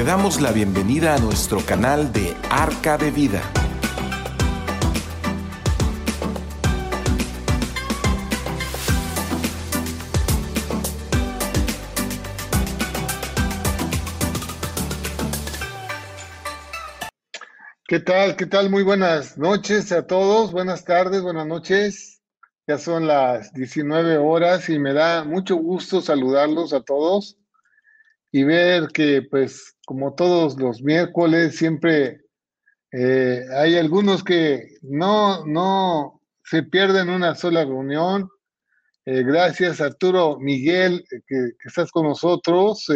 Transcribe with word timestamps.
Te 0.00 0.06
damos 0.06 0.40
la 0.40 0.50
bienvenida 0.50 1.14
a 1.14 1.18
nuestro 1.18 1.60
canal 1.60 2.10
de 2.10 2.34
Arca 2.48 2.96
de 2.96 3.10
Vida. 3.10 3.42
¿Qué 17.86 18.00
tal? 18.00 18.36
¿Qué 18.36 18.46
tal? 18.46 18.70
Muy 18.70 18.82
buenas 18.82 19.36
noches 19.36 19.92
a 19.92 20.06
todos. 20.06 20.50
Buenas 20.50 20.86
tardes, 20.86 21.20
buenas 21.20 21.46
noches. 21.46 22.22
Ya 22.66 22.78
son 22.78 23.06
las 23.06 23.52
19 23.52 24.16
horas 24.16 24.66
y 24.70 24.78
me 24.78 24.94
da 24.94 25.24
mucho 25.24 25.56
gusto 25.56 26.00
saludarlos 26.00 26.72
a 26.72 26.80
todos 26.80 27.36
y 28.32 28.44
ver 28.44 28.88
que, 28.88 29.22
pues, 29.22 29.76
como 29.90 30.14
todos 30.14 30.56
los 30.56 30.82
miércoles, 30.82 31.56
siempre 31.56 32.20
eh, 32.92 33.44
hay 33.56 33.76
algunos 33.76 34.22
que 34.22 34.76
no, 34.82 35.44
no 35.46 36.22
se 36.44 36.62
pierden 36.62 37.08
una 37.08 37.34
sola 37.34 37.64
reunión. 37.64 38.28
Eh, 39.04 39.24
gracias, 39.24 39.80
Arturo 39.80 40.38
Miguel, 40.38 41.04
eh, 41.10 41.22
que, 41.26 41.54
estás 41.64 41.90
con 41.90 42.06
nosotros. 42.06 42.86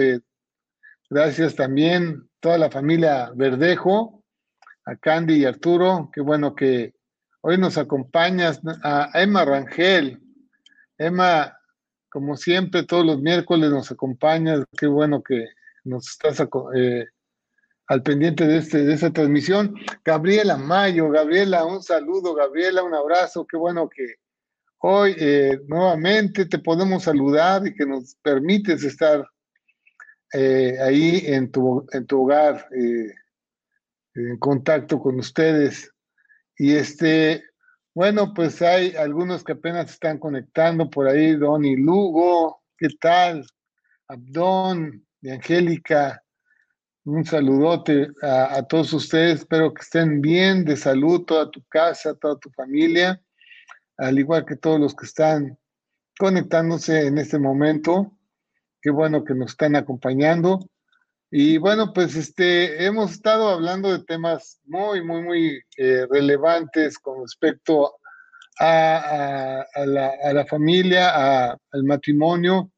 gracias 1.10 1.56
también 1.56 2.30
toda 2.38 2.58
la 2.58 2.70
familia 2.70 3.32
Verdejo 3.34 4.22
a 4.84 4.94
Candy 4.94 5.38
y 5.38 5.46
Arturo. 5.46 6.10
Qué 6.12 6.20
bueno 6.20 6.54
que 6.54 6.94
hoy 7.40 7.58
nos 7.58 7.76
acompañas, 7.76 8.60
a 8.84 9.10
Emma 9.14 9.44
Rangel. 9.44 10.22
Emma, 10.96 11.58
como 12.08 12.36
siempre, 12.36 12.84
todos 12.84 13.04
los 13.04 13.20
miércoles 13.20 13.72
nos 13.72 13.90
acompañas. 13.90 14.62
Qué 14.78 14.86
bueno 14.86 15.24
que 15.24 15.48
nos 15.84 16.08
estás 16.08 16.40
eh, 16.74 17.06
al 17.86 18.02
pendiente 18.02 18.46
de, 18.46 18.58
este, 18.58 18.84
de 18.84 18.94
esta 18.94 19.12
transmisión. 19.12 19.74
Gabriela 20.04 20.56
Mayo, 20.56 21.10
Gabriela, 21.10 21.64
un 21.64 21.82
saludo, 21.82 22.34
Gabriela, 22.34 22.82
un 22.82 22.94
abrazo. 22.94 23.46
Qué 23.46 23.56
bueno 23.56 23.88
que 23.88 24.16
hoy 24.78 25.14
eh, 25.18 25.60
nuevamente 25.66 26.46
te 26.46 26.58
podemos 26.58 27.04
saludar 27.04 27.66
y 27.66 27.74
que 27.74 27.86
nos 27.86 28.16
permites 28.16 28.82
estar 28.84 29.26
eh, 30.32 30.76
ahí 30.80 31.22
en 31.26 31.50
tu, 31.50 31.86
en 31.92 32.06
tu 32.06 32.22
hogar. 32.22 32.66
En 34.16 34.38
contacto 34.38 35.00
con 35.00 35.18
ustedes. 35.18 35.92
Y 36.56 36.76
este, 36.76 37.42
bueno, 37.94 38.32
pues 38.34 38.62
hay 38.62 38.94
algunos 38.96 39.44
que 39.44 39.52
apenas 39.52 39.90
están 39.90 40.18
conectando 40.18 40.88
por 40.88 41.08
ahí, 41.08 41.36
Don 41.36 41.64
y 41.64 41.76
Lugo, 41.76 42.62
¿qué 42.76 42.88
tal? 43.00 43.46
Abdón, 44.08 45.06
de 45.24 45.32
Angélica, 45.32 46.22
un 47.04 47.24
saludote 47.24 48.08
a, 48.20 48.62
todos 48.64 48.92
ustedes, 48.92 49.40
espero 49.40 49.72
que 49.72 49.80
estén 49.80 50.20
bien, 50.20 50.66
de 50.66 50.76
salud, 50.76 51.24
toda 51.24 51.50
tu 51.50 51.64
casa, 51.64 52.14
toda 52.14 52.38
tu 52.38 52.50
familia, 52.50 53.18
al 53.96 54.18
igual 54.18 54.44
que 54.44 54.56
todos 54.56 54.78
los 54.78 54.94
que 54.94 55.06
están 55.06 55.58
conectándose 56.18 57.06
en 57.06 57.16
este 57.16 57.38
momento. 57.38 58.12
Qué 58.82 58.90
bueno 58.90 59.24
que 59.24 59.34
nos 59.34 59.52
están 59.52 59.76
acompañando. 59.76 60.68
Y 61.30 61.56
bueno, 61.56 61.94
pues 61.94 62.16
este, 62.16 62.84
hemos 62.84 63.12
estado 63.12 63.48
hablando 63.48 63.90
de 63.90 64.04
temas 64.04 64.60
muy, 64.66 65.02
muy, 65.02 65.22
muy 65.22 65.62
eh, 65.78 66.06
relevantes 66.10 66.98
con 66.98 67.22
respecto 67.22 67.94
a, 68.60 69.64
la, 69.86 70.12
a 70.22 70.32
la, 70.34 70.44
familia, 70.44 71.52
al 71.72 71.84
matrimonio, 71.84 72.73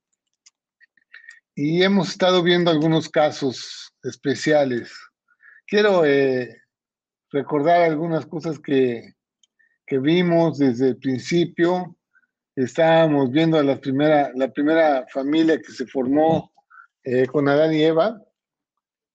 y 1.59 1.83
hemos 1.83 2.11
estado 2.11 2.43
viendo 2.43 2.71
algunos 2.71 3.09
casos 3.09 3.91
especiales. 4.03 4.93
Quiero 5.67 6.05
eh, 6.05 6.55
recordar 7.33 7.81
algunas 7.81 8.27
cosas 8.27 8.59
que, 8.59 9.15
que, 9.87 9.99
vimos 9.99 10.59
desde 10.59 10.89
el 10.89 10.99
principio. 10.99 11.97
Estábamos 12.55 13.31
viendo 13.31 13.59
a 13.59 13.65
la 13.65 13.81
primera, 13.81 14.31
la 14.35 14.53
primera 14.53 15.07
familia 15.11 15.61
que 15.61 15.73
se 15.73 15.87
formó 15.87 16.53
eh, 17.03 17.27
con 17.27 17.49
Adán 17.49 17.73
y 17.73 17.85
Eva 17.85 18.23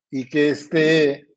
y 0.09 0.27
que 0.27 0.49
este, 0.49 1.27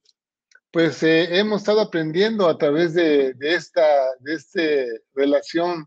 pues 0.72 1.02
eh, 1.02 1.38
hemos 1.38 1.60
estado 1.60 1.82
aprendiendo 1.82 2.48
a 2.48 2.56
través 2.56 2.94
de, 2.94 3.34
de 3.34 3.54
esta 3.54 3.86
de 4.20 4.34
este 4.34 4.88
relación 5.14 5.86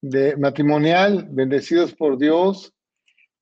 de 0.00 0.36
matrimonial, 0.36 1.26
bendecidos 1.28 1.92
por 1.92 2.18
Dios, 2.18 2.72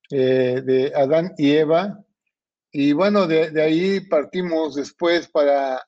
eh, 0.09 0.61
de 0.63 0.93
Adán 0.95 1.33
y 1.37 1.51
Eva. 1.51 2.03
Y 2.71 2.93
bueno, 2.93 3.27
de, 3.27 3.61
ahí 3.61 3.99
partimos 4.01 4.75
después 4.75 5.27
para 5.27 5.85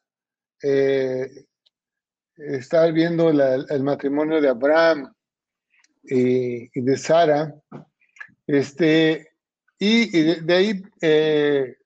eh, 0.61 1.45
estar 2.35 2.91
viendo 2.91 3.29
el 3.29 3.83
matrimonio 3.83 4.41
de 4.41 4.49
Abraham 4.49 5.13
y, 6.03 6.81
de 6.81 6.97
Sara. 6.97 7.53
Este, 8.45 9.29
y, 9.77 10.41
de, 10.41 10.53
ahí 10.53 10.81
eh, 11.01 11.77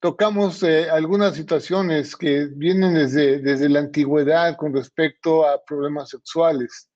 tocamos 0.00 0.64
algunas 0.64 1.36
situaciones 1.36 2.16
que 2.16 2.46
vienen 2.46 2.94
desde, 2.94 3.38
desde 3.38 3.68
la 3.68 3.80
antigüedad 3.80 4.56
con 4.56 4.74
respecto 4.74 5.46
a 5.46 5.62
problemas 5.64 6.08
sexuales. 6.08 6.88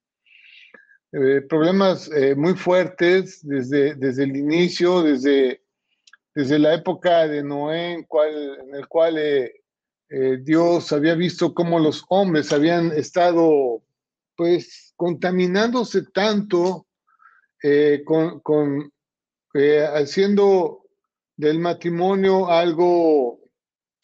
Eh, 1.15 1.43
problemas 1.43 2.11
eh, 2.11 2.35
muy 2.35 2.55
fuertes 2.55 3.47
desde, 3.47 3.95
desde 3.97 4.25
el 4.25 4.35
inicio, 4.35 5.03
desde, 5.03 5.63
desde 6.35 6.59
la 6.59 6.73
época 6.73 7.29
de 7.29 7.45
Noé, 7.45 7.93
en, 7.93 8.05
cual, 8.05 8.59
en 8.61 8.75
el 8.75 8.89
cual 8.89 9.19
eh, 9.19 9.53
eh, 10.09 10.39
Dios 10.41 10.91
había 10.91 11.15
visto 11.15 11.53
cómo 11.53 11.79
los 11.79 12.03
hombres 12.09 12.51
habían 12.51 12.93
estado 12.93 13.83
pues 14.35 14.95
contaminándose 14.97 16.03
tanto 16.15 16.87
con, 18.05 18.41
con 18.41 18.93
haciendo 19.95 20.83
del 21.37 21.61
matrimonio 21.61 22.49
algo, 22.49 23.39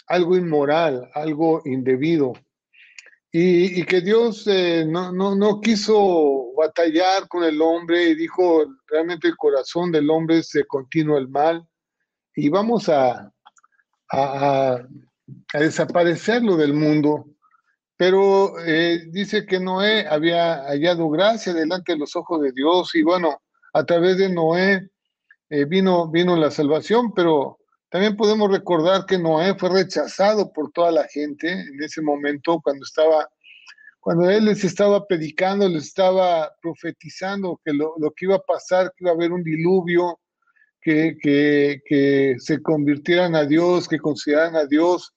algo 0.07 0.37
inmoral, 0.37 1.11
algo 1.15 1.63
indebido. 1.65 2.35
Y, 3.31 3.85
que 3.85 4.01
Dios 4.01 4.47
eh, 4.47 4.87
no, 4.89 5.13
no, 5.13 5.35
no, 5.35 5.61
quiso 5.61 6.55
batallar 6.57 7.29
con 7.29 7.45
el 7.45 7.61
hombre 7.61 8.05
y 8.05 8.15
dijo, 8.15 8.65
realmente 8.87 9.29
el 9.29 9.37
corazón 9.37 9.93
del 9.93 10.09
hombre 10.09 10.43
se 10.43 10.65
continúa 10.65 11.19
el 11.19 11.29
mal 11.29 11.67
y 12.35 12.49
vamos 12.49 12.89
a, 12.89 13.31
a, 14.11 14.79
a 15.53 15.59
desaparecerlo 15.59 16.57
del 16.57 16.73
mundo. 16.73 17.27
Pero 17.99 18.59
eh, 18.61 19.07
dice 19.11 19.45
que 19.45 19.61
Noé 19.61 20.07
había 20.09 20.63
hallado 20.65 21.11
gracia 21.11 21.53
delante 21.53 21.93
de 21.93 21.99
los 21.99 22.15
ojos 22.17 22.41
de 22.41 22.53
Dios 22.53 22.95
y 22.95 23.03
bueno, 23.03 23.43
a 23.75 23.85
través 23.85 24.17
de 24.19 24.29
Noé 24.29 24.89
eh, 25.51 25.65
vino, 25.65 26.09
vino 26.09 26.37
la 26.37 26.51
salvación, 26.51 27.13
pero 27.13 27.58
también 27.91 28.17
podemos 28.17 28.51
recordar 28.51 29.07
que 29.07 29.19
Noé 29.19 29.55
fue 29.55 29.71
rechazado 29.71 30.53
por 30.53 30.71
toda 30.73 30.93
la 30.93 31.05
gente 31.09 31.51
en 31.51 31.83
ese 31.83 32.03
momento 32.03 32.61
cuando 32.63 32.85
estaba, 32.85 33.29
cuando 33.99 34.29
él 34.29 34.45
les 34.45 34.63
estaba 34.63 35.07
predicando, 35.07 35.69
les 35.69 35.85
estaba 35.87 36.53
profetizando 36.61 37.59
que 37.65 37.73
lo, 37.73 37.95
que 38.15 38.27
iba 38.27 38.37
a 38.37 38.43
pasar, 38.43 38.93
que 38.95 39.05
iba 39.05 39.11
a 39.11 39.15
haber 39.15 39.33
un 39.33 39.43
diluvio, 39.43 40.21
que, 40.81 41.17
que, 41.23 42.37
se 42.39 42.63
convirtieran 42.63 43.35
a 43.35 43.45
Dios, 43.45 43.89
que 43.89 43.99
consideraran 43.99 44.57
a 44.57 44.65
Dios. 44.65 45.15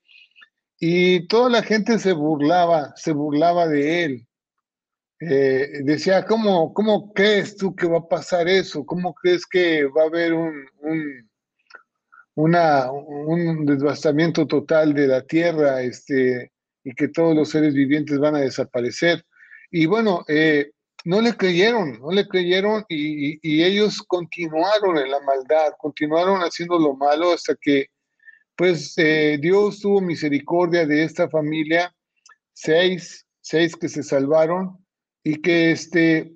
Y 0.79 1.27
toda 1.27 1.49
la 1.49 1.63
gente 1.63 1.99
se 1.99 2.13
burlaba, 2.13 2.93
se 2.95 3.11
burlaba 3.11 3.67
de 3.67 4.03
él. 4.03 4.27
Eh, 5.19 5.81
decía, 5.83 6.25
¿cómo, 6.25 6.73
¿cómo 6.73 7.13
crees 7.13 7.55
tú 7.55 7.75
que 7.75 7.87
va 7.87 7.99
a 7.99 8.07
pasar 8.07 8.47
eso? 8.49 8.85
¿Cómo 8.85 9.13
crees 9.13 9.45
que 9.45 9.85
va 9.85 10.03
a 10.03 10.07
haber 10.07 10.33
un, 10.33 10.65
un, 10.79 11.30
un 12.43 13.65
devastamiento 13.65 14.47
total 14.47 14.93
de 14.93 15.07
la 15.07 15.21
tierra 15.21 15.81
este, 15.81 16.51
y 16.83 16.93
que 16.93 17.09
todos 17.09 17.35
los 17.35 17.49
seres 17.49 17.73
vivientes 17.73 18.19
van 18.19 18.35
a 18.35 18.39
desaparecer? 18.39 19.23
Y 19.69 19.85
bueno, 19.85 20.25
eh, 20.27 20.71
no 21.05 21.21
le 21.21 21.33
creyeron, 21.33 21.99
no 21.99 22.11
le 22.11 22.27
creyeron 22.27 22.85
y, 22.87 23.39
ellos 23.63 24.01
continuaron 24.03 24.97
en 24.97 25.09
la 25.09 25.19
maldad, 25.21 25.73
continuaron 25.77 26.41
haciendo 26.41 26.77
lo 26.77 26.95
malo 26.95 27.33
hasta 27.33 27.55
que 27.59 27.87
pues 28.55 28.93
eh, 28.97 29.39
Dios 29.41 29.79
tuvo 29.79 30.01
misericordia 30.01 30.85
de 30.85 31.03
esta 31.03 31.29
familia, 31.29 31.95
seis, 32.53 33.25
seis 33.39 33.75
que 33.75 33.89
se 33.89 34.03
salvaron 34.03 34.77
y 35.23 35.41
que 35.41 35.71
este, 35.71 36.35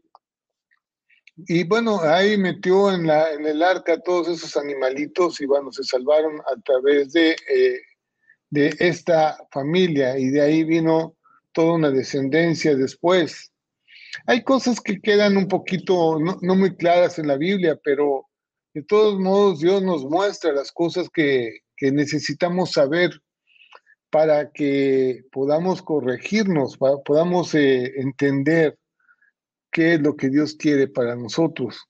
y 1.37 1.63
bueno, 1.65 1.99
ahí 2.01 2.37
metió 2.37 2.91
en, 2.91 3.07
la, 3.07 3.31
en 3.31 3.45
el 3.45 3.61
arca 3.61 3.99
todos 3.99 4.29
esos 4.29 4.55
animalitos 4.55 5.41
y 5.41 5.45
bueno, 5.45 5.71
se 5.71 5.83
salvaron 5.83 6.39
a 6.39 6.59
través 6.61 7.11
de, 7.11 7.31
eh, 7.31 7.81
de 8.49 8.75
esta 8.79 9.37
familia 9.51 10.17
y 10.17 10.29
de 10.29 10.41
ahí 10.41 10.63
vino 10.63 11.15
toda 11.51 11.73
una 11.73 11.91
descendencia 11.91 12.75
después. 12.75 13.51
Hay 14.27 14.43
cosas 14.43 14.79
que 14.79 15.01
quedan 15.01 15.35
un 15.35 15.47
poquito 15.47 16.19
no, 16.19 16.37
no 16.41 16.55
muy 16.55 16.75
claras 16.75 17.19
en 17.19 17.27
la 17.27 17.35
Biblia, 17.35 17.77
pero 17.83 18.27
de 18.73 18.83
todos 18.83 19.19
modos 19.19 19.59
Dios 19.59 19.83
nos 19.83 20.05
muestra 20.05 20.53
las 20.53 20.71
cosas 20.71 21.09
que, 21.13 21.59
que 21.75 21.91
necesitamos 21.91 22.71
saber 22.71 23.11
para 24.09 24.51
que 24.51 25.23
podamos 25.31 25.81
corregirnos, 25.81 26.77
podamos 26.77 27.53
eh, 27.55 27.99
entender 27.99 28.77
qué 29.75 29.95
es 29.95 29.99
lo 29.99 30.15
que 30.15 30.29
Dios 30.29 30.55
quiere 30.55 30.87
para 30.87 31.17
nosotros. 31.17 31.85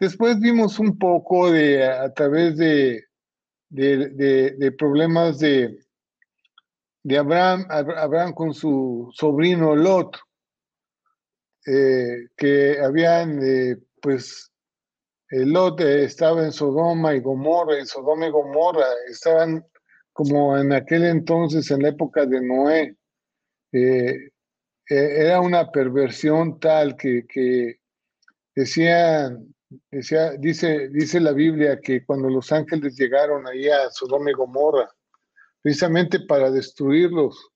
Después 0.00 0.40
vimos 0.40 0.80
un 0.80 0.98
poco 0.98 1.52
de 1.52 1.86
a 1.86 2.12
través 2.12 2.56
de, 2.56 3.04
de, 3.68 4.74
problemas 4.76 5.38
de, 5.38 5.78
de 7.04 7.16
Abraham, 7.16 7.66
Abraham 7.70 8.32
con 8.32 8.52
su 8.52 9.12
sobrino 9.14 9.76
Lot, 9.76 10.18
eh, 11.66 12.26
que 12.36 12.80
habían, 12.80 13.38
eh, 13.40 13.76
pues, 14.02 14.50
Lot 15.30 15.80
estaba 15.82 16.42
en 16.42 16.50
Sodoma 16.50 17.14
y 17.14 17.20
Gomorra, 17.20 17.78
y 17.78 17.86
Sodoma 17.86 18.26
y 18.26 18.30
Gomorra 18.30 18.86
estaban 19.08 19.64
como 20.12 20.58
en 20.58 20.72
aquel 20.72 21.04
entonces, 21.04 21.70
en 21.70 21.82
la 21.82 21.90
época 21.90 22.26
de 22.26 22.40
Noé, 22.40 22.96
eh, 23.70 24.33
era 24.86 25.40
una 25.40 25.70
perversión 25.70 26.60
tal 26.60 26.96
que, 26.96 27.26
que 27.26 27.80
decía, 28.54 29.36
decía, 29.90 30.32
dice, 30.32 30.88
dice 30.88 31.20
la 31.20 31.32
Biblia 31.32 31.80
que 31.80 32.04
cuando 32.04 32.28
los 32.28 32.52
ángeles 32.52 32.96
llegaron 32.96 33.46
ahí 33.46 33.68
a 33.68 33.90
Sodoma 33.90 34.30
y 34.30 34.34
Gomorra, 34.34 34.90
precisamente 35.62 36.20
para 36.20 36.50
destruirlos, 36.50 37.50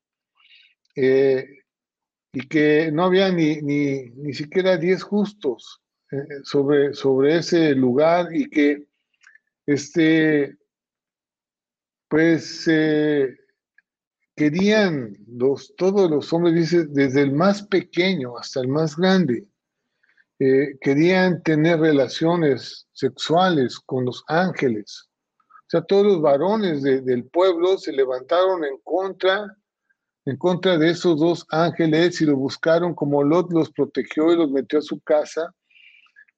y 2.32 2.48
que 2.48 2.90
no 2.92 3.04
había 3.04 3.30
ni, 3.30 3.56
ni, 3.62 4.10
ni 4.10 4.34
siquiera 4.34 4.76
diez 4.76 5.02
justos 5.02 5.80
eh, 6.10 6.40
sobre, 6.42 6.94
sobre 6.94 7.36
ese 7.36 7.74
lugar 7.74 8.34
y 8.34 8.48
que 8.48 8.86
este, 9.66 10.56
pues 12.08 12.66
eh, 12.68 13.36
querían 14.38 15.16
los, 15.26 15.74
todos 15.76 16.08
los 16.08 16.32
hombres, 16.32 16.54
dice, 16.54 16.86
desde 16.86 17.22
el 17.22 17.32
más 17.32 17.64
pequeño 17.64 18.38
hasta 18.38 18.60
el 18.60 18.68
más 18.68 18.96
grande, 18.96 19.46
eh, 20.38 20.78
querían 20.80 21.42
tener 21.42 21.80
relaciones 21.80 22.86
sexuales 22.92 23.80
con 23.80 24.04
los 24.04 24.22
ángeles. 24.28 25.08
O 25.40 25.70
sea, 25.70 25.82
todos 25.82 26.06
los 26.06 26.22
varones 26.22 26.82
del 26.82 27.24
pueblo 27.24 27.76
se 27.76 27.92
levantaron 27.92 28.64
en 28.64 28.78
contra 28.84 29.54
en 30.24 30.36
contra 30.36 30.76
de 30.76 30.90
esos 30.90 31.18
dos 31.18 31.46
ángeles 31.48 32.20
y 32.20 32.26
lo 32.26 32.36
buscaron 32.36 32.94
como 32.94 33.24
Lot 33.24 33.50
los 33.50 33.70
protegió 33.72 34.30
y 34.30 34.36
los 34.36 34.50
metió 34.50 34.78
a 34.78 34.82
su 34.82 35.00
casa, 35.00 35.54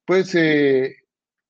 pues 0.05 0.33
eh, 0.33 0.95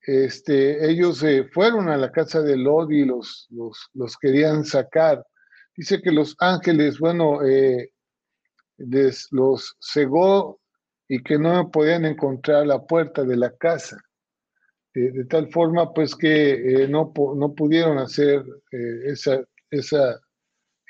este, 0.01 0.89
ellos 0.89 1.21
eh, 1.21 1.47
fueron 1.53 1.87
a 1.87 1.97
la 1.97 2.11
casa 2.11 2.41
de 2.41 2.57
Lot 2.57 2.91
y 2.91 3.05
los, 3.05 3.47
los, 3.51 4.17
querían 4.17 4.65
sacar. 4.65 5.23
Dice 5.81 5.99
que 5.99 6.11
los 6.11 6.35
ángeles, 6.37 6.99
bueno, 6.99 7.43
eh, 7.43 7.89
los 9.31 9.75
cegó 9.81 10.59
y 11.07 11.23
que 11.23 11.39
no 11.39 11.71
podían 11.71 12.05
encontrar 12.05 12.67
la 12.67 12.85
puerta 12.85 13.23
de 13.23 13.35
la 13.35 13.49
casa. 13.57 13.97
de 14.93 15.25
tal 15.25 15.51
forma, 15.51 15.91
pues 15.91 16.15
que 16.15 16.85
no, 16.87 17.11
no 17.35 17.55
pudieron 17.55 17.97
hacer 17.97 18.45
esa, 19.07 19.43
esa 19.71 20.21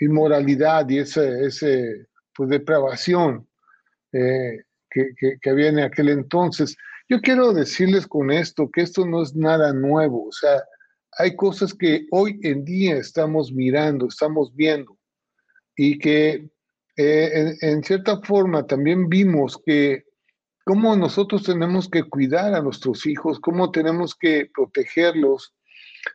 inmoralidad 0.01 0.89
y 0.89 0.97
ese, 0.97 1.45
ese 1.45 2.07
pues, 2.35 2.49
depravación 2.49 3.47
eh, 4.11 4.57
que, 4.89 5.38
que, 5.39 5.49
había 5.49 5.69
en 5.69 5.79
aquel 5.79 6.09
entonces. 6.09 6.75
Yo 7.07 7.21
quiero 7.21 7.53
decirles 7.53 8.05
con 8.07 8.29
esto 8.29 8.69
que 8.69 8.81
esto 8.81 9.05
no 9.05 9.23
es 9.23 9.33
nada 9.38 9.71
nuevo, 9.71 10.27
o 10.27 10.31
sea, 10.33 10.61
hay 11.18 11.36
cosas 11.36 11.74
que 11.74 12.06
hoy 12.12 12.40
en 12.44 12.63
día 12.63 12.98
estamos 12.98 13.52
mirando, 13.52 14.08
estamos 14.08 14.56
viendo 14.56 14.98
y 15.75 15.98
que 16.00 16.50
eh, 16.98 17.56
en, 17.62 17.84
cierta 17.84 18.19
forma 18.22 18.66
también 18.66 19.10
vimos 19.10 19.58
que 19.66 20.06
cómo 20.66 20.96
nosotros 20.96 21.44
tenemos 21.44 21.90
que 21.90 22.04
cuidar 22.04 22.54
a 22.54 22.62
nuestros 22.62 23.06
hijos, 23.06 23.40
cómo 23.40 23.72
tenemos 23.72 24.16
que 24.16 24.50
protegerlos 24.54 25.54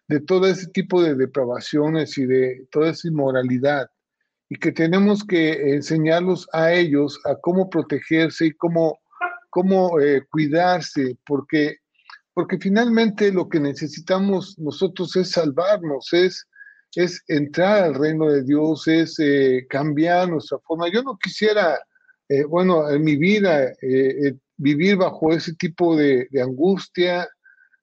de 0.08 0.20
todo 0.20 0.46
ese 0.46 0.68
tipo 0.68 1.02
de 1.02 1.14
depravaciones 1.14 2.16
y 2.18 2.26
de 2.26 2.66
toda 2.70 2.90
esa 2.90 3.08
inmoralidad 3.08 3.88
y 4.48 4.56
que 4.56 4.72
tenemos 4.72 5.24
que 5.24 5.74
enseñarlos 5.74 6.48
a 6.52 6.72
ellos 6.72 7.20
a 7.24 7.34
cómo 7.36 7.68
protegerse 7.68 8.46
y 8.46 8.52
cómo, 8.52 9.00
cómo 9.50 9.98
eh, 10.00 10.22
cuidarse, 10.30 11.16
porque, 11.26 11.78
porque 12.36 12.58
finalmente 12.58 13.32
lo 13.32 13.48
que 13.48 13.58
necesitamos 13.58 14.58
nosotros 14.58 15.16
es 15.16 15.30
salvarnos, 15.30 16.12
es, 16.12 16.46
entrar 17.28 17.84
al 17.84 17.94
reino 17.94 18.30
de 18.30 18.42
Dios, 18.42 18.86
es 18.88 19.18
eh, 19.20 19.66
cambiar 19.70 20.28
nuestra 20.28 20.58
forma. 20.58 20.92
Yo 20.92 21.02
no 21.02 21.16
quisiera, 21.16 21.78
eh, 22.28 22.44
bueno, 22.44 22.90
en 22.90 23.02
mi 23.02 23.16
vida 23.16 23.72
vivir 24.58 24.96
bajo 24.96 25.32
ese 25.32 25.54
tipo 25.54 25.96
de, 25.96 26.28
de 26.30 26.42
angustia, 26.42 27.26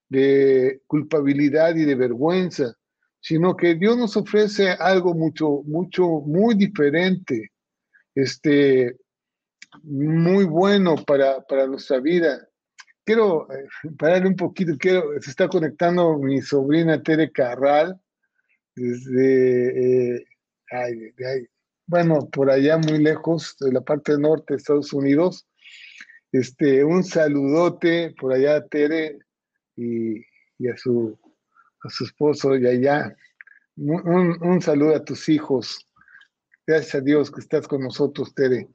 de 0.08 0.84
culpabilidad 0.86 1.76
y 1.76 1.86
de 1.86 1.96
vergüenza, 1.96 2.76
sino 3.20 3.58
que 3.58 3.74
Dios 3.74 3.98
nos 3.98 4.16
ofrece 4.16 4.70
algo 4.70 5.16
mucho, 5.16 5.64
mucho, 5.66 6.04
muy 6.28 6.54
diferente, 6.54 7.52
este, 8.14 8.98
muy 9.82 10.44
bueno 10.44 10.94
para, 10.94 11.42
para 11.42 11.66
nuestra 11.66 12.00
vida. 12.00 12.48
Quiero 13.06 13.52
eh, 13.52 13.68
parar 13.98 14.26
un 14.26 14.36
poquito, 14.36 14.74
quiero, 14.78 15.04
se 15.22 15.30
está 15.30 15.48
conectando 15.48 16.18
mi 16.18 16.42
sobrina 16.42 17.02
Tere 17.02 17.32
Carral, 17.32 18.00
desde, 18.76 20.16
eh, 20.16 20.28
bueno, 21.86 22.30
por 22.30 22.50
allá 22.50 22.78
muy 22.78 23.00
lejos, 23.00 23.56
de 23.60 23.74
la 23.74 23.82
parte 23.82 24.18
norte 24.18 24.54
de 24.54 24.58
Estados 24.58 24.94
Unidos. 24.94 25.48
Este, 26.32 26.84
un 26.84 27.04
saludote 27.04 28.16
por 28.18 28.34
allá 28.34 28.66
Tere, 28.66 29.20
y, 29.76 30.20
a, 30.68 30.78
su, 30.78 31.20
a 31.84 31.90
su 31.90 32.06
esposo 32.06 32.56
y 32.56 32.66
allá. 32.66 33.16
Un, 33.76 34.38
un, 34.42 34.62
saludo 34.62 34.96
a 34.96 35.04
tus 35.04 35.30
hijos. 35.30 35.88
Gracias 36.66 36.96
a 36.96 37.02
Dios 37.02 37.32
que 37.32 37.42
estás 37.42 37.68
con 37.68 37.82
nosotros, 37.82 38.34
Tere. 38.34 38.70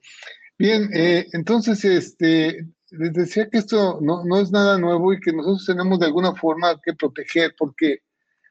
Bien, 0.59 0.91
eh, 0.93 1.27
entonces, 1.33 1.85
este, 1.85 2.67
les 2.91 3.13
decía 3.13 3.49
que 3.49 3.59
esto 3.59 3.99
no, 4.01 4.25
no, 4.25 4.41
es 4.41 4.51
nada 4.51 4.79
nuevo 4.79 5.13
y 5.13 5.21
que 5.21 5.33
nosotros 5.33 5.67
tenemos 5.67 5.99
de 5.99 6.07
alguna 6.07 6.35
forma 6.35 6.81
que 6.83 6.95
proteger, 6.95 7.55
porque, 7.59 8.01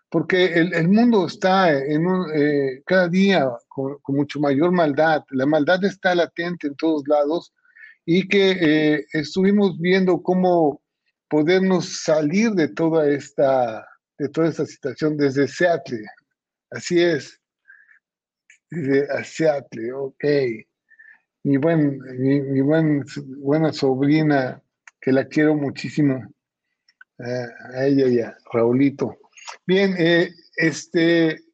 porque 0.10 0.46
el, 0.53 0.74
el 0.74 0.88
mundo 0.88 1.25
está 1.25 1.74
en 1.74 2.06
un, 2.06 2.27
eh, 2.36 2.84
cada 2.86 3.08
día 3.08 3.50
con, 3.67 3.98
mucho 4.08 4.39
mayor 4.39 4.72
maldad. 4.72 5.24
La 5.32 5.46
maldad 5.46 5.84
está 5.84 6.13
latente 6.13 6.67
en 6.67 6.75
todos 6.75 7.03
lados 7.08 7.53
y 8.06 8.27
que 8.27 8.51
eh, 8.51 9.06
estuvimos 9.13 9.79
viendo 9.79 10.22
cómo 10.22 10.82
podernos 11.29 12.03
salir 12.03 12.51
de 12.51 12.70
toda 12.70 13.10
esta, 13.10 13.86
de 14.17 14.29
toda 14.29 14.50
esta 14.50 14.65
situación 14.65 15.17
desde 15.17 15.48
Seattle. 15.48 16.06
Así 16.72 17.01
es. 17.01 17.39
Desde 18.70 19.24
Seattle, 19.24 19.94
ok. 19.94 20.24
Mi, 21.48 21.56
buen, 21.56 22.01
mi, 22.20 22.60
buen, 22.60 23.06
buena 23.38 23.72
sobrina, 23.72 24.62
que 25.00 25.13
la 25.13 25.30
quiero 25.30 25.56
muchísimo, 25.56 26.22
eh, 27.20 27.48
a 27.74 27.86
ella 27.86 28.08
y 28.10 28.20
a 28.20 28.38
Raulito. 28.51 29.16
Bien, 29.66 29.96
eh, 29.98 30.30
este, 30.58 31.46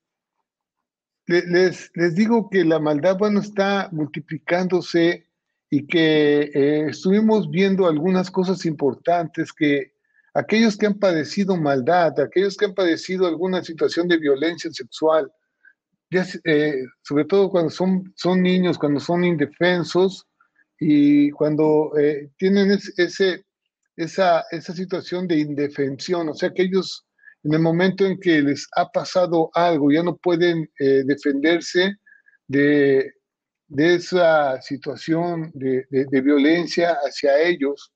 les, 1.27 1.91
les 1.93 2.15
digo 2.15 2.49
que 2.49 2.65
la 2.65 2.79
maldad, 2.79 3.19
bueno, 3.19 3.39
está 3.39 3.89
multiplicándose 3.91 5.27
y 5.69 5.85
que 5.85 6.49
eh, 6.55 6.87
estuvimos 6.89 7.51
viendo 7.51 7.85
algunas 7.85 8.31
cosas 8.31 8.65
importantes 8.65 9.53
que 9.53 9.93
aquellos 10.33 10.75
que 10.75 10.87
han 10.87 10.97
padecido 10.97 11.55
maldad, 11.55 12.19
aquellos 12.19 12.57
que 12.57 12.65
han 12.65 12.73
padecido 12.73 13.27
alguna 13.27 13.63
situación 13.63 14.07
de 14.07 14.17
violencia 14.17 14.71
sexual, 14.73 15.31
eh, 16.43 16.85
sobre 17.01 17.25
todo 17.25 17.49
cuando 17.49 17.69
son, 17.69 18.13
son 18.15 18.41
niños, 18.41 18.77
cuando 18.77 18.99
son 18.99 19.23
indefensos 19.23 20.25
y 20.79 21.31
cuando 21.31 21.91
eh, 21.97 22.29
tienen 22.37 22.71
ese, 22.71 23.45
esa, 23.95 24.45
esa 24.51 24.73
situación 24.73 25.27
de 25.27 25.39
indefensión, 25.39 26.29
o 26.29 26.33
sea 26.33 26.51
que 26.51 26.63
ellos 26.63 27.05
en 27.43 27.53
el 27.53 27.59
momento 27.59 28.05
en 28.05 28.19
que 28.19 28.41
les 28.41 28.67
ha 28.75 28.89
pasado 28.89 29.49
algo 29.53 29.91
ya 29.91 30.01
no 30.01 30.15
pueden 30.15 30.69
defenderse 30.79 31.97
de, 32.47 33.11
de 33.67 33.95
esa 33.95 34.61
situación 34.61 35.51
de, 35.53 35.85
violencia 36.21 36.97
hacia 37.05 37.41
ellos 37.41 37.91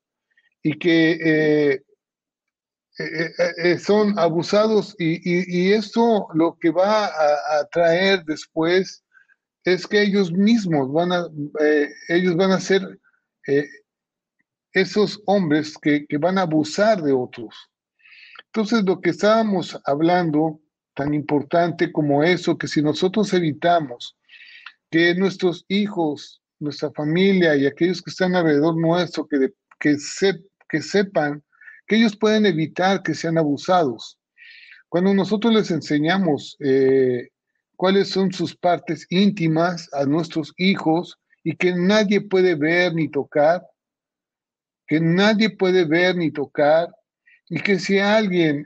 y 0.62 0.78
que 0.78 1.82
eh, 3.00 3.32
eh, 3.38 3.54
eh, 3.64 3.78
son 3.78 4.18
abusados 4.18 4.96
y, 4.98 5.72
esto 5.72 6.28
lo 6.34 6.58
que 6.60 6.72
va 6.72 7.06
a, 7.06 7.68
traer 7.72 8.24
después 8.26 9.04
es 9.64 9.86
que 9.86 10.02
ellos 10.02 10.32
mismos 10.32 10.92
van 10.92 11.12
a, 11.12 11.28
ellos 12.10 12.36
van 12.36 12.52
a 12.52 12.60
ser 12.60 12.82
esos 14.74 15.22
hombres 15.28 15.78
que, 15.78 16.08
que 16.08 16.18
van 16.18 16.40
a 16.40 16.44
abusar 16.44 17.04
de 17.04 17.14
otros. 17.14 17.56
Entonces 18.48 18.84
lo 18.84 19.00
que 19.00 19.12
estábamos 19.12 19.80
hablando 19.86 20.60
tan 20.96 21.14
importante 21.14 21.92
como 21.92 22.24
eso, 22.24 22.58
que 22.58 22.68
si 22.68 22.82
nosotros 22.82 23.32
evitamos 23.34 24.18
que 24.90 25.14
nuestros 25.14 25.66
hijos, 25.68 26.42
nuestra 26.60 26.92
familia 26.94 27.56
y 27.56 27.68
aquellos 27.68 28.02
que 28.02 28.10
están 28.10 28.36
alrededor 28.36 28.76
nuestro, 28.76 29.28
que, 29.28 29.54
que, 29.80 29.98
que 30.68 30.82
sepan 30.82 31.44
que 31.88 31.96
ellos 31.96 32.16
pueden 32.16 32.46
evitar 32.46 33.02
que 33.02 33.16
sean 33.16 33.38
abusados. 33.38 34.20
Cuando 34.90 35.14
nosotros 35.14 35.54
les 35.54 35.72
enseñamos 35.72 36.58
eh, 36.60 37.30
cuáles 37.76 38.10
son 38.10 38.32
sus 38.32 38.56
partes 38.56 39.06
íntimas 39.10 39.90
a 39.94 40.06
nuestros 40.06 40.54
hijos 40.58 41.18
y 41.44 41.56
que 41.56 41.74
nadie 41.74 42.22
puede 42.22 42.56
ver 42.56 42.94
ni 42.94 43.10
tocar, 43.10 43.66
que 44.86 45.00
nadie 45.00 45.50
puede 45.50 45.86
ver 45.86 46.16
ni 46.16 46.32
tocar, 46.32 46.94
y 47.50 47.62
que 47.62 47.80
si 47.80 47.98
alguien 48.00 48.66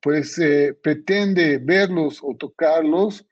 pues 0.00 0.38
eh, 0.38 0.74
pretende 0.82 1.58
verlos 1.58 2.20
o 2.22 2.34
tocarlos, 2.36 3.26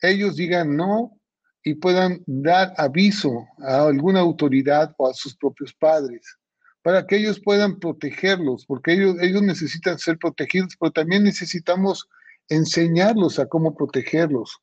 ellos 0.00 0.36
digan 0.36 0.76
no 0.76 1.20
y 1.62 1.74
puedan 1.74 2.22
dar 2.26 2.74
aviso 2.76 3.46
a 3.58 3.86
alguna 3.86 4.20
autoridad 4.20 4.94
o 4.98 5.08
a 5.08 5.14
sus 5.14 5.36
propios 5.36 5.72
padres 5.74 6.24
para 6.84 7.06
que 7.06 7.16
ellos 7.16 7.40
puedan 7.40 7.80
protegerlos, 7.80 8.66
porque 8.66 8.92
ellos, 8.92 9.16
ellos 9.22 9.40
necesitan 9.40 9.98
ser 9.98 10.18
protegidos, 10.18 10.76
pero 10.78 10.92
también 10.92 11.24
necesitamos 11.24 12.06
enseñarlos 12.50 13.38
a 13.38 13.46
cómo 13.46 13.74
protegerlos. 13.74 14.58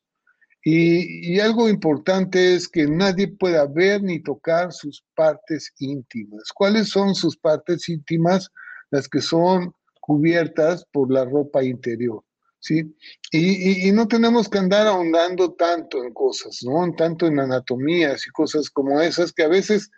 Y, 0.64 1.34
y, 1.34 1.40
algo 1.40 1.68
importante 1.68 2.54
es 2.54 2.68
que 2.68 2.86
nadie 2.86 3.26
pueda 3.26 3.66
ver 3.66 4.04
ni 4.04 4.20
tocar 4.20 4.72
sus 4.72 5.04
partes 5.16 5.72
íntimas. 5.80 6.44
¿Cuáles 6.54 6.90
son 6.90 7.16
sus 7.16 7.36
partes 7.36 7.88
íntimas? 7.88 8.48
Las 8.92 9.08
que 9.08 9.20
son 9.20 9.74
cubiertas 10.00 10.86
por 10.92 11.12
la 11.12 11.24
ropa 11.24 11.64
interior. 11.64 12.22
¿sí? 12.60 12.94
Y, 13.32 13.88
y, 13.88 13.90
no 13.90 14.06
tenemos 14.06 14.48
que 14.48 14.58
andar 14.58 14.86
ahondando 14.86 15.54
tanto 15.54 16.04
en 16.04 16.14
cosas, 16.14 16.60
¿no? 16.62 16.94
Tanto 16.96 17.26
en 17.26 17.40
anatomías 17.40 18.24
y 18.28 18.30
cosas 18.30 18.70
como 18.70 19.00
esas 19.00 19.32
que 19.32 19.42
a 19.42 19.48
veces 19.48 19.90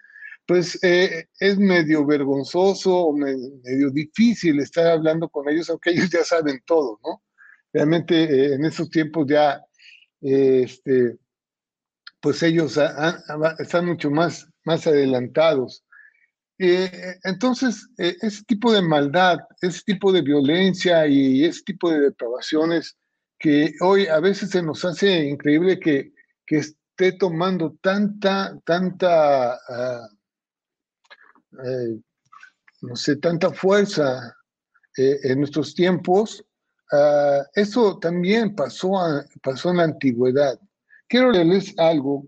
pues 0.46 0.78
eh, 0.82 1.28
es 1.38 1.58
medio 1.58 2.04
vergonzoso 2.04 3.12
medio 3.12 3.90
difícil 3.90 4.60
estar 4.60 4.86
hablando 4.88 5.28
con 5.28 5.48
ellos, 5.48 5.70
aunque 5.70 5.90
ellos 5.90 6.10
ya 6.10 6.24
saben 6.24 6.60
todo, 6.66 7.00
¿no? 7.02 7.22
Realmente 7.72 8.24
eh, 8.24 8.54
en 8.54 8.64
esos 8.64 8.90
tiempos 8.90 9.26
ya, 9.26 9.62
eh, 10.20 10.62
este, 10.64 11.18
pues 12.20 12.42
ellos 12.42 12.78
están 13.58 13.86
mucho 13.86 14.10
más, 14.10 14.46
más 14.64 14.86
adelantados. 14.86 15.84
entonces, 16.58 17.88
ese 17.98 18.44
tipo 18.44 18.72
de 18.72 18.80
maldad, 18.80 19.38
ese 19.60 19.82
tipo 19.84 20.12
de 20.12 20.22
violencia 20.22 21.06
y 21.06 21.44
ese 21.44 21.62
tipo 21.64 21.90
de 21.90 22.00
depravaciones 22.00 22.96
que 23.38 23.74
hoy 23.80 24.06
a 24.06 24.20
veces 24.20 24.50
se 24.50 24.62
nos 24.62 24.84
hace 24.84 25.26
increíble 25.26 25.78
que, 25.80 26.12
que 26.46 26.58
esté 26.58 27.12
tomando 27.12 27.76
tanta, 27.82 28.58
tanta... 28.64 29.54
Ah, 29.54 30.08
eh, 31.64 32.00
no 32.82 32.96
sé, 32.96 33.16
tanta 33.16 33.52
fuerza 33.52 34.36
eh, 34.96 35.18
en 35.24 35.38
nuestros 35.38 35.74
tiempos, 35.74 36.44
uh, 36.92 37.42
eso 37.54 37.98
también 37.98 38.54
pasó, 38.54 38.92
pasó 39.42 39.70
en 39.70 39.78
la 39.78 39.84
antigüedad. 39.84 40.58
Quiero 41.08 41.30
leerles 41.30 41.74
algo, 41.78 42.26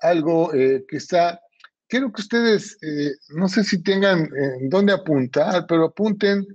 algo 0.00 0.52
eh, 0.54 0.84
que 0.88 0.96
está, 0.96 1.40
quiero 1.88 2.12
que 2.12 2.22
ustedes, 2.22 2.78
no 3.30 3.48
sé 3.48 3.64
si 3.64 3.82
tengan 3.82 4.28
dónde 4.68 4.92
apuntar, 4.92 5.66
pero 5.66 5.86
apunten 5.86 6.46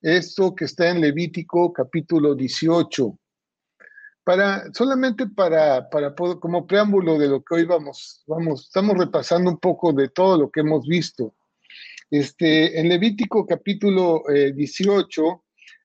esto 0.00 0.54
que 0.54 0.64
está 0.64 0.90
en 0.90 1.00
Levítico 1.00 1.72
capítulo 1.72 2.34
18. 2.34 3.18
Para, 4.24 4.70
solamente 4.74 5.26
para, 5.26 5.88
para 5.88 6.14
como 6.14 6.66
preámbulo 6.66 7.18
de 7.18 7.28
lo 7.28 7.42
que 7.42 7.54
hoy 7.54 7.64
vamos, 7.64 8.22
vamos, 8.26 8.64
estamos 8.64 8.98
repasando 8.98 9.50
un 9.50 9.58
poco 9.58 9.92
de 9.92 10.10
todo 10.10 10.36
lo 10.36 10.50
que 10.50 10.60
hemos 10.60 10.86
visto. 10.86 11.34
Este, 12.10 12.80
en 12.80 12.88
Levítico 12.88 13.46
capítulo 13.46 14.22
18 14.28 15.22
eh, 15.22 15.36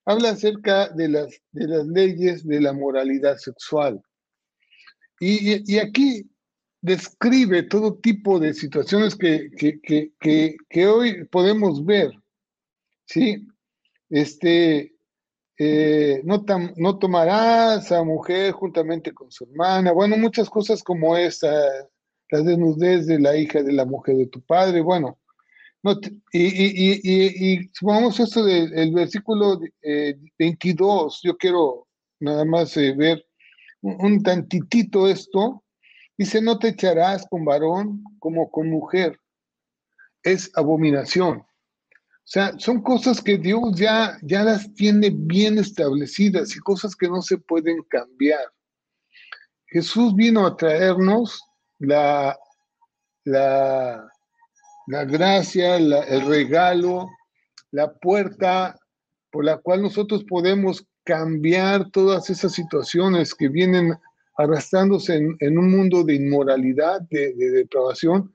habla 0.06 0.30
acerca 0.30 0.88
de 0.90 1.10
las, 1.10 1.42
de 1.52 1.68
las 1.68 1.86
leyes 1.88 2.48
de 2.48 2.62
la 2.62 2.72
moralidad 2.72 3.38
sexual. 3.38 4.02
Y, 5.20 5.78
aquí 5.78 6.30
describe 6.82 7.64
todo 7.64 7.96
tipo 7.96 8.40
de 8.40 8.54
situaciones 8.54 9.16
que, 9.16 9.50
que, 10.20 10.88
hoy 10.88 11.26
podemos 11.26 11.86
ver. 11.86 12.12
¿sí? 13.06 13.48
Este, 14.10 14.94
eh, 15.58 16.22
no, 16.26 16.44
no 16.76 17.00
tomarás 17.00 17.92
a 17.92 18.04
mujer 18.04 18.52
juntamente 18.52 19.14
con 19.14 19.32
su 19.32 19.46
hermana. 19.46 19.92
Bueno, 19.92 20.18
muchas 20.18 20.50
cosas 20.50 20.84
como 20.84 21.16
esta, 21.16 21.54
la 22.30 22.42
desnudez 22.42 23.08
de 23.08 23.20
la 23.20 23.38
hija 23.38 23.64
de 23.64 23.72
la 23.72 23.86
mujer 23.86 24.18
de 24.18 24.28
tu 24.28 24.42
padre. 24.42 24.82
Bueno, 24.82 25.20
y, 26.32 27.70
supongamos 27.74 28.20
esto 28.20 28.44
del 28.44 28.94
versículo 28.94 29.60
22, 30.40 31.16
eh, 31.16 31.20
yo 31.28 31.38
quiero 31.38 31.88
nada 32.20 32.46
más 32.46 32.78
eh, 32.78 32.94
ver 32.96 33.26
un, 33.82 34.24
tantitito 34.24 35.08
esto. 35.08 35.64
Dice, 36.18 36.42
no 36.42 36.58
te 36.58 36.70
echarás 36.70 37.26
con 37.30 37.44
varón 37.44 38.04
como 38.20 38.50
con 38.50 38.70
mujer. 38.70 39.20
Es 40.22 40.50
abominación. 40.56 41.40
O 41.40 42.26
sea, 42.26 42.58
son 42.58 42.82
cosas 42.82 43.22
que 43.22 43.38
Dios 43.38 43.76
ya, 43.76 44.18
ya 44.22 44.44
las 44.44 44.74
tiene 44.76 45.10
bien 45.14 45.58
establecidas 45.58 46.56
y 46.56 46.60
cosas 46.60 46.96
que 46.96 47.10
no 47.10 47.22
se 47.22 47.38
pueden 47.38 47.84
cambiar. 47.90 48.46
Jesús 49.68 50.16
vino 50.16 50.46
a 50.46 50.56
traernos 50.56 51.44
la, 51.80 52.40
la, 53.26 54.13
la 54.88 55.06
gracia, 55.06 55.78
el 55.78 56.26
regalo, 56.28 57.10
la 57.72 57.94
puerta 57.94 58.76
por 59.32 59.46
la 59.46 59.58
cual 59.58 59.82
nosotros 59.82 60.24
podemos 60.26 60.86
cambiar 61.04 61.90
todas 61.90 62.30
esas 62.30 62.54
situaciones 62.54 63.34
que 63.34 63.50
vienen 63.50 63.94
arrastrándose 64.38 65.16
en, 65.40 65.58
un 65.58 65.72
mundo 65.72 66.04
de 66.04 66.16
inmoralidad, 66.16 67.02
de, 67.10 67.34
depravación, 67.34 68.32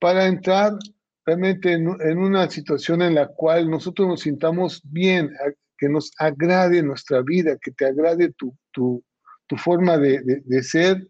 para 0.00 0.26
entrar 0.26 0.72
realmente 1.24 1.72
en, 1.72 1.88
una 2.18 2.50
situación 2.50 3.02
en 3.02 3.14
la 3.14 3.28
cual 3.28 3.70
nosotros 3.70 4.08
nos 4.08 4.20
sintamos 4.20 4.82
bien, 4.84 5.30
que 5.78 5.88
nos 5.88 6.10
agrade 6.18 6.82
nuestra 6.82 7.22
vida, 7.22 7.56
que 7.62 7.70
te 7.70 7.86
agrade 7.86 8.32
tu, 8.32 8.54
forma 9.56 9.98
de, 9.98 10.42
de, 10.44 10.62
ser 10.62 11.08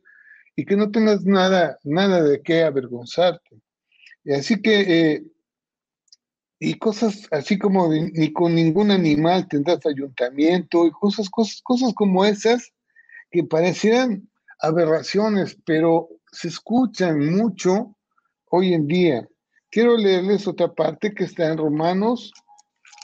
y 0.56 0.64
que 0.64 0.76
no 0.76 0.90
tengas 0.90 1.24
nada, 1.24 1.78
nada 1.84 2.22
de 2.22 2.40
qué 2.42 2.62
avergonzarte. 2.62 3.60
Así 4.26 4.60
que, 4.60 4.80
eh, 4.80 5.22
y 6.58 6.74
cosas 6.74 7.26
así 7.30 7.58
como 7.58 7.88
ni 7.88 8.32
con 8.32 8.54
ningún 8.54 8.90
animal 8.90 9.48
tendrás 9.48 9.84
ayuntamiento 9.86 10.86
y 10.86 10.90
cosas, 10.90 11.30
cosas, 11.30 11.60
cosas 11.62 11.94
como 11.94 12.24
esas 12.24 12.72
que 13.30 13.44
parecieran 13.44 14.28
aberraciones, 14.60 15.56
pero 15.64 16.08
se 16.32 16.48
escuchan 16.48 17.34
mucho 17.34 17.96
hoy 18.50 18.74
en 18.74 18.86
día. 18.86 19.26
Quiero 19.70 19.96
leerles 19.96 20.46
otra 20.46 20.72
parte 20.74 21.14
que 21.14 21.24
está 21.24 21.50
en 21.50 21.58
Romanos, 21.58 22.32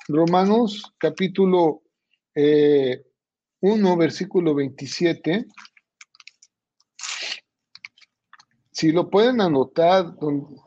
Romanos 0.08 0.92
capítulo 0.98 1.82
1, 2.34 2.42
eh, 2.42 3.02
versículo 3.96 4.54
27. 4.54 5.46
Si 8.76 8.92
lo 8.92 9.08
pueden 9.08 9.40
anotar, 9.40 10.14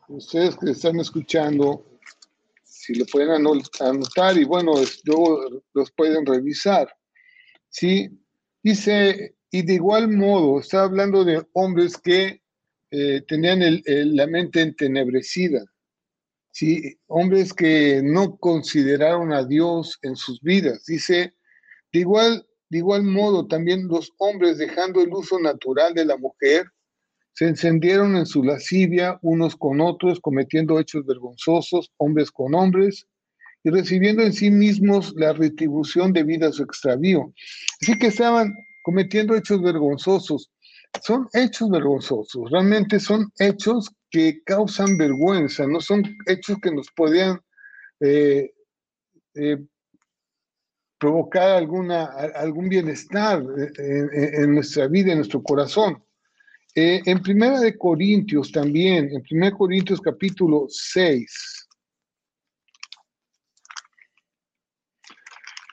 ustedes 0.07 0.57
que 0.57 0.71
están 0.71 0.99
escuchando, 0.99 1.85
si 2.63 2.95
lo 2.95 3.05
pueden 3.05 3.45
anotar 3.79 4.35
y 4.35 4.45
bueno, 4.45 4.73
luego 5.03 5.63
los 5.75 5.91
pueden 5.91 6.25
revisar. 6.25 6.91
¿sí? 7.69 8.09
Dice, 8.63 9.35
y 9.51 9.61
de 9.61 9.73
igual 9.75 10.09
modo, 10.09 10.59
está 10.59 10.85
hablando 10.85 11.23
de 11.23 11.45
hombres 11.53 11.99
que 11.99 12.41
eh, 12.89 13.21
tenían 13.27 13.59
la 13.85 14.25
mente 14.25 14.61
entenebrecida, 14.61 15.63
¿sí? 16.49 16.97
hombres 17.05 17.53
que 17.53 18.01
no 18.03 18.37
consideraron 18.37 19.33
a 19.33 19.43
Dios 19.43 19.99
en 20.01 20.15
sus 20.15 20.41
vidas. 20.41 20.83
Dice, 20.87 21.35
de 21.93 21.99
igual, 21.99 22.43
de 22.69 22.79
igual 22.79 23.03
modo, 23.03 23.45
también 23.45 23.87
los 23.87 24.11
hombres 24.17 24.57
dejando 24.57 24.99
el 24.99 25.13
uso 25.13 25.39
natural 25.39 25.93
de 25.93 26.05
la 26.05 26.17
mujer, 26.17 26.71
se 27.33 27.47
encendieron 27.47 28.15
en 28.15 28.25
su 28.25 28.43
lascivia 28.43 29.17
unos 29.21 29.55
con 29.55 29.81
otros, 29.81 30.19
cometiendo 30.19 30.79
hechos 30.79 31.05
vergonzosos, 31.05 31.91
hombres 31.97 32.31
con 32.31 32.53
hombres, 32.53 33.07
y 33.63 33.69
recibiendo 33.69 34.23
en 34.23 34.33
sí 34.33 34.51
mismos 34.51 35.13
la 35.15 35.33
retribución 35.33 36.13
debida 36.13 36.47
a 36.47 36.51
su 36.51 36.63
extravío. 36.63 37.33
Así 37.81 37.97
que 37.97 38.07
estaban 38.07 38.53
cometiendo 38.83 39.35
hechos 39.35 39.61
vergonzosos. 39.61 40.51
Son 41.03 41.27
hechos 41.33 41.69
vergonzosos, 41.69 42.49
realmente 42.49 42.99
son 42.99 43.31
hechos 43.37 43.91
que 44.09 44.41
causan 44.43 44.97
vergüenza, 44.97 45.67
no 45.67 45.81
son 45.81 46.03
hechos 46.25 46.57
que 46.61 46.71
nos 46.71 46.87
podían 46.95 47.39
eh, 47.99 48.51
eh, 49.35 49.57
provocar 50.97 51.51
alguna, 51.51 52.05
algún 52.35 52.69
bienestar 52.69 53.43
en, 53.77 54.53
nuestra 54.53 54.87
vida, 54.87 55.11
en 55.11 55.19
nuestro 55.19 55.41
corazón. 55.41 56.03
Eh, 56.81 57.01
en 57.07 57.21
Primera 57.21 57.59
de 57.59 57.77
Corintios 57.77 58.53
también, 58.53 59.13
en 59.13 59.21
Primera 59.21 59.53
Corintios 59.53 59.99
capítulo 59.99 60.65
6, 60.69 61.67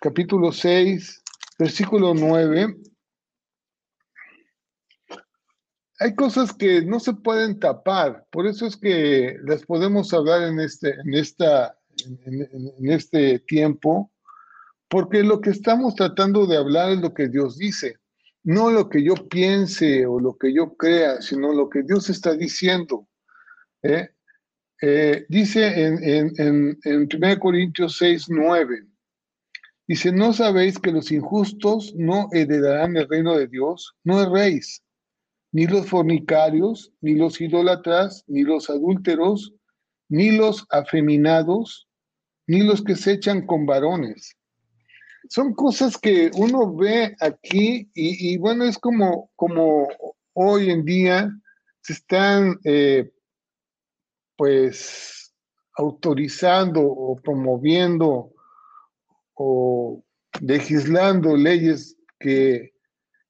capítulo 0.00 0.50
6, 0.50 1.22
versículo 1.60 2.12
9, 2.12 2.76
hay 6.00 6.14
cosas 6.16 6.52
que 6.52 6.82
no 6.82 6.98
se 6.98 7.14
pueden 7.14 7.60
tapar, 7.60 8.26
por 8.32 8.48
eso 8.48 8.66
es 8.66 8.76
que 8.76 9.36
las 9.44 9.64
podemos 9.64 10.12
hablar 10.12 10.42
en 10.42 10.58
este, 10.58 10.90
en 10.90 11.14
esta, 11.14 11.78
en, 12.04 12.90
este 12.90 13.38
tiempo, 13.38 14.10
porque 14.88 15.22
lo 15.22 15.40
que 15.40 15.50
estamos 15.50 15.94
tratando 15.94 16.48
de 16.48 16.56
hablar 16.56 16.90
es 16.90 16.98
lo 16.98 17.14
que 17.14 17.28
Dios 17.28 17.58
dice, 17.58 18.00
no 18.46 18.70
lo 18.70 18.88
que 18.88 19.02
yo 19.02 19.14
piense 19.28 20.06
o 20.06 20.20
lo 20.20 20.36
que 20.38 20.54
yo 20.54 20.76
crea, 20.76 21.20
sino 21.20 21.52
lo 21.52 21.68
que 21.68 21.82
Dios 21.82 22.08
está 22.08 22.34
diciendo. 22.34 23.08
¿eh? 23.82 24.08
Eh, 24.80 25.26
dice 25.28 25.66
en, 25.66 25.98
en, 26.38 26.78
en 26.84 27.08
1 27.12 27.38
Corintios 27.40 27.96
6, 27.98 28.26
9, 28.28 28.86
dice, 29.88 30.12
¿no 30.12 30.32
sabéis 30.32 30.78
que 30.78 30.92
los 30.92 31.10
injustos 31.10 31.92
no 31.96 32.28
heredarán 32.30 32.96
el 32.96 33.08
reino 33.08 33.36
de 33.36 33.48
Dios? 33.48 33.96
No 34.04 34.22
erréis 34.22 34.80
ni 35.50 35.66
los 35.66 35.88
fornicarios, 35.88 36.92
ni 37.00 37.16
los 37.16 37.40
idólatras, 37.40 38.22
ni 38.28 38.42
los 38.42 38.70
adúlteros, 38.70 39.54
ni 40.08 40.36
los 40.36 40.66
afeminados, 40.70 41.88
ni 42.46 42.62
los 42.62 42.84
que 42.84 42.94
se 42.94 43.14
echan 43.14 43.44
con 43.44 43.66
varones. 43.66 44.36
Son 45.28 45.54
cosas 45.54 45.96
que 45.98 46.30
uno 46.34 46.74
ve 46.74 47.14
aquí 47.20 47.90
y, 47.94 48.36
bueno, 48.38 48.64
es 48.64 48.78
como, 48.78 49.30
como 49.36 49.88
hoy 50.34 50.70
en 50.70 50.84
día 50.84 51.30
se 51.80 51.94
están 51.94 52.58
eh, 52.64 53.10
pues 54.36 55.34
autorizando 55.76 56.82
o 56.82 57.16
promoviendo 57.16 58.32
o 59.34 60.02
legislando 60.40 61.36
leyes 61.36 61.96
que 62.18 62.72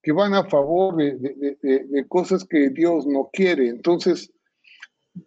que 0.07 0.13
van 0.13 0.35
a 0.35 0.45
favor 0.45 0.95
de, 0.95 2.07
cosas 2.09 2.45
que 2.45 2.71
Dios 2.71 3.09
no 3.09 3.29
quiere. 3.33 3.69
Entonces, 3.69 4.33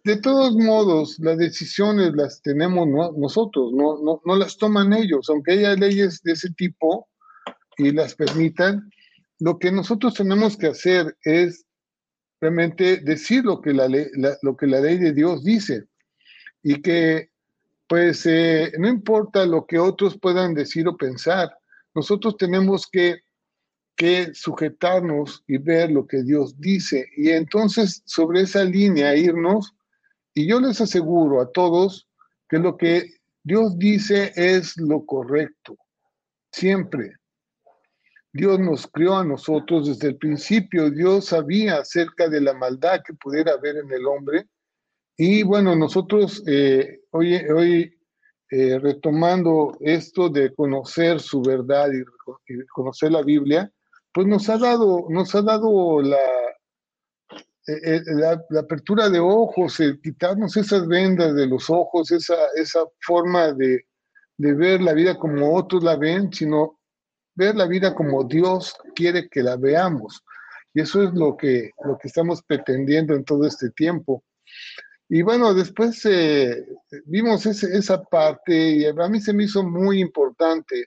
de 0.04 0.16
todos 0.16 0.54
modos, 0.54 1.18
las 1.18 1.38
decisiones 1.38 2.12
las 2.14 2.40
tenemos 2.42 2.86
nosotros, 3.16 3.72
no, 3.72 4.20
no, 4.24 4.36
las 4.36 4.56
toman 4.56 4.92
ellos, 4.92 5.28
aunque 5.28 5.52
haya 5.52 5.74
leyes 5.74 6.22
de 6.22 6.32
ese 6.32 6.50
tipo 6.50 7.08
y 7.76 7.90
las 7.90 8.14
permitan. 8.14 8.90
Lo 9.40 9.58
que 9.58 9.72
nosotros 9.72 10.14
tenemos 10.14 10.56
que 10.56 10.68
hacer 10.68 11.16
es 11.22 11.66
realmente 12.40 12.98
decir 12.98 13.44
lo 13.44 13.60
que 13.60 13.72
la 13.72 13.88
ley, 13.88 14.06
lo 14.42 14.56
que 14.56 14.66
la 14.66 14.80
ley 14.80 14.98
de 14.98 15.12
Dios 15.12 15.42
dice 15.42 15.84
y 16.62 16.80
que 16.80 17.30
pues 17.86 18.24
eh, 18.26 18.72
no 18.78 18.88
importa 18.88 19.44
lo 19.44 19.66
que 19.66 19.78
otros 19.78 20.16
puedan 20.18 20.54
decir 20.54 20.86
o 20.86 20.96
pensar, 20.96 21.50
nosotros 21.94 22.36
tenemos 22.36 22.86
que 22.86 23.22
que 24.00 24.32
sujetarnos 24.32 25.44
y 25.46 25.58
ver 25.58 25.90
lo 25.90 26.06
que 26.06 26.22
Dios 26.22 26.58
dice. 26.58 27.06
Y 27.18 27.28
entonces 27.28 28.02
sobre 28.06 28.40
esa 28.40 28.64
línea 28.64 29.14
irnos, 29.14 29.74
y 30.40 30.48
yo 30.48 30.58
les 30.58 30.80
aseguro 30.80 31.42
a 31.42 31.50
todos 31.50 32.08
que 32.48 32.58
lo 32.58 32.76
que 32.78 33.10
Dios 33.42 33.78
dice 33.78 34.32
es 34.34 34.74
lo 34.78 35.04
correcto, 35.04 35.76
siempre. 36.50 37.16
Dios 38.32 38.58
nos 38.58 38.86
crió 38.86 39.16
a 39.16 39.24
nosotros 39.24 39.86
desde 39.86 40.08
el 40.08 40.16
principio, 40.16 40.90
Dios 40.90 41.26
sabía 41.26 41.78
acerca 41.78 42.28
de 42.28 42.40
la 42.40 42.54
maldad 42.54 43.02
que 43.04 43.12
pudiera 43.12 43.52
haber 43.52 43.76
en 43.76 43.92
el 43.92 44.06
hombre. 44.06 44.46
Y 45.16 45.42
bueno, 45.42 45.76
nosotros 45.76 46.42
eh, 46.46 47.00
hoy, 47.10 47.36
hoy 47.36 47.98
eh, 48.50 48.78
retomando 48.78 49.76
esto 49.80 50.30
de 50.30 50.54
conocer 50.54 51.20
su 51.20 51.42
verdad 51.42 51.90
y 51.92 52.02
conocer 52.72 53.12
la 53.12 53.22
Biblia, 53.22 53.70
pues 54.14 54.26
nos 54.26 54.48
ha 54.48 54.56
dado, 54.56 55.04
nos 55.10 55.34
ha 55.34 55.42
dado 55.42 56.00
la, 56.00 56.18
eh, 57.72 57.96
eh, 57.96 58.02
la, 58.06 58.60
apertura 58.60 59.08
de 59.08 59.18
ojos, 59.18 59.80
el 59.80 60.00
quitarnos 60.00 60.56
esas 60.56 60.86
vendas 60.86 61.34
de 61.34 61.46
los 61.46 61.70
ojos, 61.70 62.10
esa, 62.10 62.36
esa 62.56 62.80
forma 63.00 63.52
de, 63.52 63.86
de 64.36 64.54
ver 64.54 64.80
la 64.80 64.92
vida 64.92 65.18
como 65.18 65.54
otros 65.54 65.82
la 65.82 65.96
ven, 65.96 66.32
sino 66.32 66.78
ver 67.34 67.56
la 67.56 67.66
vida 67.66 67.94
como 67.94 68.24
Dios 68.24 68.76
quiere 68.94 69.28
que 69.28 69.42
la 69.42 69.56
veamos. 69.56 70.22
Y 70.72 70.82
eso 70.82 71.02
es 71.02 71.12
lo 71.14 71.36
que, 71.36 71.70
lo 71.84 71.98
que 71.98 72.08
estamos 72.08 72.42
pretendiendo 72.42 73.14
en 73.14 73.24
todo 73.24 73.46
este 73.46 73.70
tiempo. 73.70 74.22
Y 75.08 75.22
bueno, 75.22 75.52
después 75.54 76.04
eh, 76.06 76.64
vimos 77.06 77.44
esa 77.46 78.02
parte 78.02 78.54
y 78.54 78.86
a 78.86 78.92
mí 78.92 79.20
se 79.20 79.32
me 79.32 79.44
hizo 79.44 79.64
muy 79.64 80.00
importante 80.00 80.86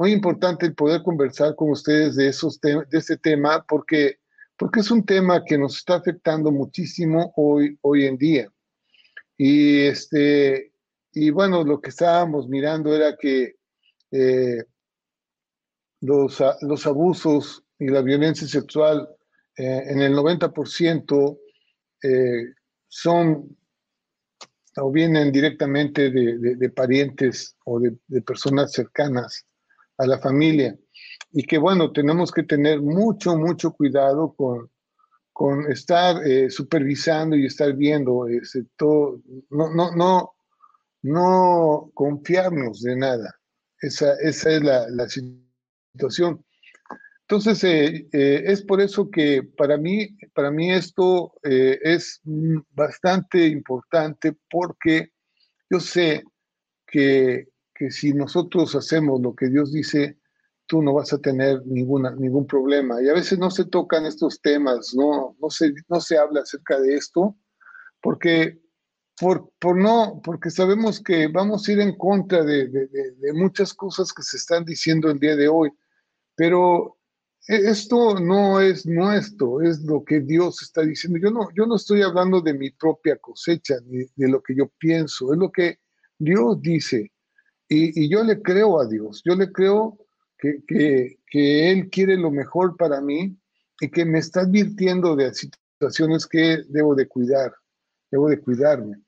muy 0.00 0.12
importante 0.12 0.64
el 0.64 0.74
poder 0.74 1.02
conversar 1.02 1.54
con 1.54 1.72
ustedes 1.72 2.16
de, 2.16 2.28
esos 2.28 2.58
de 2.58 2.86
este 2.90 3.18
tema 3.18 3.62
porque, 3.68 4.19
porque 4.60 4.80
es 4.80 4.90
un 4.90 5.06
tema 5.06 5.42
que 5.42 5.56
nos 5.56 5.78
está 5.78 5.94
afectando 5.94 6.52
muchísimo 6.52 7.32
hoy, 7.36 7.78
hoy 7.80 8.04
en 8.04 8.18
día. 8.18 8.52
Y, 9.38 9.86
este, 9.86 10.74
y 11.14 11.30
bueno, 11.30 11.64
lo 11.64 11.80
que 11.80 11.88
estábamos 11.88 12.46
mirando 12.46 12.94
era 12.94 13.16
que 13.16 13.56
eh, 14.10 14.62
los, 16.02 16.44
los, 16.60 16.86
abusos 16.86 17.64
y 17.78 17.88
la 17.88 18.02
violencia 18.02 18.46
sexual 18.46 19.08
eh, 19.56 19.82
en 19.86 20.02
el 20.02 20.12
90% 20.12 21.38
eh, 22.02 22.44
son 22.86 23.56
o 24.76 24.92
vienen 24.92 25.32
directamente 25.32 26.10
de, 26.10 26.56
de, 26.56 26.68
parientes 26.68 27.56
o 27.64 27.80
de, 27.80 27.96
personas 28.20 28.72
cercanas 28.72 29.46
a 29.96 30.06
la 30.06 30.18
familia. 30.18 30.76
Y 31.32 31.44
que 31.44 31.58
bueno, 31.58 31.92
tenemos 31.92 32.32
que 32.32 32.42
tener 32.42 32.80
mucho, 32.80 33.36
mucho 33.36 33.72
cuidado 33.72 34.34
con, 34.34 34.70
con 35.32 35.70
estar 35.70 36.26
eh, 36.26 36.50
supervisando 36.50 37.36
y 37.36 37.46
estar 37.46 37.72
viendo 37.74 38.26
ese, 38.26 38.64
todo, 38.76 39.20
no, 39.50 39.72
no, 39.72 39.94
no, 39.94 40.32
no 41.02 41.90
confiarnos 41.94 42.82
de 42.82 42.96
nada. 42.96 43.34
Esa, 43.80 44.14
esa 44.20 44.50
es 44.50 44.62
la, 44.62 44.90
la 44.90 45.08
situación. 45.08 46.44
Entonces, 47.22 47.62
eh, 47.64 48.08
eh, 48.12 48.42
es 48.46 48.62
por 48.62 48.80
eso 48.80 49.08
que 49.08 49.42
para 49.42 49.76
mí, 49.76 50.16
para 50.34 50.50
mí 50.50 50.72
esto 50.72 51.32
es 51.42 52.20
bastante 52.72 53.46
importante 53.46 54.36
porque 54.50 55.12
yo 55.70 55.78
sé 55.78 56.24
que 56.86 57.50
que 57.80 57.90
si 57.90 58.12
nosotros 58.12 58.74
hacemos 58.74 59.22
lo 59.22 59.34
que 59.34 59.48
Dios 59.48 59.72
dice, 59.72 60.18
tú 60.70 60.80
no 60.82 60.94
vas 60.94 61.12
a 61.12 61.18
tener 61.18 61.66
ninguna, 61.66 62.12
ningún 62.12 62.46
problema. 62.46 63.02
Y 63.02 63.08
a 63.08 63.14
veces 63.14 63.40
no 63.40 63.50
se 63.50 63.64
tocan 63.64 64.06
estos 64.06 64.40
temas, 64.40 64.94
no, 64.94 65.36
no, 65.40 65.50
se, 65.50 65.74
no 65.88 66.00
se 66.00 66.16
habla 66.16 66.42
acerca 66.42 66.78
de 66.78 66.94
esto, 66.94 67.36
porque, 68.00 68.60
por, 69.18 69.50
por 69.58 69.76
no, 69.76 70.20
porque 70.22 70.48
sabemos 70.48 71.02
que 71.02 71.26
vamos 71.26 71.68
a 71.68 71.72
ir 71.72 71.80
en 71.80 71.98
contra 71.98 72.44
de, 72.44 72.68
de, 72.68 73.32
muchas 73.32 73.74
cosas 73.74 74.12
que 74.12 74.22
se 74.22 74.36
están 74.36 74.64
diciendo 74.64 75.10
el 75.10 75.18
día 75.18 75.34
de 75.34 75.48
hoy. 75.48 75.72
Pero 76.36 76.98
e, 77.48 77.56
esto 77.68 78.20
no 78.20 78.60
es 78.60 78.86
nuestro, 78.86 79.62
es 79.62 79.82
lo 79.82 80.04
que 80.04 80.20
Dios 80.20 80.62
está 80.62 80.82
diciendo. 80.82 81.18
Yo 81.20 81.32
no, 81.32 81.48
yo 81.52 81.66
no 81.66 81.74
estoy 81.74 82.02
hablando 82.02 82.40
de 82.40 82.54
mi 82.54 82.70
propia 82.70 83.16
cosecha 83.16 83.74
ni 83.86 84.04
de 84.14 84.28
lo 84.28 84.40
que 84.40 84.54
yo 84.54 84.68
pienso, 84.78 85.32
es 85.32 85.38
lo 85.40 85.50
que 85.50 85.80
Dios 86.16 86.62
dice. 86.62 87.10
Y, 87.68 88.08
yo 88.08 88.22
le 88.22 88.40
creo 88.40 88.80
a 88.80 88.86
Dios, 88.86 89.20
yo 89.24 89.34
le 89.34 89.50
creo 89.50 89.98
que, 90.40 91.18
que, 91.26 91.70
Él 91.70 91.90
quiere 91.90 92.16
lo 92.16 92.30
mejor 92.30 92.76
para 92.76 93.00
mí 93.00 93.36
y 93.80 93.90
que 93.90 94.04
me 94.04 94.18
está 94.18 94.40
advirtiendo 94.40 95.16
de 95.16 95.32
situaciones 95.34 96.26
que 96.26 96.62
debo 96.68 96.94
de 96.94 97.06
cuidar, 97.06 97.52
debo 98.10 98.28
de 98.28 98.40
cuidarme. 98.40 99.00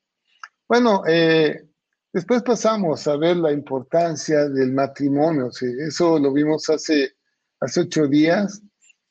Bueno, 0.67 1.03
eh, 1.07 1.67
después 2.11 2.43
pasamos 2.43 3.07
a 3.07 3.17
ver 3.17 3.37
la 3.37 3.51
importancia 3.51 4.47
del 4.49 4.71
matrimonio, 4.71 5.49
eso 5.79 6.19
lo 6.19 6.31
vimos 6.31 6.69
hace, 6.69 7.13
hace 7.59 7.81
ocho 7.81 8.07
días, 8.07 8.61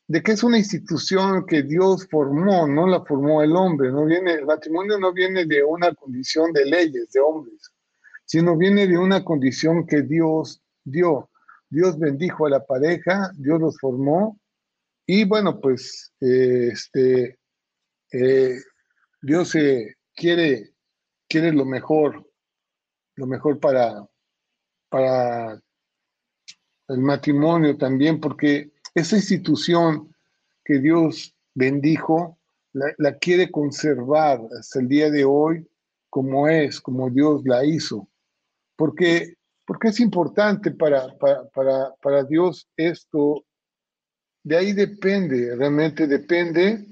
de 0.09 0.23
que 0.23 0.33
es 0.33 0.43
una 0.43 0.59
institución 0.59 1.47
que 1.47 1.63
Dios 1.63 2.07
formó, 2.11 2.67
no 2.67 2.87
la 2.87 3.03
formó 3.05 3.43
el 3.43 3.57
hombre, 3.57 3.91
no 3.91 4.05
viene, 4.05 4.35
el 4.35 4.47
matrimonio 4.47 4.99
no 4.99 5.13
viene 5.13 5.47
de 5.47 5.65
una 5.65 5.95
condición 5.95 6.53
de 6.53 6.67
leyes, 6.67 7.11
de 7.13 7.21
hombres, 7.21 7.73
sino 8.25 8.57
viene 8.57 8.87
de 8.87 8.99
una 8.99 9.25
condición 9.25 9.87
que 9.87 10.03
Dios 10.03 10.63
dio. 10.85 11.31
Dios 11.73 11.99
bendijo 11.99 12.45
a 12.45 12.51
la 12.51 12.67
pareja, 12.67 13.33
Dios 13.35 13.59
los 13.59 13.79
formó 13.79 14.39
y 15.07 15.25
bueno, 15.25 15.59
pues 15.59 16.13
eh, 16.21 16.69
este, 16.71 17.39
eh, 18.13 18.59
Dios 19.23 19.55
quiere, 20.15 20.75
quiere 21.27 21.51
lo 21.51 21.65
mejor, 21.65 22.31
lo 23.17 23.27
mejor 23.27 23.59
para, 23.59 24.07
para 24.91 25.63
el 26.89 26.99
matrimonio 26.99 27.79
también, 27.79 28.21
porque 28.21 28.71
esa 28.95 29.17
institución 29.17 30.15
que 30.67 30.79
Dios 30.79 31.35
bendijo, 31.55 32.39
la, 32.75 33.17
quiere 33.19 33.51
conservar 33.51 34.41
hasta 34.59 34.81
el 34.81 34.89
día 34.89 35.11
de 35.11 35.25
hoy 35.25 35.67
como 36.11 36.49
es, 36.49 36.83
como 36.83 37.09
Dios 37.09 37.43
la 37.47 37.65
hizo. 37.65 38.11
Porque, 38.77 39.37
porque 39.73 39.89
es 39.89 40.01
importante 40.01 40.71
para, 40.71 41.17
para, 41.17 41.95
para 42.03 42.25
Dios 42.25 42.69
esto. 42.77 43.43
De 44.45 44.59
ahí 44.59 44.75
depende, 44.75 45.57
realmente 45.57 46.07
depende 46.07 46.85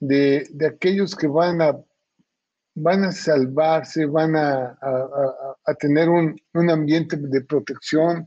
de, 0.00 0.48
de 0.50 0.66
aquellos 0.66 1.14
que 1.14 1.26
van 1.26 1.60
a 1.60 1.76
van 2.76 3.04
a 3.04 3.12
salvarse, 3.12 4.06
van 4.06 4.36
a, 4.36 4.76
a, 5.66 5.74
tener 5.74 6.08
un, 6.08 6.34
un, 6.54 6.70
ambiente 6.70 7.16
de 7.18 7.42
protección, 7.42 8.26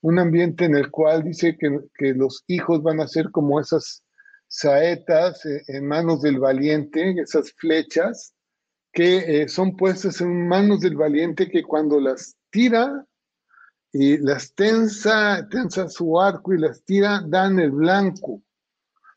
un 0.00 0.18
ambiente 0.18 0.64
en 0.64 0.74
el 0.74 0.90
cual 0.90 1.22
dice 1.22 1.56
que, 1.56 1.78
que, 1.94 2.14
los 2.14 2.42
hijos 2.48 2.82
van 2.82 3.00
a 3.00 3.06
ser 3.06 3.30
como 3.30 3.60
esas 3.60 4.02
saetas 4.48 5.46
en 5.46 5.86
manos 5.86 6.22
del 6.22 6.40
valiente, 6.40 7.14
esas 7.20 7.52
flechas 7.52 8.34
que 8.92 9.42
eh, 9.42 9.48
son 9.48 9.76
puestas 9.76 10.20
en 10.20 10.48
manos 10.48 10.80
del 10.80 10.96
valiente 10.96 11.48
que 11.48 11.62
cuando 11.62 12.00
las 12.00 12.36
tira 12.50 13.06
y 14.00 14.16
las 14.18 14.54
tensa, 14.54 15.48
tensa 15.50 15.88
su 15.88 16.20
arco 16.20 16.54
y 16.54 16.58
las 16.58 16.84
tira, 16.84 17.20
dan 17.26 17.58
el 17.58 17.72
blanco. 17.72 18.34
O 18.34 18.42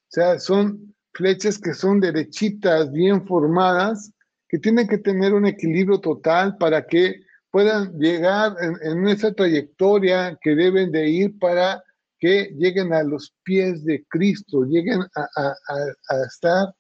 sea, 0.08 0.40
son 0.40 0.96
flechas 1.14 1.60
que 1.60 1.76
son 1.76 2.00
derechitas, 2.00 2.92
bien 2.92 3.28
formadas, 3.28 4.12
que 4.50 4.58
tienen 4.58 4.88
que 4.88 4.98
tener 4.98 5.36
un 5.36 5.46
equilibrio 5.46 6.00
total 6.00 6.58
para 6.58 6.88
que 6.88 7.22
puedan 7.52 7.96
llegar 8.00 8.56
en, 8.82 9.08
esa 9.08 9.32
trayectoria 9.32 10.36
que 10.42 10.56
deben 10.56 10.92
de 10.92 11.08
ir 11.08 11.38
para 11.38 11.84
que 12.18 12.46
lleguen 12.58 12.92
a 12.92 13.04
los 13.04 13.36
pies 13.44 13.86
de 13.86 14.04
Cristo, 14.10 14.64
lleguen 14.64 15.02
a, 15.16 16.26
estar 16.26 16.74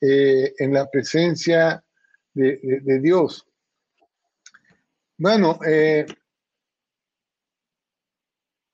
eh, 0.00 0.54
en 0.58 0.72
la 0.72 0.88
presencia 0.88 1.84
de, 2.32 2.98
Dios. 3.02 3.46
Bueno, 5.18 5.58
eh, 5.66 6.06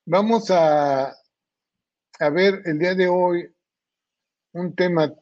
vamos 0.09 0.49
a, 0.49 1.15
a 2.19 2.29
ver 2.31 2.63
el 2.65 2.79
día 2.79 2.95
de 2.95 3.07
hoy 3.07 3.47
un 4.53 4.73
tema 4.73 5.13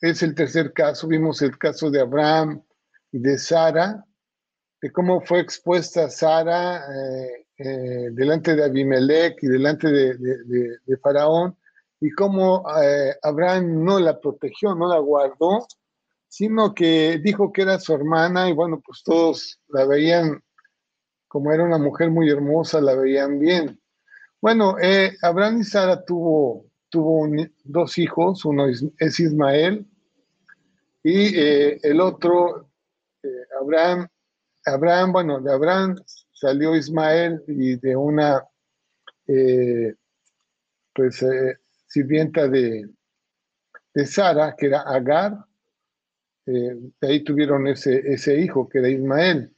es 0.00 0.22
el 0.22 0.34
tercer 0.36 0.72
caso. 0.72 1.08
Vimos 1.08 1.42
el 1.42 1.58
caso 1.58 1.90
de 1.90 2.00
Abraham 2.00 2.62
y 3.10 3.18
de 3.18 3.36
Sara, 3.38 4.04
de 4.80 4.92
cómo 4.92 5.20
fue 5.20 5.40
expuesta 5.40 6.08
Sara 6.08 6.76
eh, 6.76 7.46
eh, 7.58 8.08
delante 8.12 8.54
de 8.54 8.64
Abimelech 8.64 9.42
y 9.42 9.48
delante 9.48 9.90
de, 9.90 10.98
Faraón, 11.02 11.56
y 12.00 12.10
cómo 12.10 12.64
eh, 12.80 13.16
Abraham 13.22 13.84
no 13.84 13.98
la 13.98 14.20
protegió, 14.20 14.76
no 14.76 14.86
la 14.86 15.00
guardó, 15.00 15.66
sino 16.28 16.72
que 16.72 17.18
dijo 17.18 17.52
que 17.52 17.62
era 17.62 17.80
su 17.80 17.94
hermana 17.94 18.48
y 18.48 18.52
bueno, 18.52 18.80
pues 18.84 19.02
todos 19.04 19.60
la 19.68 19.86
veían, 19.86 20.40
como 21.36 21.52
era 21.52 21.64
una 21.64 21.76
mujer 21.76 22.10
muy 22.10 22.30
hermosa, 22.30 22.80
la 22.80 22.94
veían 22.94 23.38
bien. 23.38 23.78
Bueno, 24.40 24.76
Abraham 25.20 25.60
y 25.60 25.64
Sara 25.64 26.02
tuvo 26.02 26.64
tuvo 26.88 27.28
dos 27.64 27.98
hijos, 27.98 28.42
uno 28.46 28.66
es, 28.68 29.20
Ismael 29.20 29.86
y 31.02 31.38
eh, 31.38 31.78
el 31.82 32.00
otro, 32.00 32.70
eh, 33.22 33.28
Abraham, 33.60 34.08
Abraham, 34.64 35.12
bueno, 35.12 35.40
de 35.42 35.52
Abraham 35.52 35.96
salió 36.32 36.74
Ismael 36.74 37.42
y 37.46 37.76
de 37.76 37.96
una, 37.96 38.42
eh, 39.26 39.94
pues, 40.94 41.22
sirvienta 41.86 42.48
de, 42.48 42.88
de 43.92 44.06
Sara, 44.06 44.56
que 44.56 44.68
era 44.68 44.80
Agar, 44.80 45.44
de 46.46 46.92
ahí 47.02 47.22
tuvieron 47.24 47.66
ese, 47.66 47.98
ese 48.10 48.40
hijo, 48.40 48.68
que 48.70 48.78
era 48.78 48.88
Ismael. 48.88 49.54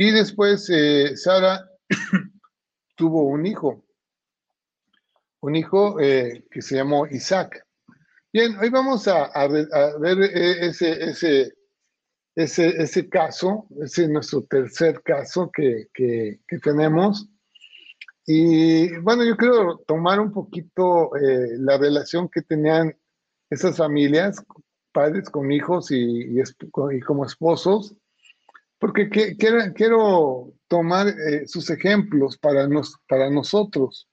Y 0.00 0.12
después 0.12 0.70
Sara 1.16 1.68
tuvo 2.96 3.24
un 3.24 3.44
hijo, 3.46 3.84
un 5.40 5.56
hijo 5.56 5.98
eh, 6.00 6.44
que 6.50 6.62
se 6.62 6.76
llamó 6.76 7.06
Isaac. 7.08 7.66
Bien, 8.32 8.56
hoy 8.58 8.70
vamos 8.70 9.08
a, 9.08 9.28
ver 9.48 10.22
eh, 10.22 10.66
ese, 10.66 11.10
ese, 11.10 11.52
ese, 12.36 12.68
ese, 12.80 13.08
caso, 13.08 13.66
ese 13.82 14.04
es 14.04 14.08
nuestro 14.08 14.44
tercer 14.44 15.02
caso 15.02 15.50
que, 15.50 15.88
que, 15.92 16.58
tenemos. 16.62 17.28
Y 18.24 18.96
bueno, 18.98 19.24
yo 19.24 19.36
quiero 19.36 19.78
tomar 19.78 20.20
un 20.20 20.30
poquito 20.30 21.16
eh, 21.16 21.56
la 21.58 21.76
relación 21.76 22.28
que 22.28 22.42
tenían 22.42 22.96
esas 23.50 23.76
familias, 23.76 24.44
padres 24.92 25.28
con 25.28 25.50
hijos 25.50 25.90
y, 25.90 26.38
y, 26.38 27.00
como 27.00 27.24
esposos, 27.24 27.96
porque 28.78 29.08
quiero, 29.08 29.72
quiero 29.74 30.52
tomar 30.68 31.14
sus 31.46 31.70
ejemplos 31.70 32.38
para, 32.38 32.68
nos, 32.68 32.94
para 33.08 33.30
nosotros 33.30 34.08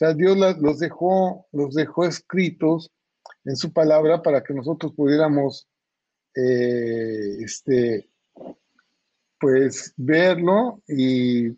sea, 0.00 0.14
Dios 0.14 0.36
los 0.60 0.78
dejó, 0.78 1.46
los 1.52 1.74
dejó 1.74 2.06
escritos 2.06 2.90
en 3.44 3.54
su 3.54 3.70
palabra 3.70 4.22
para 4.22 4.42
que 4.42 4.54
nosotros 4.54 4.94
pudiéramos 4.94 5.68
eh, 6.34 7.36
este, 7.40 8.08
pues 9.38 9.92
verlo 9.98 10.82
y 10.88 11.50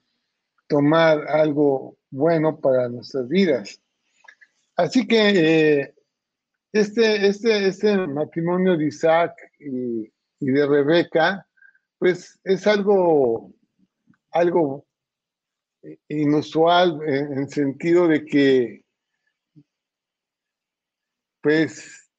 tomar 0.66 1.28
algo 1.28 1.96
bueno 2.10 2.58
para 2.58 2.88
nuestras 2.88 3.28
vidas. 3.28 3.80
Así 4.74 5.06
que 5.06 5.80
eh, 5.80 5.94
este, 6.72 7.28
este, 7.28 7.68
este 7.68 7.96
matrimonio 8.08 8.76
de 8.76 8.86
Isaac 8.86 9.36
y, 9.60 10.12
y, 10.40 10.50
de 10.50 10.66
Rebeca, 10.66 11.46
pues 12.02 12.36
es 12.42 12.66
algo, 12.66 13.54
algo 14.32 14.84
inusual 16.08 17.00
en, 17.06 17.48
sentido 17.48 18.08
de 18.08 18.24
que, 18.24 18.84
pues, 21.40 22.10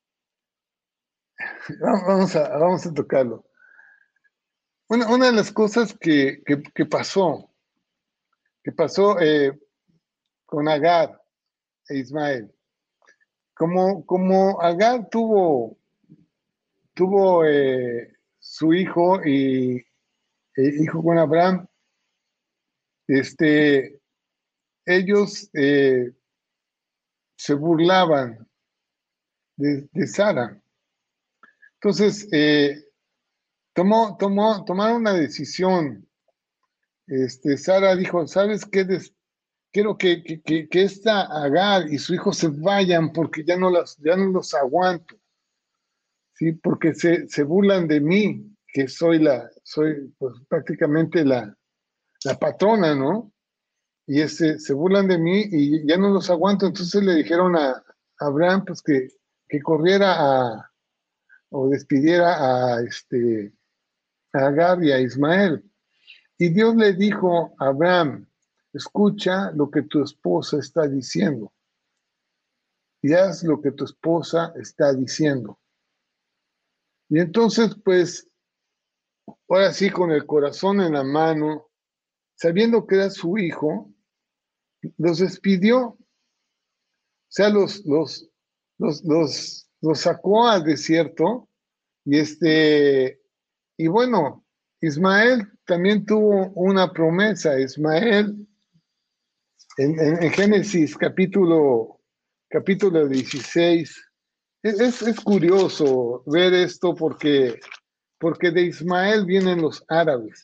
vamos 1.82 2.34
a, 2.38 2.58
vamos 2.58 2.86
a 2.86 2.94
tocarlo. 2.94 3.46
Una, 4.88 5.14
una 5.14 5.26
de 5.26 5.34
las 5.34 5.52
cosas 5.52 5.94
que, 6.00 6.42
que, 6.46 6.86
pasó, 6.86 7.54
que 8.64 8.72
pasó 8.72 9.20
eh, 9.20 9.52
con 10.46 10.70
Agar 10.70 11.22
e 11.90 11.98
Ismael, 11.98 12.56
como, 13.54 14.06
como 14.06 14.62
Agar 14.62 15.10
tuvo, 15.10 15.78
tuvo 16.94 17.44
eh, 17.44 18.13
su 18.54 18.72
hijo 18.72 19.20
y 19.26 19.78
e 20.56 20.84
hijo 20.84 21.02
con 21.02 21.18
Abraham, 21.18 21.66
este, 23.08 24.00
ellos 24.86 25.50
eh, 25.56 26.14
se 27.36 27.56
burlaban 27.56 28.48
de, 29.58 29.88
Sara. 30.06 30.62
Entonces, 31.82 32.28
eh, 32.32 32.76
tomó, 33.74 34.18
tomó, 34.18 34.64
tomaron 34.66 34.98
una 34.98 35.14
decisión. 35.14 36.08
Este, 37.08 37.58
Sara 37.58 37.96
dijo, 37.96 38.28
¿sabes 38.28 38.66
qué? 38.66 38.86
quiero 39.72 39.98
que, 39.98 40.24
que, 40.24 40.70
que, 40.70 40.84
esta 40.84 41.22
Agar 41.22 41.92
y 41.92 41.98
su 41.98 42.14
hijo 42.14 42.32
se 42.32 42.50
vayan 42.50 43.12
porque 43.14 43.44
ya 43.44 43.58
no, 43.58 43.72
las, 43.72 43.98
ya 43.98 44.16
no 44.16 44.26
los 44.26 44.54
aguanto. 44.54 45.18
¿Sí? 46.44 46.52
Porque 46.54 46.94
se, 46.94 47.28
se 47.28 47.44
burlan 47.44 47.88
de 47.88 48.00
mí, 48.02 48.56
que 48.68 48.88
soy 48.88 49.20
la, 49.20 49.50
soy 49.64 50.14
pues, 50.18 50.36
prácticamente 50.48 51.24
la, 51.24 51.56
la 52.24 52.40
patrona, 52.40 52.96
¿no? 52.96 53.32
Y 54.06 54.22
este, 54.22 54.60
se 54.60 54.74
burlan 54.74 55.08
de 55.08 55.18
mí 55.18 55.46
y 55.50 55.88
ya 55.88 55.98
no 55.98 56.10
los 56.10 56.30
aguanto. 56.30 56.66
Entonces 56.66 57.02
le 57.04 57.16
dijeron 57.16 57.56
a, 57.56 57.84
Abraham 58.20 58.64
pues 58.66 58.82
que, 58.82 59.08
que 59.50 59.62
corriera 59.62 60.16
a, 60.18 60.72
o 61.50 61.70
despidiera 61.70 62.76
a, 62.76 62.82
este, 62.82 63.54
a 64.34 64.48
Agar 64.48 64.84
y 64.84 64.92
a 64.92 65.00
Ismael. 65.00 65.64
Y 66.38 66.50
Dios 66.50 66.76
le 66.76 66.94
dijo 66.94 67.56
a 67.60 67.68
Abraham, 67.68 68.28
escucha 68.72 69.52
lo 69.52 69.70
que 69.70 69.84
tu 69.84 70.04
esposa 70.04 70.58
está 70.58 70.88
diciendo 70.88 71.54
y 73.04 73.14
haz 73.14 73.44
lo 73.44 73.62
que 73.62 73.72
tu 73.72 73.84
esposa 73.84 74.54
está 74.56 74.94
diciendo. 74.94 75.60
Y 77.10 77.20
entonces, 77.20 77.76
pues, 77.84 78.30
ahora 79.48 79.74
sí, 79.74 79.90
con 79.90 80.12
el 80.12 80.26
corazón 80.26 80.82
en 80.82 80.94
la 80.94 81.04
mano, 81.04 81.70
sabiendo 82.36 82.86
que 82.86 82.96
era 82.96 83.10
su 83.10 83.38
hijo, 83.38 83.94
los 84.98 85.20
despidió. 85.20 85.80
O 85.80 85.98
sea, 87.30 87.50
los, 87.50 87.86
los, 87.86 88.30
los, 88.78 89.04
los, 89.82 90.00
sacó 90.00 90.48
al 90.48 90.64
desierto. 90.64 91.50
Y 92.06 92.20
este, 92.20 93.22
y 93.78 93.88
bueno, 93.88 94.46
Ismael 94.82 95.48
también 95.66 96.06
tuvo 96.06 96.50
una 96.50 96.92
promesa. 96.92 97.60
Ismael 97.60 98.48
en, 99.78 100.32
Génesis 100.32 100.96
capítulo, 100.96 102.02
capítulo 102.50 103.08
16. 103.08 104.03
Es, 104.64 105.02
es, 105.02 105.20
curioso 105.20 106.24
ver 106.26 106.54
esto 106.54 106.96
porque, 106.96 107.60
porque 108.18 108.50
de 108.52 108.64
Ismael 108.64 109.26
vienen 109.26 109.62
los 109.62 109.84
árabes. 109.90 110.44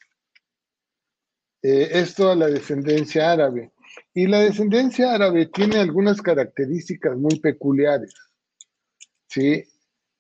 Eh, 1.64 1.90
esto 1.94 2.30
a 2.30 2.36
la 2.36 2.48
descendencia 2.48 3.32
árabe. 3.32 3.72
Y 4.14 4.28
la 4.28 4.42
descendencia 4.42 5.14
árabe 5.14 5.48
tiene 5.48 5.78
algunas 5.78 6.22
características 6.22 7.18
muy 7.18 7.40
peculiares, 7.40 8.14
¿sí? 9.28 9.64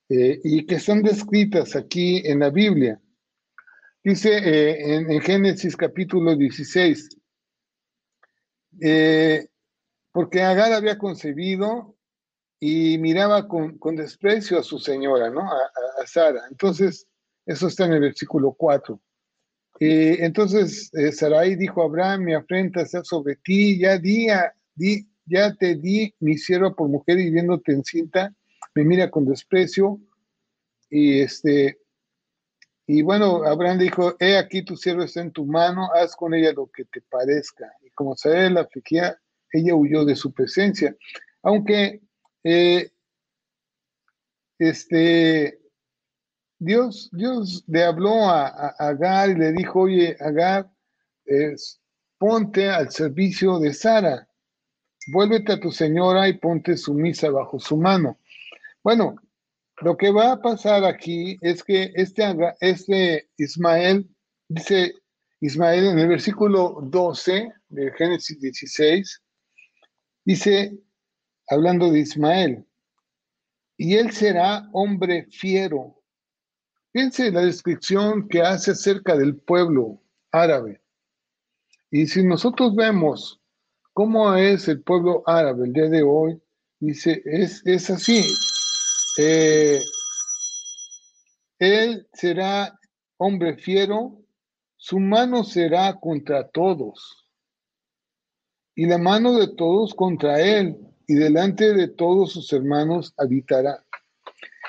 Eh, 0.09 0.39
y 0.43 0.65
que 0.65 0.79
son 0.79 1.03
descritas 1.03 1.75
aquí 1.75 2.21
en 2.25 2.39
la 2.39 2.49
Biblia. 2.49 2.99
Dice 4.03 4.37
eh, 4.37 4.95
en, 4.95 5.21
Génesis 5.21 5.75
capítulo 5.75 6.35
16, 6.35 7.09
eh, 8.81 9.47
porque 10.11 10.41
Agar 10.41 10.73
había 10.73 10.97
concebido 10.97 11.98
y 12.59 12.97
miraba 12.97 13.47
con, 13.47 13.79
desprecio 13.95 14.59
a 14.59 14.63
su 14.63 14.79
señora, 14.79 15.29
¿no? 15.29 15.41
A, 15.41 16.05
Sara. 16.05 16.41
Entonces, 16.49 17.07
eso 17.45 17.67
está 17.67 17.85
en 17.85 17.93
el 17.93 18.01
versículo 18.01 18.53
4. 18.53 18.99
entonces 19.79 20.91
Sarai 21.13 21.55
dijo 21.55 21.81
a 21.81 21.85
Abraham, 21.85 22.23
mi 22.23 22.33
afrenta 22.33 22.85
sea 22.85 23.03
sobre 23.03 23.37
ti, 23.37 23.79
ya 23.79 23.97
día, 23.97 24.53
di, 24.75 25.07
ya 25.25 25.53
te 25.55 25.75
di 25.75 26.13
mi 26.19 26.37
sierva 26.37 26.73
por 26.73 26.89
mujer 26.89 27.19
y 27.19 27.31
viéndote 27.31 27.71
encinta, 27.71 28.33
me 28.75 28.83
mira 28.83 29.09
con 29.09 29.25
desprecio. 29.25 29.99
Y 30.89 31.21
este, 31.21 31.79
y 32.87 33.03
bueno, 33.03 33.43
Abraham 33.43 33.77
dijo, 33.77 34.15
he 34.19 34.35
aquí 34.35 34.63
tu 34.63 34.75
siervo 34.75 35.03
está 35.03 35.21
en 35.21 35.31
tu 35.31 35.45
mano, 35.45 35.89
haz 35.93 36.15
con 36.15 36.33
ella 36.33 36.51
lo 36.53 36.67
que 36.67 36.85
te 36.85 37.01
parezca. 37.01 37.71
Y 37.85 37.91
como 37.91 38.17
sabe 38.17 38.49
la 38.49 38.61
afligía, 38.61 39.15
ella 39.51 39.75
huyó 39.75 40.03
de 40.05 40.15
su 40.15 40.33
presencia. 40.33 40.95
Aunque 41.43 42.01
eh, 42.43 42.91
este, 44.57 45.59
Dios, 46.57 47.09
Dios 47.11 47.63
le 47.67 47.83
habló 47.83 48.25
a, 48.25 48.69
Agar 48.77 49.29
y 49.29 49.35
le 49.35 49.51
dijo, 49.53 49.81
oye, 49.81 50.17
Agar, 50.19 50.69
ponte 52.17 52.69
al 52.69 52.91
servicio 52.91 53.59
de 53.59 53.73
Sara, 53.73 54.27
vuélvete 55.07 55.53
a 55.53 55.59
tu 55.59 55.71
señora 55.71 56.27
y 56.27 56.33
ponte 56.33 56.75
sumisa 56.77 57.29
bajo 57.29 57.59
su 57.59 57.77
mano. 57.77 58.19
Bueno, 58.83 59.15
lo 59.81 59.95
que 59.95 60.11
va 60.11 60.33
a 60.33 60.41
pasar 60.41 60.83
aquí 60.83 61.37
es 61.41 61.63
que 61.63 61.91
este, 61.95 62.35
este 62.59 63.29
Ismael, 63.37 64.09
dice 64.49 64.93
Ismael 65.39 65.85
en 65.87 65.99
el 65.99 66.07
versículo 66.09 66.79
12 66.83 67.53
de 67.69 67.91
Génesis 67.93 68.39
16, 68.41 69.21
dice, 70.25 70.77
hablando 71.49 71.91
de 71.91 71.99
Ismael, 71.99 72.65
y 73.77 73.95
él 73.95 74.11
será 74.11 74.69
hombre 74.73 75.27
fiero. 75.31 76.01
Fíjense 76.91 77.31
la 77.31 77.41
descripción 77.41 78.27
que 78.27 78.41
hace 78.41 78.71
acerca 78.71 79.15
del 79.15 79.37
pueblo 79.37 80.01
árabe. 80.31 80.81
Y 81.91 82.07
si 82.07 82.23
nosotros 82.23 82.75
vemos 82.75 83.39
cómo 83.93 84.35
es 84.35 84.67
el 84.67 84.81
pueblo 84.81 85.23
árabe 85.25 85.67
el 85.67 85.73
día 85.73 85.89
de 85.89 86.03
hoy, 86.03 86.41
dice, 86.79 87.21
es, 87.25 87.65
es 87.65 87.89
así. 87.89 88.23
Eh, 89.17 89.79
él 91.59 92.07
será 92.13 92.79
hombre 93.17 93.57
fiero, 93.57 94.21
su 94.77 94.99
mano 94.99 95.43
será 95.43 95.99
contra 95.99 96.47
todos, 96.49 97.25
y 98.75 98.85
la 98.85 98.97
mano 98.97 99.37
de 99.37 99.47
todos 99.55 99.93
contra 99.93 100.39
él, 100.39 100.77
y 101.09 101.15
delante 101.15 101.73
de 101.73 101.87
todos 101.87 102.33
sus 102.33 102.53
hermanos 102.53 103.15
habitará. 103.17 103.83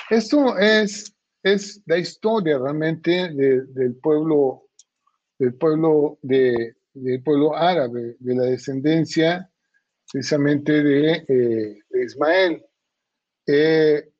Esto 0.09 0.57
es, 0.57 1.14
es 1.42 1.83
la 1.85 1.98
historia 1.98 2.59
realmente 2.59 3.29
del 3.29 3.94
pueblo, 3.96 4.66
del 5.38 5.53
pueblo 5.53 6.18
de, 6.22 6.76
del 6.94 7.22
pueblo 7.22 7.55
árabe, 7.55 8.16
de 8.18 8.35
la 8.35 8.44
descendencia 8.44 9.50
precisamente 10.11 10.83
de, 10.83 11.24
eh, 11.29 11.79
Ismael. 12.07 12.64
Eh, 13.46 14.11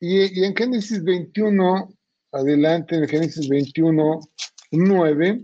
y, 0.00 0.44
en 0.44 0.54
Génesis 0.54 1.02
21, 1.02 1.96
adelante 2.32 2.96
en 2.96 3.08
Génesis 3.08 3.48
21, 3.48 4.20
9, 4.70 5.42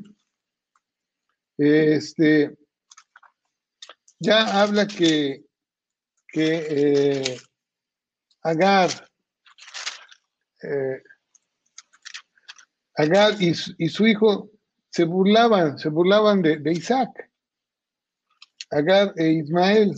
este, 1.56 2.58
ya 4.18 4.60
habla 4.60 4.86
que, 4.86 5.48
que 6.32 6.66
eh, 6.70 7.38
Agar, 8.42 8.90
eh, 10.62 11.02
Agar 12.96 13.34
y, 13.40 13.54
su 13.54 14.06
hijo 14.06 14.50
se 14.90 15.04
burlaban, 15.04 15.78
se 15.78 15.88
burlaban 15.88 16.42
de, 16.42 16.72
Isaac. 16.72 17.30
Agar 18.70 19.12
e 19.16 19.32
Ismael. 19.32 19.94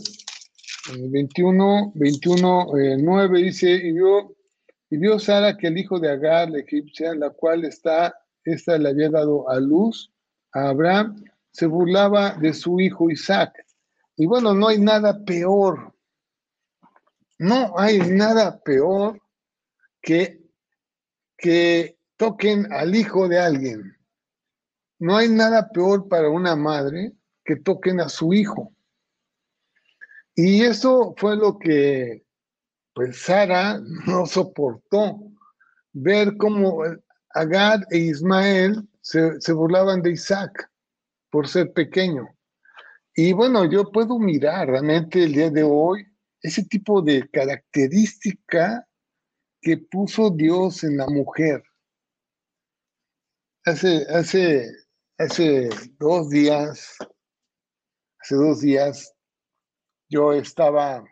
21, 0.99 1.93
21, 1.95 2.67
9 2.97 3.41
dice, 3.41 3.71
y 3.71 3.95
yo 3.95 4.35
y 4.93 4.97
vio 4.97 5.17
Sara 5.17 5.57
que 5.57 5.67
el 5.69 5.77
hijo 5.79 5.99
de 5.99 6.11
Agar, 6.11 6.51
la 6.51 6.59
egipcia, 6.59 7.15
la 7.15 7.31
cual 7.31 7.65
está, 7.65 8.15
esta 8.43 8.77
le 8.77 8.89
había 8.89 9.09
dado 9.09 9.49
a 9.49 9.59
luz 9.59 10.11
a 10.51 10.69
Abraham, 10.69 11.23
se 11.51 11.65
burlaba 11.65 12.35
de 12.35 12.53
su 12.53 12.79
hijo 12.79 13.09
Isaac. 13.09 13.65
Y 14.15 14.27
bueno, 14.27 14.53
no 14.53 14.67
hay 14.67 14.77
nada 14.77 15.25
peor. 15.25 15.92
No 17.37 17.77
hay 17.77 17.99
nada 17.99 18.59
peor 18.61 19.21
que 20.01 20.43
que 21.43 21.97
toquen 22.15 22.71
al 22.71 22.95
hijo 22.95 23.27
de 23.27 23.37
alguien. 23.37 23.97
No 24.97 25.17
hay 25.17 25.27
nada 25.27 25.69
peor 25.69 26.07
para 26.07 26.29
una 26.29 26.55
madre 26.55 27.11
que 27.43 27.57
toquen 27.57 27.99
a 27.99 28.07
su 28.07 28.33
hijo. 28.33 28.73
Y 30.35 30.63
eso 30.63 31.13
fue 31.17 31.35
lo 31.35 31.59
que 31.59 32.23
pues 32.93 33.23
Sara 33.23 33.77
no 34.07 34.25
soportó 34.25 35.19
ver 35.91 36.37
cómo 36.37 36.81
Agar 37.35 37.85
e 37.89 37.97
Ismael 37.97 38.87
se, 39.01 39.51
burlaban 39.51 40.01
de 40.01 40.11
Isaac 40.11 40.69
por 41.29 41.47
ser 41.47 41.73
pequeño. 41.73 42.29
Y 43.15 43.33
bueno, 43.33 43.65
yo 43.65 43.91
puedo 43.91 44.17
mirar 44.17 44.69
realmente 44.69 45.23
el 45.23 45.33
día 45.33 45.49
de 45.49 45.63
hoy 45.63 46.07
ese 46.43 46.63
tipo 46.65 47.01
de 47.01 47.27
característica 47.29 48.87
que 49.61 49.77
puso 49.77 50.29
Dios 50.29 50.83
en 50.83 50.97
la 50.97 51.07
mujer. 51.07 51.63
Hace, 53.65 54.05
hace, 54.13 54.67
hace 55.17 55.69
dos 55.97 56.29
días, 56.29 56.97
hace 58.19 58.35
dos 58.35 58.59
días, 58.59 59.15
yo 60.09 60.33
estaba 60.33 61.03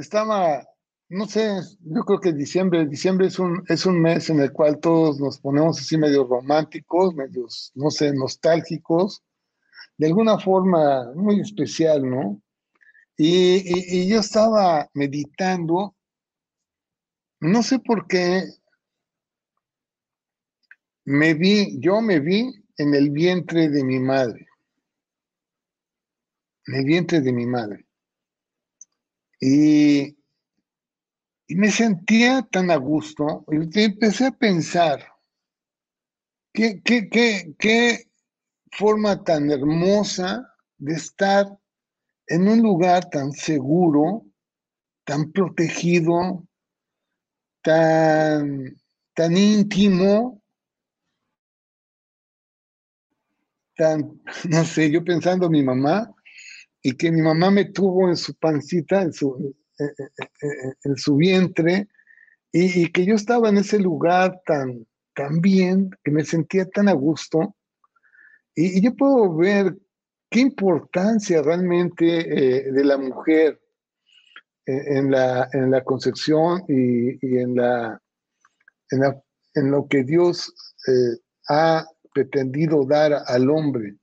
estaba, 0.00 0.66
no 1.08 1.26
sé, 1.26 1.60
yo 1.80 2.02
creo 2.02 2.20
que 2.20 2.32
diciembre, 2.32 2.86
diciembre 2.86 3.26
es 3.26 3.38
un, 3.38 3.62
es 3.68 3.86
un 3.86 4.00
mes 4.00 4.30
en 4.30 4.40
el 4.40 4.52
cual 4.52 4.80
todos 4.80 5.20
nos 5.20 5.40
ponemos 5.40 5.78
así 5.78 5.96
medio 5.96 6.24
románticos, 6.24 7.14
medios, 7.14 7.72
no 7.74 7.90
sé, 7.90 8.12
nostálgicos, 8.12 9.22
de 9.98 10.06
alguna 10.06 10.38
forma 10.38 11.12
muy 11.14 11.40
especial, 11.40 12.08
¿no? 12.08 12.40
Y, 13.22 13.98
y 13.98 14.08
yo 14.08 14.20
estaba 14.20 14.88
meditando, 14.94 15.94
no 17.40 17.62
sé 17.62 17.78
por 17.78 18.06
qué, 18.06 18.44
me 21.04 21.34
vi, 21.34 21.78
yo 21.80 22.00
me 22.00 22.18
vi 22.18 22.50
en 22.78 22.94
el 22.94 23.10
vientre 23.10 23.68
de 23.68 23.84
mi 23.84 24.00
madre, 24.00 24.48
en 26.64 26.74
el 26.76 26.84
vientre 26.86 27.20
de 27.20 27.30
mi 27.34 27.44
madre. 27.44 27.86
Y, 29.38 30.16
me 31.48 31.70
sentía 31.70 32.40
tan 32.50 32.70
a 32.70 32.76
gusto, 32.76 33.44
y 33.50 33.82
empecé 33.82 34.28
a 34.28 34.30
pensar, 34.30 35.12
¿qué, 36.54 36.80
qué, 36.82 37.10
qué, 37.10 37.54
qué 37.58 38.10
forma 38.72 39.22
tan 39.22 39.50
hermosa 39.50 40.56
de 40.78 40.94
estar 40.94 41.59
en 42.30 42.48
un 42.48 42.62
lugar 42.62 43.10
tan 43.10 43.32
seguro, 43.32 44.24
tan 45.04 45.32
protegido, 45.32 46.46
tan, 47.60 48.76
tan 49.14 49.36
íntimo, 49.36 50.40
tan, 53.76 54.22
no 54.48 54.64
sé, 54.64 54.92
yo 54.92 55.04
pensando 55.04 55.50
mi 55.50 55.62
mamá, 55.62 56.14
y 56.82 56.92
que 56.92 57.10
mi 57.10 57.20
mamá 57.20 57.50
me 57.50 57.64
tuvo 57.64 58.08
en 58.08 58.16
su 58.16 58.32
pancita, 58.36 59.02
en 59.02 59.12
su, 59.12 59.52
eh, 59.80 59.84
eh, 59.84 60.24
eh, 60.42 60.74
en 60.84 60.96
su 60.96 61.16
vientre, 61.16 61.88
y, 62.52 62.90
que 62.92 63.04
yo 63.04 63.16
estaba 63.16 63.48
en 63.48 63.58
ese 63.58 63.78
lugar 63.80 64.40
tan, 64.46 64.86
tan 65.14 65.40
bien, 65.40 65.90
que 66.04 66.12
me 66.12 66.24
sentía 66.24 66.64
tan 66.68 66.88
a 66.88 66.92
gusto. 66.92 67.56
Y, 68.54 68.80
yo 68.80 68.94
puedo 68.94 69.34
ver 69.36 69.76
qué 70.30 70.40
importancia 70.40 71.42
realmente 71.42 72.04
eh, 72.06 72.72
de 72.72 72.84
la 72.84 72.96
mujer 72.96 73.60
en, 74.66 75.10
la, 75.10 75.48
en 75.52 75.70
la 75.70 75.82
concepción 75.82 76.62
y, 76.68 77.36
en, 77.36 77.56
la, 77.56 78.00
en, 78.90 79.70
lo 79.70 79.88
que 79.88 80.04
Dios 80.04 80.52
eh, 80.86 81.18
ha 81.48 81.84
pretendido 82.12 82.84
dar 82.86 83.22
al 83.26 83.50
hombre. 83.50 83.96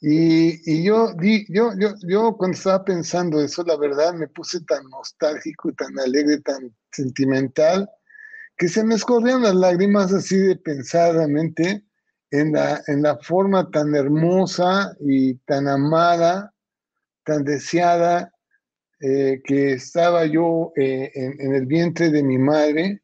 Y, 0.00 0.84
yo, 0.84 1.14
yo, 1.48 1.70
yo, 1.78 1.94
yo 2.06 2.36
cuando 2.36 2.56
estaba 2.56 2.84
pensando 2.84 3.40
eso, 3.40 3.62
la 3.64 3.76
verdad 3.76 4.12
me 4.12 4.28
puse 4.28 4.60
tan 4.64 4.84
nostálgico, 4.90 5.72
tan 5.72 5.98
alegre, 5.98 6.40
tan 6.40 6.74
sentimental, 6.92 7.88
que 8.56 8.68
se 8.68 8.84
me 8.84 8.94
escorrían 8.94 9.42
las 9.42 9.54
lágrimas 9.54 10.12
así 10.12 10.36
de 10.36 10.56
pensadamente 10.56 11.84
en 12.34 12.52
la, 12.52 12.82
en 12.88 13.02
la 13.02 13.16
forma 13.18 13.70
tan 13.70 13.94
hermosa 13.94 14.96
y 14.98 15.34
tan 15.46 15.68
amada, 15.68 16.52
tan 17.22 17.44
deseada, 17.44 18.32
eh, 19.00 19.40
que 19.44 19.74
estaba 19.74 20.26
yo 20.26 20.72
eh, 20.74 21.12
en, 21.14 21.54
el 21.54 21.66
vientre 21.66 22.10
de 22.10 22.24
mi 22.24 22.38
madre. 22.38 23.02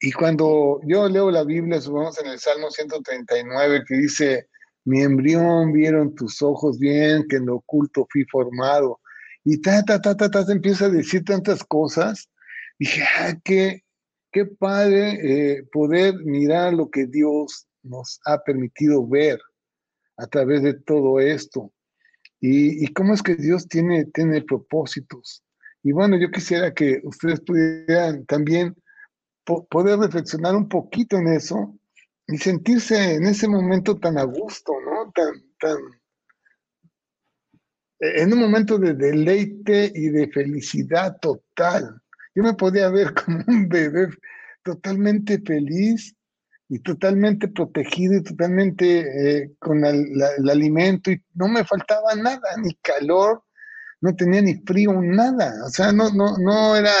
Y 0.00 0.12
cuando 0.12 0.80
yo 0.86 1.10
leo 1.10 1.30
la 1.30 1.44
Biblia, 1.44 1.78
subamos 1.78 2.18
en 2.22 2.28
el 2.28 2.38
Salmo 2.38 2.70
139, 2.70 3.84
que 3.86 3.96
dice, 3.96 4.48
mi 4.86 5.02
embrión 5.02 5.72
vieron 5.72 6.14
tus 6.14 6.40
ojos 6.40 6.78
bien, 6.78 7.26
que 7.28 7.36
en 7.36 7.46
lo 7.46 7.56
oculto 7.56 8.06
fui 8.08 8.24
formado. 8.32 8.98
Y 9.44 9.60
ta, 9.60 9.82
ta, 9.82 10.00
ta, 10.00 10.16
ta, 10.16 10.30
ta, 10.30 10.40
empieza 10.50 10.86
a 10.86 10.90
decir 10.90 11.22
tantas 11.24 11.62
cosas. 11.64 12.30
Dije, 12.78 13.02
ah, 13.18 13.34
qué, 13.44 13.82
qué 14.32 14.46
padre 14.46 15.18
eh, 15.22 15.64
poder 15.70 16.14
mirar 16.24 16.72
lo 16.72 16.88
que 16.88 17.04
Dios 17.04 17.66
nos 17.82 18.20
ha 18.24 18.42
permitido 18.42 19.06
ver 19.06 19.40
a 20.16 20.26
través 20.26 20.62
de 20.62 20.74
todo 20.74 21.20
esto. 21.20 21.72
Y, 22.40 22.86
cómo 22.94 23.14
es 23.14 23.22
que 23.22 23.34
Dios 23.34 23.68
tiene, 23.68 24.06
tiene 24.06 24.42
propósitos. 24.42 25.44
Y 25.82 25.92
bueno, 25.92 26.16
yo 26.18 26.30
quisiera 26.30 26.72
que 26.72 27.00
ustedes 27.04 27.40
pudieran 27.40 28.24
también 28.26 28.74
poder 29.44 29.98
reflexionar 29.98 30.54
un 30.54 30.68
poquito 30.68 31.16
en 31.16 31.28
eso 31.28 31.78
y 32.26 32.38
sentirse 32.38 33.14
en 33.14 33.24
ese 33.24 33.48
momento 33.48 33.98
tan 33.98 34.16
a 34.18 34.24
gusto, 34.24 34.72
¿no? 34.80 35.10
Tan, 35.12 35.34
tan, 35.58 35.76
en 38.00 38.32
un 38.32 38.38
momento 38.38 38.78
de 38.78 38.94
deleite 38.94 39.92
y 39.94 40.08
de 40.08 40.28
felicidad 40.28 41.18
total. 41.20 42.00
Yo 42.34 42.42
me 42.42 42.54
podía 42.54 42.88
ver 42.90 43.14
como 43.24 43.44
un 43.46 43.68
bebé 43.68 44.08
totalmente 44.62 45.40
feliz 45.40 46.14
y 46.72 46.78
totalmente 46.78 47.48
protegido 47.48 48.14
y 48.14 48.22
totalmente 48.22 49.00
eh, 49.42 49.52
con 49.58 49.84
el, 49.84 50.22
alimento 50.48 51.10
y 51.10 51.20
no 51.34 51.48
me 51.48 51.64
faltaba 51.64 52.14
nada, 52.14 52.56
ni 52.62 52.72
calor, 52.76 53.42
no 54.00 54.14
tenía 54.14 54.40
ni 54.40 54.54
frío, 54.54 54.92
nada. 55.02 55.52
O 55.66 55.68
sea, 55.68 55.90
no, 55.90 56.10
no, 56.10 56.38
no 56.38 56.76
era, 56.76 56.92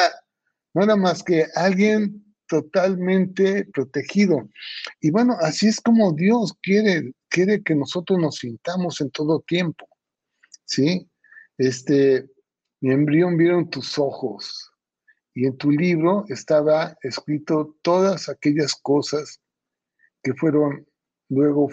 no 0.74 0.82
era 0.82 0.96
más 0.96 1.22
que 1.22 1.46
alguien 1.54 2.34
totalmente 2.48 3.64
protegido. 3.72 4.48
Y 5.00 5.12
bueno, 5.12 5.36
así 5.40 5.68
es 5.68 5.80
como 5.80 6.12
Dios 6.14 6.52
quiere, 6.60 7.12
quiere 7.28 7.62
que 7.62 7.76
nosotros 7.76 8.18
nos 8.18 8.38
sintamos 8.38 9.00
en 9.00 9.12
todo 9.12 9.40
tiempo. 9.46 9.86
¿Sí? 10.64 11.08
Este, 11.58 12.28
mi 12.80 12.92
embrión 12.92 13.36
vieron 13.36 13.70
tus 13.70 13.98
ojos, 13.98 14.70
y 15.32 15.46
en 15.46 15.56
tu 15.56 15.70
libro 15.70 16.24
estaba 16.28 16.96
escrito 17.02 17.76
todas 17.82 18.28
aquellas 18.28 18.74
cosas 18.74 19.39
que 20.22 20.34
fueron 20.34 20.86
luego 21.28 21.68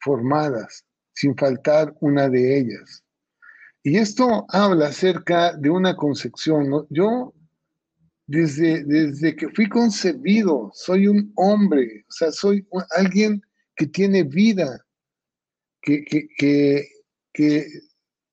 formadas, 0.00 0.84
sin 1.12 1.36
faltar 1.36 1.94
una 2.00 2.28
de 2.28 2.58
ellas. 2.58 3.04
Y 3.82 3.96
esto 3.96 4.46
habla 4.50 4.88
acerca 4.88 5.56
de 5.56 5.70
una 5.70 5.96
concepción. 5.96 6.86
Yo, 6.90 7.32
desde, 8.26 8.84
desde 8.84 9.34
que 9.36 9.48
fui 9.48 9.68
concebido, 9.68 10.70
soy 10.74 11.08
un 11.08 11.32
hombre, 11.36 12.04
o 12.08 12.12
sea, 12.12 12.30
soy 12.30 12.66
alguien 12.96 13.42
que 13.76 13.86
tiene 13.86 14.24
vida, 14.24 14.84
que, 15.80 16.04
que, 16.04 16.88
que, 17.32 17.66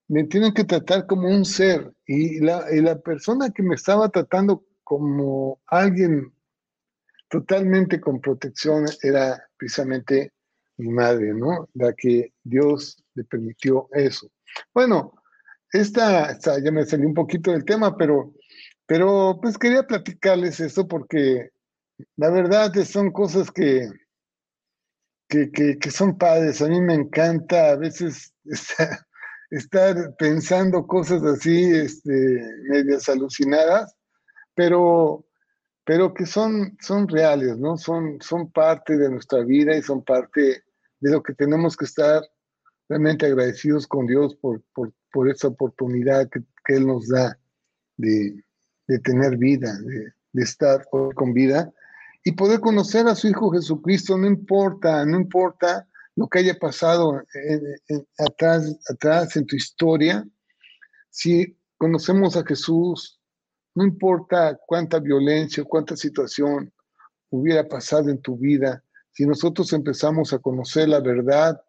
me 0.10 0.24
tienen 0.26 0.54
que 0.54 0.64
tratar 0.64 1.06
como 1.08 1.30
un 1.30 1.46
ser. 1.46 1.94
Y 2.06 2.40
la, 2.40 2.66
y 2.74 2.82
la 2.82 3.00
persona 3.00 3.50
que 3.50 3.64
me 3.64 3.76
estaba 3.76 4.10
tratando 4.10 4.66
como 4.84 5.60
alguien 5.68 6.34
totalmente 7.30 8.00
con 8.00 8.22
protección 8.22 8.86
era 9.02 9.42
precisamente 9.58 10.34
mi 10.78 10.90
madre, 10.90 11.34
¿no? 11.34 11.70
La 11.74 11.94
que 11.94 12.34
Dios 12.44 13.04
le 13.16 13.24
permitió 13.24 13.90
eso. 13.94 14.30
Bueno, 14.74 15.14
esta, 15.72 16.38
ya 16.40 16.72
me 16.72 16.86
salí 16.86 17.06
un 17.06 17.14
poquito 17.14 17.52
del 17.52 17.66
tema, 17.66 17.98
pero, 17.98 18.34
pero 18.86 19.40
pues 19.42 19.58
quería 19.58 19.84
platicarles 19.84 20.60
esto 20.60 20.88
porque 20.88 21.50
la 22.16 22.30
verdad 22.30 22.74
son 22.86 23.12
cosas 23.12 23.52
que, 23.52 23.90
que, 25.28 25.52
que, 25.52 25.92
son 25.92 26.18
padres. 26.18 26.62
A 26.62 26.68
mí 26.68 26.80
me 26.80 26.94
encanta 26.94 27.72
a 27.72 27.76
veces 27.76 28.34
estar, 28.46 29.06
estar 29.50 30.16
pensando 30.18 30.86
cosas 30.86 31.24
así, 31.24 31.66
este, 31.72 32.42
medias 32.70 33.10
alucinadas, 33.10 33.96
pero, 34.56 35.27
pero 35.88 36.14
que 36.14 36.26
son, 36.26 36.78
son 36.82 37.08
reales, 37.08 37.58
¿no? 37.58 37.78
Son, 37.78 38.20
son 38.20 38.52
parte 38.52 38.98
de 38.98 39.10
nuestra 39.10 39.40
vida 39.46 39.74
y 39.74 39.82
son 39.82 40.04
parte 40.04 40.62
de 41.00 41.12
lo 41.12 41.24
que 41.24 41.34
tenemos 41.34 41.78
que 41.78 41.86
estar 41.86 42.22
realmente 42.90 43.26
agradecidos 43.26 43.88
con 43.88 44.06
Dios 44.06 44.36
por, 44.36 44.62
por, 44.74 44.92
por 45.14 45.30
esa 45.30 45.48
oportunidad 45.48 46.30
que, 46.30 46.42
que, 46.66 46.76
Él 46.76 46.88
nos 46.88 47.08
da 47.08 47.40
de, 47.96 48.36
de 48.88 49.00
tener 49.00 49.38
vida, 49.38 49.74
de, 49.80 50.12
de, 50.34 50.44
estar 50.44 50.86
con 50.90 51.34
vida 51.34 51.72
y 52.22 52.34
poder 52.34 52.60
conocer 52.60 53.08
a 53.08 53.16
su 53.16 53.30
Hijo 53.30 53.50
Jesucristo, 53.52 54.18
no 54.18 54.28
importa, 54.28 55.06
no 55.06 55.18
importa 55.18 55.88
lo 56.18 56.28
que 56.28 56.40
haya 56.40 56.60
pasado 56.60 57.24
atrás, 58.18 58.78
atrás 58.90 59.38
en 59.38 59.46
tu 59.46 59.56
historia, 59.56 60.28
si 61.10 61.58
conocemos 61.78 62.36
a 62.36 62.44
Jesús, 62.44 63.17
no 63.78 63.84
importa 63.84 64.60
cuánta 64.66 65.00
violencia, 65.00 65.64
cuánta 65.64 65.96
situación 65.96 66.74
hubiera 67.30 67.68
pasado 67.68 68.10
en 68.10 68.20
tu 68.20 68.36
vida, 68.36 68.84
si 69.12 69.24
nosotros 69.24 69.72
empezamos 69.72 70.34
a 70.34 70.40
conocer 70.40 70.90
la 70.90 71.00
verdad, 71.00 71.62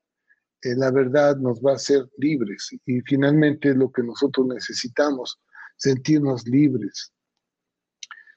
eh, 0.62 0.74
la 0.74 0.90
verdad 0.90 1.36
nos 1.36 1.60
va 1.60 1.72
a 1.72 1.74
hacer 1.74 2.08
libres. 2.16 2.70
Y 2.86 3.02
finalmente 3.02 3.68
es 3.68 3.76
lo 3.76 3.92
que 3.92 4.02
nosotros 4.02 4.46
necesitamos, 4.46 5.38
sentirnos 5.76 6.48
libres, 6.48 7.12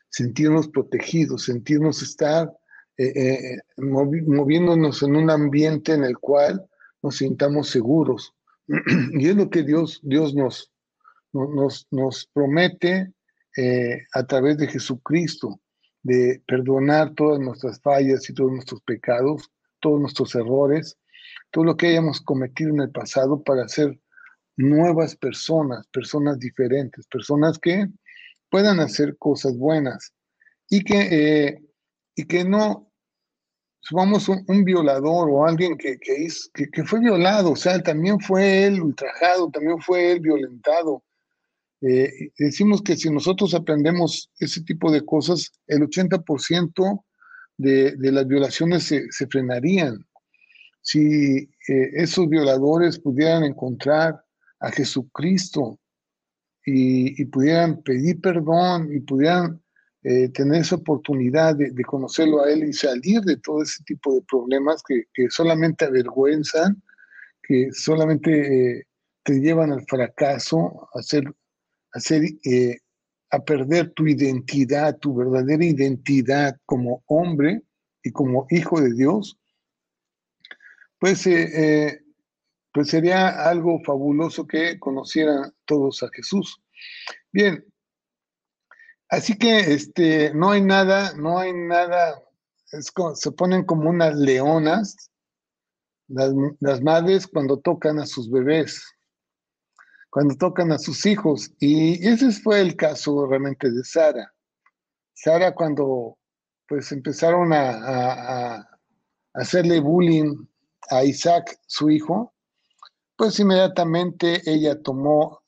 sentirnos 0.10 0.68
protegidos, 0.68 1.46
sentirnos 1.46 2.02
estar 2.02 2.52
eh, 2.98 3.14
eh, 3.16 3.58
moviéndonos 3.78 5.02
en 5.02 5.16
un 5.16 5.30
ambiente 5.30 5.94
en 5.94 6.04
el 6.04 6.18
cual 6.18 6.62
nos 7.02 7.16
sintamos 7.16 7.70
seguros. 7.70 8.34
y 8.68 9.30
es 9.30 9.36
lo 9.38 9.50
que 9.50 9.64
Dios, 9.64 10.02
Dios 10.04 10.36
nos, 10.36 10.74
nos, 11.32 11.88
nos 11.90 12.30
promete 12.34 13.14
eh, 13.58 14.06
a 14.14 14.26
través 14.26 14.58
de 14.58 14.68
Jesucristo, 14.68 15.60
de 16.04 16.42
perdonar 16.48 17.14
todas 17.16 17.40
nuestras 17.40 17.82
fallas 17.82 18.30
y 18.30 18.34
todos 18.34 18.52
nuestros 18.52 18.82
pecados, 18.82 19.52
todos 19.80 20.00
nuestros 20.00 20.34
errores, 20.36 20.98
todo 21.52 21.66
lo 21.66 21.78
que 21.78 21.88
hayamos 21.88 22.22
cometido 22.22 22.72
en 22.72 22.82
el 22.82 22.92
pasado 22.92 23.44
para 23.44 23.68
ser 23.68 24.00
nuevas 24.58 25.16
personas, 25.16 25.88
personas 25.88 26.40
diferentes, 26.40 27.08
personas 27.08 27.60
que 27.60 27.88
puedan 28.50 28.80
hacer 28.80 29.18
cosas 29.18 29.58
buenas. 29.58 30.14
Y 30.70 30.84
que, 30.84 31.00
eh, 31.48 31.62
y 32.16 32.26
que 32.26 32.46
no 32.46 32.92
somos 33.82 34.30
un, 34.30 34.64
violador 34.64 35.30
o 35.30 35.46
alguien 35.46 35.78
que, 35.78 35.98
que, 35.98 36.28
que, 36.72 36.84
fue 36.84 37.00
violado, 37.00 37.52
o 37.52 37.56
sea, 37.56 37.82
también 37.82 38.20
fue 38.20 38.66
él 38.66 38.82
ultrajado, 38.82 39.50
también 39.50 39.82
fue 39.82 40.14
él 40.14 40.20
violentado, 40.22 41.04
eh, 41.82 42.32
decimos 42.38 42.84
que 42.84 42.96
si 42.96 43.10
nosotros 43.10 43.56
aprendemos 43.56 44.32
ese 44.40 44.62
tipo 44.62 44.92
de 44.92 45.04
cosas, 45.04 45.52
el 45.66 45.82
80% 45.82 47.04
de, 47.58 47.96
de, 47.96 48.12
las 48.12 48.28
violaciones 48.28 48.84
se, 48.84 49.28
frenarían. 49.28 50.06
Si 50.82 51.38
eh, 51.38 51.90
esos 51.94 52.30
violadores 52.30 53.00
pudieran 53.00 53.44
encontrar 53.44 54.24
a 54.60 54.72
Jesucristo 54.72 55.80
y, 56.66 57.26
pudieran 57.26 57.82
pedir 57.82 58.22
perdón 58.22 58.94
y 58.94 59.00
pudieran 59.00 59.60
eh, 60.04 60.30
tener 60.30 60.62
esa 60.62 60.76
oportunidad 60.76 61.56
de, 61.56 61.72
de, 61.72 61.84
conocerlo 61.84 62.44
a 62.44 62.52
Él 62.52 62.64
y 62.64 62.74
salir 62.74 63.22
de 63.22 63.38
todo 63.38 63.64
ese 63.64 63.84
tipo 63.84 64.14
de 64.14 64.22
problemas 64.22 64.84
que, 64.88 65.06
que 65.14 65.30
solamente 65.32 65.86
avergüenzan, 65.86 66.82
que 67.42 67.70
solamente 67.72 68.86
te 69.24 69.40
llevan 69.40 69.72
al 69.72 69.84
fracaso, 69.88 70.88
a 70.94 71.02
ser 71.02 71.24
hacer, 71.94 72.24
eh, 72.44 72.78
a 73.30 73.40
perder 73.40 73.92
tu 73.94 74.08
identidad, 74.08 74.98
tu 74.98 75.16
verdadera 75.16 75.66
identidad 75.66 76.58
como 76.66 77.04
hombre 77.08 77.62
y 78.04 78.12
como 78.12 78.46
hijo 78.50 78.82
de 78.82 78.94
Dios, 78.94 79.38
pues 81.00 81.26
eh, 81.28 81.50
eh, 81.56 82.00
pues 82.74 82.90
sería 82.90 83.50
algo 83.50 83.82
fabuloso 83.84 84.46
que 84.48 84.80
conocieran 84.80 85.54
todos 85.66 86.04
a 86.04 86.10
Jesús. 86.14 86.62
Bien, 87.32 87.66
así 89.10 89.38
que 89.38 89.60
este, 89.74 90.34
no 90.34 90.52
hay 90.52 90.62
nada, 90.62 91.14
no 91.14 91.40
hay 91.40 91.54
nada, 91.54 92.22
se 92.66 93.32
ponen 93.32 93.66
como 93.66 93.90
unas 93.90 94.16
leonas 94.16 95.12
las, 96.08 96.32
las 96.60 96.82
madres 96.82 97.28
cuando 97.28 97.60
tocan 97.60 98.00
a 98.00 98.06
sus 98.06 98.30
bebés, 98.30 98.86
cuando 100.12 100.36
tocan 100.36 100.72
a 100.72 100.78
sus 100.78 101.06
hijos. 101.08 101.52
Y 101.60 102.08
ese 102.08 102.32
fue 102.32 102.62
el 102.62 102.76
caso 102.76 103.26
realmente 103.26 103.72
de 103.72 103.84
Sara. 103.84 104.32
Sara 105.14 105.56
cuando 105.56 106.20
pues 106.68 106.92
empezaron 106.92 107.52
a, 107.54 108.68
hacerle 109.34 109.80
bullying 109.80 110.36
a 110.90 111.04
Isaac, 111.04 111.58
su 111.66 111.90
hijo, 111.90 112.34
pues 113.16 113.40
inmediatamente 113.40 114.42
ella 114.46 114.82
tomó 114.82 115.42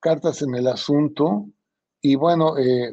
cartas 0.00 0.42
en 0.42 0.54
el 0.54 0.68
asunto 0.68 1.46
y 2.00 2.16
bueno, 2.16 2.58
eh, 2.58 2.92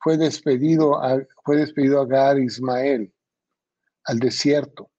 fue 0.00 0.16
despedido 0.16 1.00
a, 1.00 1.18
fue 1.44 1.56
despedido 1.56 2.00
Agar 2.00 2.38
Ismael 2.38 3.12
al 4.04 4.18
desierto. 4.18 4.90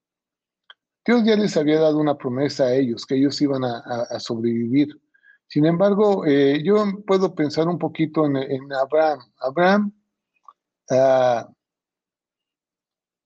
Dios 1.06 1.24
ya 1.26 1.36
les 1.36 1.58
había 1.58 1.80
dado 1.80 1.98
una 1.98 2.18
promesa 2.18 2.66
a 2.66 2.74
ellos, 2.74 3.06
que 3.06 3.16
ellos 3.16 3.42
iban 3.42 3.64
a, 3.64 4.20
sobrevivir. 4.20 4.90
Sin 5.50 5.66
embargo, 5.66 6.26
eh, 6.28 6.62
yo 6.64 6.86
puedo 7.08 7.34
pensar 7.34 7.68
un 7.68 7.80
poquito 7.80 8.26
en, 8.28 8.72
Abraham. 8.72 9.20
Abraham 9.40 9.92
ah, 10.92 11.50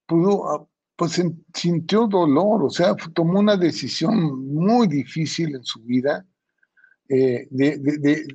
pudo, 0.07 0.49
ah, 0.49 0.65
pues 0.95 1.21
sintió 1.53 2.07
dolor, 2.07 2.63
o 2.63 2.69
sea, 2.69 2.95
tomó 3.13 3.39
una 3.39 3.57
decisión 3.57 4.53
muy 4.53 4.88
difícil 4.88 5.53
en 5.53 5.65
su 5.65 5.82
vida 5.82 6.26
eh, 7.09 7.45
de, 7.49 8.26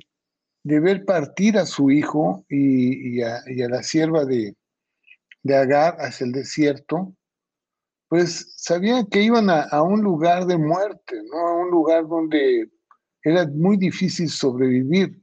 ver 0.63 1.03
partir 1.03 1.57
a 1.57 1.65
su 1.65 1.89
hijo 1.89 2.45
y, 2.47 3.21
a, 3.23 3.41
la 3.47 3.81
sierva 3.81 4.23
de, 4.23 4.55
de 5.41 5.55
Agar 5.55 5.95
hacia 5.99 6.25
el 6.25 6.31
desierto, 6.31 7.15
pues 8.07 8.53
sabían 8.57 9.07
que 9.07 9.23
iban 9.23 9.49
a, 9.49 9.81
un 9.81 10.01
lugar 10.01 10.45
de 10.45 10.59
muerte, 10.59 11.23
¿no? 11.31 11.37
A 11.39 11.55
un 11.55 11.71
lugar 11.71 12.07
donde 12.07 12.69
era 13.23 13.47
muy 13.47 13.77
difícil 13.77 14.29
sobrevivir. 14.29 15.21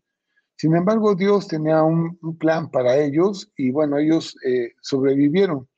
Sin 0.57 0.75
embargo, 0.75 1.15
Dios 1.15 1.49
tenía 1.49 1.83
un, 1.83 2.19
plan 2.39 2.71
para 2.71 2.97
ellos 2.97 3.51
y 3.57 3.71
bueno, 3.71 3.99
ellos 3.99 4.37
eh, 4.45 4.73
sobrevivieron. 4.81 5.69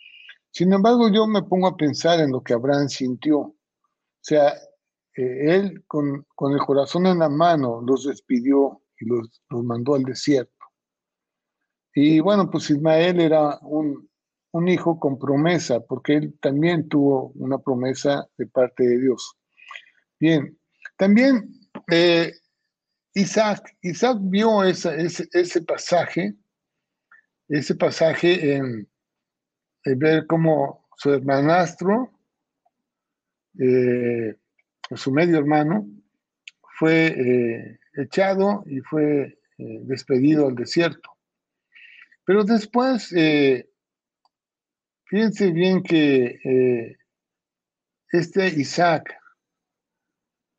Sin 0.50 0.72
embargo, 0.72 1.08
yo 1.08 1.26
me 1.26 1.42
pongo 1.42 1.66
a 1.66 1.76
pensar 1.76 2.20
en 2.20 2.30
lo 2.30 2.42
que 2.42 2.54
Abraham 2.54 2.88
sintió. 2.88 3.38
O 3.38 3.56
sea, 4.20 4.54
eh, 5.16 5.54
él 5.56 5.84
con, 5.86 6.24
el 6.52 6.58
corazón 6.64 7.06
en 7.06 7.18
la 7.18 7.28
mano 7.28 7.82
los 7.82 8.04
despidió 8.04 8.82
y 8.98 9.06
los, 9.06 9.42
los 9.50 9.64
mandó 9.64 9.94
al 9.94 10.04
desierto. 10.04 10.52
Y 11.94 12.20
bueno, 12.20 12.48
pues 12.48 12.70
Ismael 12.70 13.20
era 13.20 13.58
un, 13.62 14.08
un 14.52 14.68
hijo 14.68 14.98
con 15.00 15.18
promesa, 15.18 15.80
porque 15.80 16.14
él 16.14 16.38
también 16.40 16.88
tuvo 16.88 17.32
una 17.34 17.58
promesa 17.58 18.28
de 18.36 18.46
parte 18.46 18.86
de 18.86 19.00
Dios. 19.00 19.36
Bien, 20.20 20.56
también 20.96 21.57
eh, 21.90 22.32
Isaac, 23.14 23.76
Isaac 23.82 24.18
vio 24.22 24.62
ese, 24.64 25.06
ese, 25.32 25.62
pasaje, 25.62 26.34
ese 27.48 27.74
pasaje 27.74 28.54
en, 28.54 28.88
ver 29.84 30.26
cómo 30.26 30.86
su 30.96 31.12
hermanastro, 31.12 32.12
eh, 33.58 34.36
su 34.94 35.10
medio 35.10 35.38
hermano, 35.38 35.88
fue 36.78 37.06
eh, 37.06 37.78
echado 37.94 38.62
y 38.66 38.80
fue 38.80 39.38
despedido 39.56 40.46
al 40.46 40.54
desierto. 40.54 41.10
Pero 42.24 42.44
después 42.44 43.12
Fíjense 45.10 45.50
bien 45.52 45.82
que 45.82 46.98
este 48.12 48.46
Isaac 48.48 49.18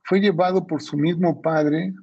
fue 0.10 0.20
llevado 0.20 0.66
por 0.66 0.82
su 0.82 0.98
mismo 0.98 1.40
padre. 1.40 1.94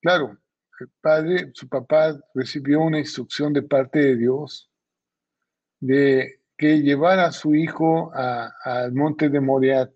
Claro, 0.00 0.38
el 0.78 0.88
padre, 1.00 1.50
su 1.54 1.68
papá 1.68 2.16
recibió 2.34 2.82
una 2.82 3.00
instrucción 3.00 3.52
de 3.52 3.62
parte 3.62 3.98
de 3.98 4.16
Dios 4.16 4.70
de 5.80 6.40
que 6.56 6.82
llevara 6.82 7.26
a 7.26 7.32
su 7.32 7.52
hijo 7.56 8.12
al 8.14 8.92
monte 8.92 9.28
de 9.28 9.40
Moriat 9.40 9.90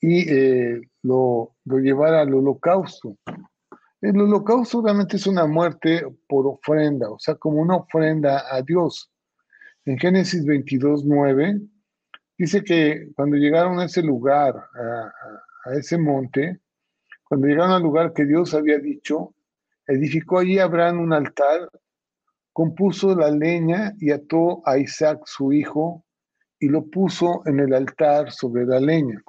y 0.00 0.30
eh, 0.30 0.80
lo, 1.02 1.56
lo 1.64 1.78
llevara 1.78 2.20
al 2.20 2.32
holocausto. 2.34 3.18
El 4.00 4.20
holocausto 4.20 4.80
realmente 4.80 5.16
es 5.16 5.26
una 5.26 5.46
muerte 5.46 6.06
por 6.28 6.46
ofrenda, 6.46 7.10
o 7.10 7.18
sea, 7.18 7.34
como 7.34 7.60
una 7.60 7.76
ofrenda 7.78 8.44
a 8.48 8.62
Dios. 8.62 9.10
En 9.84 9.98
Génesis 9.98 10.46
22, 10.46 11.04
9, 11.04 11.60
dice 12.36 12.62
que 12.62 13.08
cuando 13.14 13.36
llegaron 13.36 13.78
a 13.78 13.84
ese 13.84 14.02
lugar, 14.02 14.54
a, 14.56 15.72
ese 15.74 15.98
monte, 15.98 16.60
cuando 17.24 17.46
llegaron 17.46 17.72
al 17.72 17.82
lugar 17.82 18.12
que 18.12 18.24
Dios 18.24 18.54
había 18.54 18.78
dicho, 18.78 19.34
edificó 19.86 20.38
allí 20.38 20.58
Abraham 20.58 21.00
un 21.00 21.12
altar, 21.12 21.70
compuso 22.52 23.16
la 23.16 23.30
leña 23.30 23.94
y 23.98 24.10
ató 24.10 24.62
a 24.66 24.78
Isaac 24.78 25.20
su 25.24 25.52
hijo 25.52 26.04
y 26.58 26.68
lo 26.68 26.86
puso 26.86 27.42
en 27.46 27.60
el 27.60 27.74
altar 27.74 28.30
sobre 28.30 28.64
la 28.64 28.78
leña. 28.80 29.22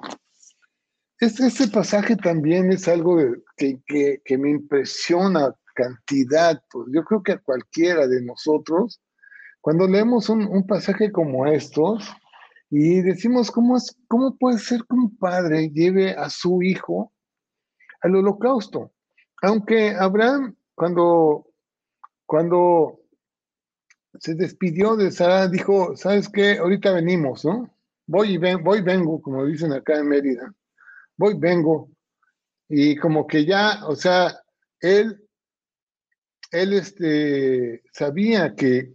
Este, 1.18 1.68
pasaje 1.68 2.14
también 2.16 2.70
es 2.72 2.88
algo 2.88 3.18
que, 3.56 3.80
me 4.38 4.50
impresiona 4.50 5.54
cantidad. 5.74 6.62
Pues 6.70 6.88
yo 6.92 7.04
creo 7.04 7.22
que 7.22 7.32
a 7.32 7.38
cualquiera 7.38 8.06
de 8.06 8.22
nosotros, 8.22 9.00
cuando 9.62 9.88
leemos 9.88 10.28
un, 10.28 10.66
pasaje 10.66 11.10
como 11.10 11.46
estos 11.46 12.08
y 12.78 13.02
decimos, 13.02 13.50
¿cómo, 13.50 13.76
es, 13.76 13.96
¿cómo 14.08 14.36
puede 14.36 14.58
ser 14.58 14.80
que 14.80 14.94
un 14.94 15.16
padre 15.16 15.70
lleve 15.70 16.10
a 16.10 16.28
su 16.28 16.62
hijo 16.62 17.12
al 18.02 18.16
holocausto? 18.16 18.92
Aunque 19.42 19.90
Abraham, 19.90 20.56
cuando, 20.74 21.46
cuando 22.26 23.00
se 24.18 24.34
despidió 24.34 24.96
de 24.96 25.10
Sara, 25.10 25.48
dijo, 25.48 25.96
¿sabes 25.96 26.28
qué? 26.28 26.58
Ahorita 26.58 26.92
venimos, 26.92 27.44
¿no? 27.44 27.74
Voy 28.06 28.34
y 28.34 28.38
ven, 28.38 28.62
voy 28.62 28.82
vengo, 28.82 29.20
como 29.20 29.44
dicen 29.44 29.72
acá 29.72 29.98
en 29.98 30.08
Mérida 30.08 30.54
voy, 31.16 31.34
vengo. 31.34 31.90
Y 32.68 32.96
como 32.96 33.26
que 33.26 33.44
ya, 33.44 33.86
o 33.86 33.94
sea, 33.94 34.40
él, 34.80 35.22
él 36.50 36.72
este, 36.72 37.82
sabía 37.92 38.54
que, 38.54 38.92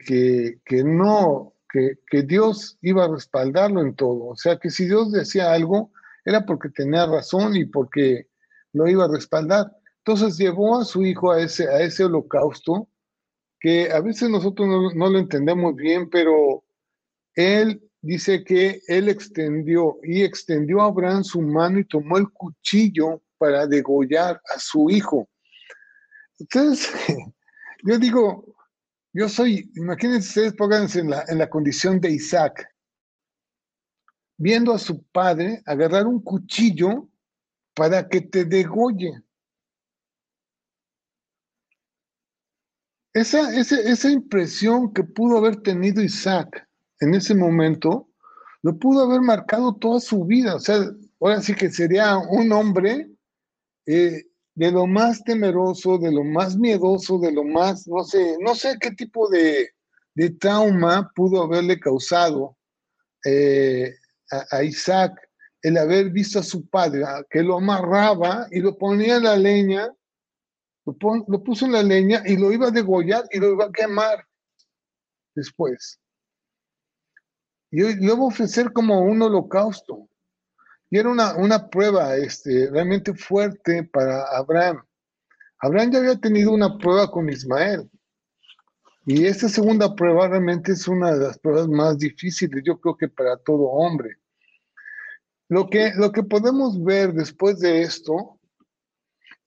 que, 0.66 0.84
no, 0.84 1.54
que, 1.72 2.24
Dios 2.24 2.78
iba 2.82 3.06
a 3.06 3.08
respaldarlo 3.08 3.82
en 3.82 3.96
todo. 3.96 4.26
O 4.28 4.36
sea, 4.36 4.58
que 4.58 4.70
si 4.70 4.86
Dios 4.86 5.12
decía 5.12 5.52
algo, 5.52 5.92
era 6.26 6.46
porque 6.46 6.70
tenía 6.70 7.06
razón 7.06 7.56
y 7.56 7.66
porque 7.66 8.28
lo 8.74 8.88
iba 8.88 9.06
a 9.06 9.12
respaldar. 9.12 9.72
Entonces 10.00 10.38
llevó 10.38 10.80
a 10.80 10.86
su 10.86 11.06
hijo 11.06 11.32
a 11.32 11.42
ese, 11.42 11.68
a 11.70 11.82
ese 11.82 12.06
holocausto, 12.06 12.88
que 13.60 13.92
a 13.92 14.02
veces 14.02 14.30
nosotros 14.30 14.68
no, 14.68 14.92
no 14.94 15.10
lo 15.10 15.20
entendemos 15.20 15.76
bien, 15.76 16.10
pero 16.10 16.64
él 17.36 17.82
dice 18.02 18.44
que 18.44 18.82
él 18.88 19.10
extendió 19.10 19.98
y 20.04 20.24
extendió 20.24 20.82
a 20.82 20.86
Abraham 20.88 21.24
su 21.24 21.42
mano 21.42 21.80
y 21.80 21.86
tomó 21.86 22.18
el 22.18 22.30
cuchillo 22.32 23.22
para 23.38 23.68
degollar 23.68 24.42
a 24.54 24.60
su 24.60 24.90
hijo. 24.90 25.30
Entonces, 26.40 26.92
yo 27.84 27.98
digo, 28.00 28.56
yo 29.14 29.28
soy, 29.28 29.72
imagínense 29.76 30.28
ustedes, 30.30 30.54
pónganse 30.54 31.00
en 31.00 31.10
la, 31.10 31.26
en 31.28 31.38
la 31.38 31.50
condición 31.50 32.00
de 32.00 32.12
Isaac, 32.12 32.68
viendo 34.38 34.74
a 34.74 34.80
su 34.80 35.04
padre 35.04 35.62
agarrar 35.66 36.08
un 36.08 36.22
cuchillo 36.22 37.10
para 37.74 38.08
que 38.08 38.22
te 38.22 38.46
degolle. 38.46 39.22
Esa, 43.14 43.54
esa, 43.54 43.80
esa 43.82 44.10
impresión 44.10 44.94
que 44.94 45.04
pudo 45.04 45.38
haber 45.38 45.58
tenido 45.62 46.02
Isaac 46.02 46.68
en 47.02 47.14
ese 47.14 47.36
momento, 47.36 48.10
lo 48.62 48.78
pudo 48.78 49.04
haber 49.04 49.22
marcado 49.22 49.76
toda 49.76 50.00
su 50.00 50.24
vida. 50.24 50.56
O 50.56 50.60
sea, 50.60 50.78
ahora 51.20 51.42
sí 51.42 51.54
que 51.54 51.70
sería 51.70 52.18
un 52.18 52.52
hombre 52.54 53.12
eh, 53.86 54.31
de 54.56 54.72
lo 54.72 54.86
más 54.86 55.24
temeroso, 55.24 55.98
de 55.98 56.12
lo 56.12 56.24
más 56.24 56.58
miedoso, 56.58 57.20
de 57.20 57.32
lo 57.32 57.44
más, 57.44 57.88
no 57.88 58.04
sé, 58.04 58.38
no 58.40 58.56
sé 58.56 58.78
qué 58.80 58.92
tipo 58.92 59.30
de, 59.30 59.72
trauma 60.40 61.10
pudo 61.16 61.44
haberle 61.44 61.80
causado 61.80 62.58
eh, 63.26 63.96
a, 64.52 64.64
Isaac 64.64 65.14
el 65.64 65.78
haber 65.78 66.10
visto 66.10 66.40
a 66.40 66.44
su 66.44 66.68
padre, 66.68 67.04
que 67.30 67.42
lo 67.42 67.58
amarraba 67.58 68.48
y 68.52 68.60
lo 68.60 68.78
ponía 68.78 69.18
en 69.18 69.24
la 69.24 69.36
leña, 69.36 69.90
lo, 70.86 70.96
lo 71.28 71.44
puso 71.44 71.66
en 71.66 71.72
la 71.74 71.84
leña 71.84 72.24
y 72.26 72.36
lo 72.36 72.52
iba 72.52 72.68
a 72.68 72.72
degollar 72.72 73.24
y 73.32 73.40
lo 73.40 73.54
iba 73.54 73.66
a 73.66 73.72
quemar 73.72 74.26
después. 75.34 76.00
Y 77.72 77.82
le 77.82 78.14
voy 78.14 78.26
a 78.26 78.28
ofrecer 78.28 78.74
como 78.74 79.00
un 79.02 79.22
holocausto. 79.22 80.10
Y 80.92 81.00
era 81.00 81.10
una, 81.10 81.36
una 81.38 81.70
prueba 81.70 82.16
este, 82.18 82.70
realmente 82.70 83.16
fuerte 83.16 83.84
para 83.86 84.24
Abraham. 84.38 84.84
Abraham 85.60 85.92
ya 85.92 86.00
había 86.00 86.20
tenido 86.20 86.52
una 86.52 86.78
prueba 86.78 87.10
con 87.10 87.30
Ismael. 87.30 87.90
Y 89.06 89.26
esta 89.26 89.50
segunda 89.50 89.96
prueba 89.96 90.28
realmente 90.28 90.74
es 90.74 90.88
una 90.88 91.14
de 91.14 91.26
las 91.28 91.40
pruebas 91.40 91.68
más 91.68 91.98
difíciles, 91.98 92.62
yo 92.64 92.80
creo 92.80 92.96
que 92.98 93.08
para 93.08 93.38
todo 93.38 93.64
hombre. 93.64 94.18
Lo 95.48 95.70
que, 95.70 95.94
lo 95.96 96.12
que 96.12 96.24
podemos 96.24 96.82
ver 96.84 97.14
después 97.14 97.60
de 97.60 97.82
esto 97.82 98.40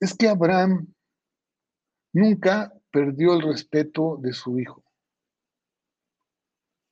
es 0.00 0.14
que 0.14 0.28
Abraham 0.28 0.92
nunca 2.12 2.72
perdió 2.90 3.34
el 3.34 3.42
respeto 3.42 4.18
de 4.20 4.32
su 4.32 4.58
hijo. 4.58 4.82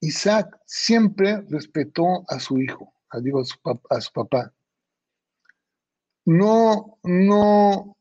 Isaac 0.00 0.60
siempre 0.66 1.42
respetó 1.48 2.24
a 2.28 2.38
su 2.38 2.58
hijo, 2.58 2.91
a, 3.12 3.20
digo, 3.20 3.40
a, 3.40 3.44
su, 3.44 3.56
su 4.00 4.12
papá. 4.12 4.52
No, 6.24 6.98
no, 7.04 7.96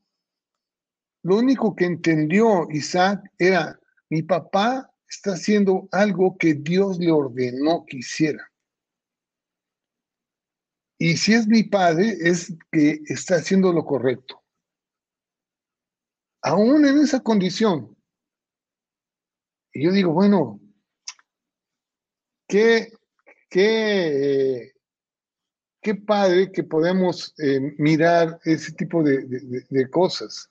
lo 1.23 1.37
único 1.37 1.75
que 1.75 1.85
entendió 1.85 2.67
Isaac 2.71 3.23
era, 3.37 3.79
mi 4.09 4.23
papá 4.23 4.91
está 5.07 5.33
haciendo 5.33 5.87
algo 5.91 6.37
que 6.37 6.55
Dios 6.55 6.97
le 6.97 7.11
ordenó 7.11 7.85
que 7.85 7.97
hiciera. 7.97 8.51
Y 10.97 11.17
si 11.17 11.33
es 11.33 11.47
mi 11.47 11.63
padre, 11.63 12.15
es 12.19 12.55
que 12.71 13.01
está 13.05 13.35
haciendo 13.35 13.73
lo 13.73 13.85
correcto. 13.85 14.43
Aún 16.43 16.85
en 16.85 16.99
esa 16.99 17.21
condición. 17.21 17.95
Y 19.73 19.85
yo 19.85 19.91
digo, 19.91 20.11
bueno, 20.11 20.59
qué, 22.47 22.91
qué, 23.49 24.73
qué 25.81 25.95
padre 25.95 26.51
que 26.51 26.63
podemos 26.63 27.33
eh, 27.39 27.73
mirar 27.77 28.39
ese 28.45 28.71
tipo 28.73 29.03
de, 29.03 29.23
de, 29.25 29.65
de, 29.67 29.89
cosas. 29.89 30.49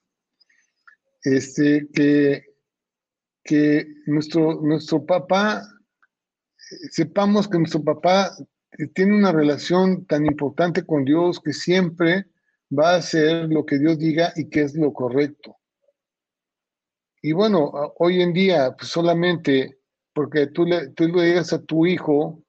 Este, 1.22 1.88
que, 1.92 2.44
que 3.44 3.86
nuestro, 4.06 4.60
nuestro 4.60 5.04
papá, 5.04 5.62
sepamos 6.90 7.48
que 7.48 7.58
nuestro 7.58 7.82
papá 7.82 8.32
tiene 8.94 9.14
una 9.14 9.32
relación 9.32 10.04
tan 10.06 10.26
importante 10.26 10.84
con 10.84 11.04
Dios 11.04 11.40
que 11.40 11.52
siempre 11.52 12.26
va 12.76 12.92
a 12.92 12.98
hacer 12.98 13.48
lo 13.48 13.66
que 13.66 13.78
Dios 13.78 13.98
diga 13.98 14.32
y 14.36 14.48
que 14.48 14.62
es 14.62 14.74
lo 14.74 14.92
correcto. 14.92 15.56
Y 17.22 17.32
bueno, 17.32 17.70
hoy 17.98 18.22
en 18.22 18.32
día 18.32 18.74
pues 18.76 18.90
solamente 18.90 19.78
porque 20.12 20.46
tú 20.48 20.64
le, 20.64 20.88
tú 20.90 21.06
le 21.08 21.24
digas 21.24 21.52
a 21.52 21.62
tu 21.62 21.86
hijo 21.86 22.42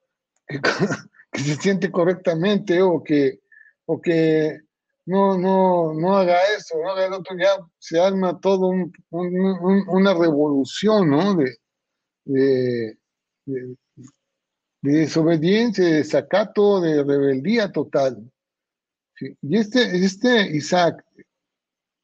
que, 0.48 0.60
que, 1.32 1.40
se 1.40 1.56
siente 1.56 1.92
correctamente 1.92 2.82
o 2.82 3.04
que, 3.04 3.40
o 3.86 4.02
que 4.02 4.60
no, 5.06 5.38
no, 5.38 5.94
no 5.94 6.18
haga 6.18 6.38
eso, 6.58 6.78
no 6.82 6.92
haga 6.92 7.06
el 7.08 7.14
otro, 7.14 7.36
ya 7.38 7.58
se 7.80 8.00
arma 8.00 8.40
todo 8.40 8.68
un, 8.68 8.94
un, 9.10 9.88
una 9.88 10.14
revolución, 10.14 11.10
¿no? 11.10 11.36
De, 11.36 11.58
de, 12.26 12.98
de, 13.46 13.76
de, 14.82 14.92
desobediencia, 14.92 15.84
de 15.84 15.94
desacato, 15.96 16.82
de 16.82 17.04
rebeldía 17.04 17.72
total. 17.72 18.32
Y 19.42 19.58
este, 19.58 20.04
este 20.04 20.56
Isaac 20.56 21.04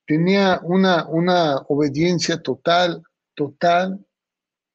tenía 0.05 0.59
una, 0.63 1.07
una 1.07 1.57
obediencia 1.67 2.41
total, 2.41 3.03
total 3.35 4.03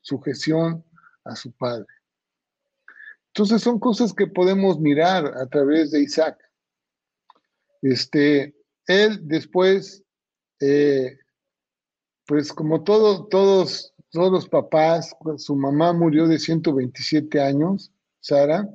sujeción 0.01 0.85
a 1.25 1.35
su 1.35 1.53
padre. 1.53 1.87
Entonces 3.35 3.63
son 3.63 3.79
cosas 3.79 4.13
que 4.13 4.27
podemos 4.27 4.79
mirar 4.79 5.27
a 5.39 5.47
través 5.47 5.91
de 5.91 6.03
Isaac. 6.03 6.37
Este, 7.81 8.55
él 8.87 9.21
después, 9.23 10.05
eh, 10.61 11.17
pues 12.27 12.53
como 12.53 12.85
todo, 12.85 13.27
todos, 13.29 13.95
todos 14.11 14.31
los 14.31 14.49
papás, 14.51 15.17
su 15.39 15.57
mamá 15.57 15.95
murió 15.95 16.29
de 16.29 16.39
127 16.39 17.41
años, 17.41 17.91
Sara. 18.21 18.69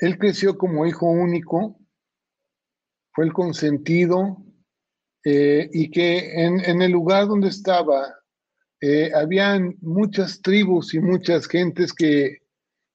Él 0.00 0.18
creció 0.18 0.58
como 0.58 0.84
hijo 0.84 1.06
único, 1.06 1.78
fue 3.12 3.26
el 3.26 3.32
consentido, 3.32 4.44
eh, 5.24 5.70
y 5.72 5.92
que 5.92 6.42
en, 6.44 6.58
en, 6.58 6.82
el 6.82 6.90
lugar 6.90 7.28
donde 7.28 7.48
estaba, 7.48 8.16
eh, 8.80 9.12
habían 9.14 9.76
muchas 9.80 10.42
tribus 10.42 10.92
y 10.92 10.98
muchas 10.98 11.46
gentes 11.46 11.92
que, 11.92 12.45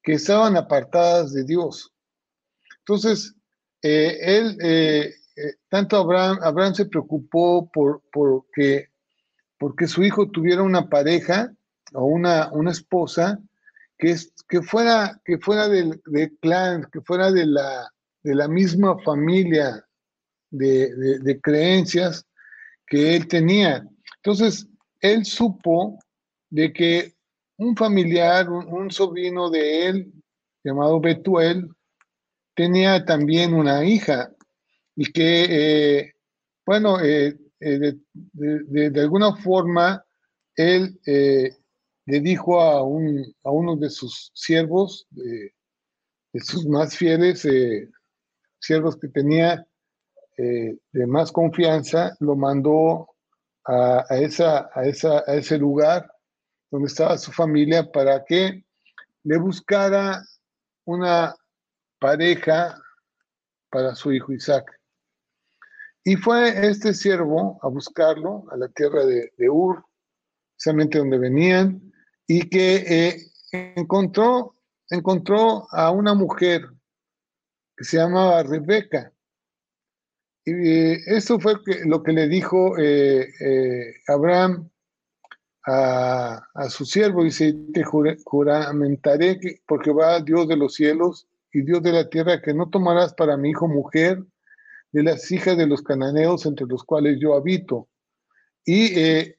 que 0.03 0.13
estaban 0.13 0.57
apartadas 0.57 1.33
de 1.33 1.43
Dios. 1.43 1.93
Entonces, 2.79 3.35
eh, 3.81 4.17
él, 4.21 4.57
eh, 4.61 5.13
eh, 5.35 5.53
tanto 5.69 5.97
Abraham, 5.97 6.39
Abraham 6.41 6.75
se 6.75 6.85
preocupó 6.85 7.69
por, 7.71 8.01
por 8.11 8.45
que, 8.53 8.89
porque 9.57 9.87
su 9.87 10.03
hijo 10.03 10.29
tuviera 10.29 10.63
una 10.63 10.89
pareja 10.89 11.53
o 11.93 12.05
una, 12.05 12.51
una 12.51 12.71
esposa 12.71 13.39
que, 13.97 14.11
es, 14.11 14.33
que 14.49 14.61
fuera, 14.61 15.21
que 15.23 15.37
fuera 15.37 15.67
del, 15.67 16.01
clan, 16.41 16.87
que 16.91 17.01
fuera 17.01 17.31
de 17.31 17.45
la, 17.45 17.91
de 18.23 18.35
la 18.35 18.47
misma 18.47 18.97
familia 18.99 19.85
de, 20.49 20.95
de, 20.95 21.19
de 21.19 21.41
creencias 21.41 22.25
que 22.87 23.15
él 23.15 23.27
tenía. 23.27 23.87
Entonces, 24.17 24.67
él 24.99 25.25
supo 25.25 25.99
de 26.49 26.73
que 26.73 27.15
un 27.61 27.75
familiar, 27.75 28.49
un, 28.49 28.89
sobrino 28.89 29.51
de 29.51 29.87
él, 29.87 30.13
llamado 30.63 30.99
Betuel, 30.99 31.69
tenía 32.55 33.05
también 33.05 33.53
una 33.53 33.85
hija 33.85 34.31
y 34.95 35.11
que, 35.11 35.45
eh, 35.49 36.13
bueno, 36.65 36.99
eh, 36.99 37.37
eh, 37.59 37.93
de, 38.13 39.01
alguna 39.01 39.35
forma 39.35 40.03
él 40.55 40.99
le 41.05 42.19
dijo 42.19 42.59
a, 42.59 42.83
un, 42.83 43.31
a, 43.43 43.51
uno 43.51 43.75
de 43.75 43.91
sus 43.91 44.31
siervos, 44.33 45.05
de, 45.11 45.53
sus 46.39 46.65
más 46.65 46.97
fieles 46.97 47.47
siervos 48.59 48.97
que 48.97 49.07
tenía 49.07 49.67
de 50.35 51.07
más 51.07 51.31
confianza, 51.31 52.15
lo 52.21 52.35
mandó 52.35 53.07
a, 53.65 54.03
esa, 54.09 54.71
a, 54.73 54.85
esa, 54.85 55.23
a 55.27 55.35
ese 55.35 55.59
lugar 55.59 56.10
donde 56.71 56.87
estaba 56.87 57.17
su 57.17 57.31
familia 57.31 57.91
para 57.91 58.23
que 58.23 58.63
le 59.23 59.37
buscara 59.37 60.23
una 60.85 61.35
pareja 61.99 62.81
para 63.69 63.93
su 63.93 64.11
hijo 64.11 64.31
Isaac. 64.31 64.79
Y 66.03 66.15
fue 66.15 66.67
este 66.67 66.93
siervo 66.93 67.59
a 67.61 67.67
buscarlo 67.67 68.45
a 68.49 68.57
la 68.57 68.69
tierra 68.69 69.05
de, 69.05 69.31
Ur, 69.49 69.85
precisamente 70.55 70.97
donde 70.97 71.19
venían, 71.19 71.93
y 72.25 72.49
que 72.49 72.75
eh, 72.75 73.17
encontró, 73.51 74.55
encontró 74.89 75.67
a 75.71 75.91
una 75.91 76.15
mujer 76.15 76.67
que 77.77 77.83
se 77.83 77.97
llamaba 77.97 78.41
Rebeca. 78.41 79.13
Y 80.43 80.53
eh, 80.53 80.99
eso 81.05 81.39
fue 81.39 81.55
lo 81.85 82.01
que 82.01 82.13
le 82.13 82.27
dijo 82.27 82.75
eh 82.79 83.29
Abraham 84.07 84.70
a, 85.65 86.43
a, 86.53 86.69
su 86.69 86.85
siervo, 86.85 87.23
dice, 87.23 87.53
te 87.73 87.83
juramentaré 87.83 89.39
que, 89.39 89.61
porque 89.67 89.91
va 89.91 90.19
Dios 90.19 90.47
de 90.47 90.57
los 90.57 90.73
cielos 90.73 91.27
y 91.53 91.61
Dios 91.61 91.83
de 91.83 91.91
la 91.91 92.09
tierra, 92.09 92.41
que 92.41 92.53
no 92.53 92.69
tomarás 92.69 93.13
para 93.13 93.37
mi 93.37 93.49
hijo 93.49 93.67
mujer 93.67 94.23
de 94.91 95.03
las 95.03 95.31
hijas 95.31 95.57
de 95.57 95.67
los 95.67 95.81
cananeos 95.81 96.45
entre 96.45 96.65
los 96.67 96.83
cuales 96.83 97.19
yo 97.19 97.35
habito. 97.35 97.87
Y, 98.65 98.99
eh, 98.99 99.37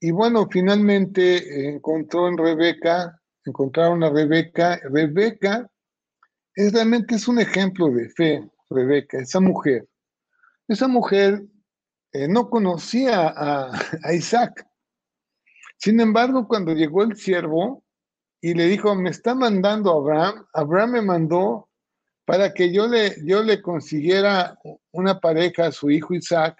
y 0.00 0.10
bueno, 0.10 0.48
finalmente 0.50 1.68
encontró 1.68 2.28
en 2.28 2.38
Rebeca, 2.38 3.20
encontraron 3.44 4.02
a 4.04 4.10
Rebeca. 4.10 4.80
Rebeca 4.84 5.70
es 6.54 6.72
realmente 6.72 7.14
es 7.14 7.28
un 7.28 7.38
ejemplo 7.38 7.90
de 7.90 8.08
fe, 8.10 8.50
Rebeca, 8.70 9.18
esa 9.18 9.40
mujer. 9.40 9.88
Esa 10.68 10.88
mujer 10.88 11.44
eh, 12.12 12.28
no 12.28 12.50
conocía 12.50 13.32
a 13.36 13.72
Isaac. 14.12 14.66
Sin 15.78 16.00
embargo, 16.00 16.48
cuando 16.48 16.72
llegó 16.72 17.02
el 17.02 17.16
siervo, 17.16 17.84
y 18.40 18.54
le 18.54 18.66
dijo, 18.66 18.94
me 18.94 19.10
está 19.10 19.34
mandando 19.34 19.90
Abraham, 19.92 20.46
Abraham 20.52 20.90
me 20.92 21.02
mandó 21.02 21.68
para 22.24 22.52
que 22.52 22.72
yo 22.72 22.86
le, 22.86 23.16
yo 23.24 23.42
le 23.42 23.62
consiguiera 23.62 24.58
una 24.92 25.20
pareja 25.20 25.66
a 25.66 25.72
su 25.72 25.90
hijo 25.90 26.14
Isaac 26.14 26.56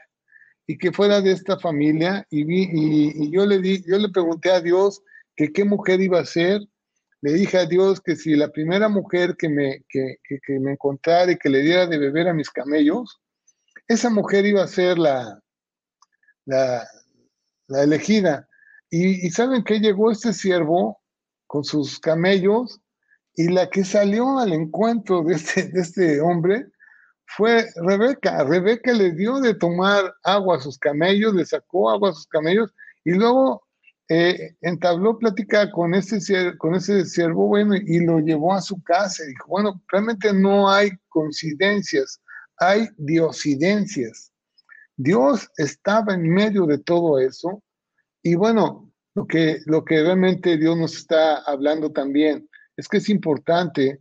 y 0.66 0.78
que 0.78 0.92
fuera 0.92 1.20
de 1.20 1.32
esta 1.32 1.58
familia 1.58 2.26
y, 2.30 2.44
vi, 2.44 2.68
y, 2.72 3.30
yo, 3.30 3.46
le 3.46 3.60
di, 3.60 3.84
yo 3.86 3.98
le 3.98 4.08
pregunté 4.08 4.50
a 4.50 4.60
Dios 4.60 5.02
que 5.36 5.52
qué 5.52 5.64
mujer 5.64 6.00
iba 6.00 6.18
a 6.18 6.24
ser, 6.24 6.60
le 7.20 7.32
dije 7.32 7.58
a 7.58 7.66
Dios 7.66 8.00
que 8.00 8.16
si 8.16 8.34
la 8.34 8.50
primera 8.50 8.88
mujer 8.88 9.36
que 9.36 9.48
me, 9.48 9.84
que, 9.88 10.16
que, 10.24 10.38
que 10.44 10.58
me 10.58 10.72
encontrara 10.72 11.32
y 11.32 11.36
que 11.36 11.48
le 11.48 11.60
diera 11.60 11.86
de 11.86 11.98
beber 11.98 12.28
a 12.28 12.34
mis 12.34 12.50
camellos, 12.50 13.20
esa 13.86 14.10
mujer 14.10 14.46
iba 14.46 14.62
a 14.62 14.68
ser 14.68 14.98
la, 14.98 15.40
la, 16.46 16.84
la 17.68 17.82
elegida. 17.82 18.48
Y, 18.90 19.30
saben 19.30 19.64
que 19.64 19.80
llegó 19.80 20.10
este 20.10 20.32
siervo 20.32 21.00
con 21.46 21.64
sus 21.64 21.98
camellos 21.98 22.80
y 23.34 23.48
la 23.48 23.68
que 23.68 23.84
salió 23.84 24.38
al 24.38 24.52
encuentro 24.52 25.22
de 25.22 25.34
este, 25.34 25.68
de 25.68 25.80
este 25.80 26.20
hombre 26.20 26.66
fue 27.26 27.66
Rebeca. 27.76 28.44
Rebeca 28.44 28.92
le 28.92 29.12
dio 29.12 29.40
de 29.40 29.54
tomar 29.54 30.14
agua 30.22 30.56
a 30.56 30.60
sus 30.60 30.78
camellos, 30.78 31.34
le 31.34 31.44
sacó 31.44 31.90
agua 31.90 32.10
a 32.10 32.14
sus 32.14 32.26
camellos 32.26 32.72
y 33.04 33.12
luego 33.12 33.66
eh, 34.08 34.54
entabló 34.60 35.18
plática 35.18 35.68
con 35.72 35.92
ese, 35.92 36.56
con 36.58 36.80
siervo 36.80 37.48
bueno 37.48 37.74
y 37.74 38.04
lo 38.04 38.20
llevó 38.20 38.54
a 38.54 38.62
su 38.62 38.80
casa. 38.82 39.24
Y 39.24 39.28
dijo, 39.28 39.48
bueno, 39.48 39.82
realmente 39.88 40.32
no 40.32 40.70
hay 40.70 40.90
coincidencias, 41.08 42.20
hay 42.58 42.88
diosidencias. 42.96 44.32
Dios 44.96 45.50
estaba 45.56 46.14
en 46.14 46.30
medio 46.30 46.66
de 46.66 46.78
todo 46.78 47.18
eso. 47.18 47.62
Y 48.26 48.34
bueno, 48.34 48.92
lo 49.14 49.24
que, 49.24 49.60
lo 49.66 49.84
que 49.84 50.02
realmente 50.02 50.56
Dios 50.56 50.76
nos 50.76 50.96
está 50.96 51.36
hablando 51.42 51.92
también 51.92 52.50
es 52.76 52.88
que 52.88 52.96
es 52.96 53.08
importante 53.08 54.00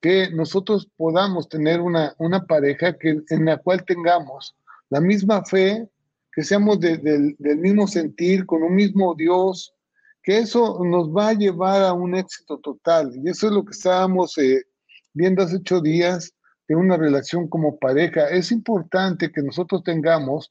que 0.00 0.30
nosotros 0.30 0.88
podamos 0.96 1.46
tener 1.50 1.82
una, 1.82 2.14
una 2.16 2.46
pareja 2.46 2.96
que, 2.96 3.20
en 3.28 3.44
la 3.44 3.58
cual 3.58 3.84
tengamos 3.84 4.56
la 4.88 4.98
misma 4.98 5.44
fe, 5.44 5.86
que 6.32 6.42
seamos 6.42 6.80
del 6.80 7.36
mismo 7.38 7.86
sentir, 7.86 8.46
con 8.46 8.62
un 8.62 8.74
mismo 8.74 9.14
Dios, 9.14 9.74
que 10.22 10.38
eso 10.38 10.82
nos 10.82 11.10
va 11.10 11.28
a 11.28 11.34
llevar 11.34 11.82
a 11.82 11.92
un 11.92 12.14
éxito 12.14 12.58
total. 12.60 13.12
Y 13.22 13.28
eso 13.28 13.48
es 13.48 13.52
lo 13.52 13.62
que 13.62 13.72
estábamos 13.72 14.38
eh, 14.38 14.64
viendo 15.12 15.42
hace 15.42 15.56
ocho 15.56 15.82
días 15.82 16.32
de 16.66 16.76
una 16.76 16.96
relación 16.96 17.46
como 17.46 17.78
pareja. 17.78 18.30
Es 18.30 18.50
importante 18.52 19.30
que 19.30 19.42
nosotros 19.42 19.82
tengamos 19.84 20.50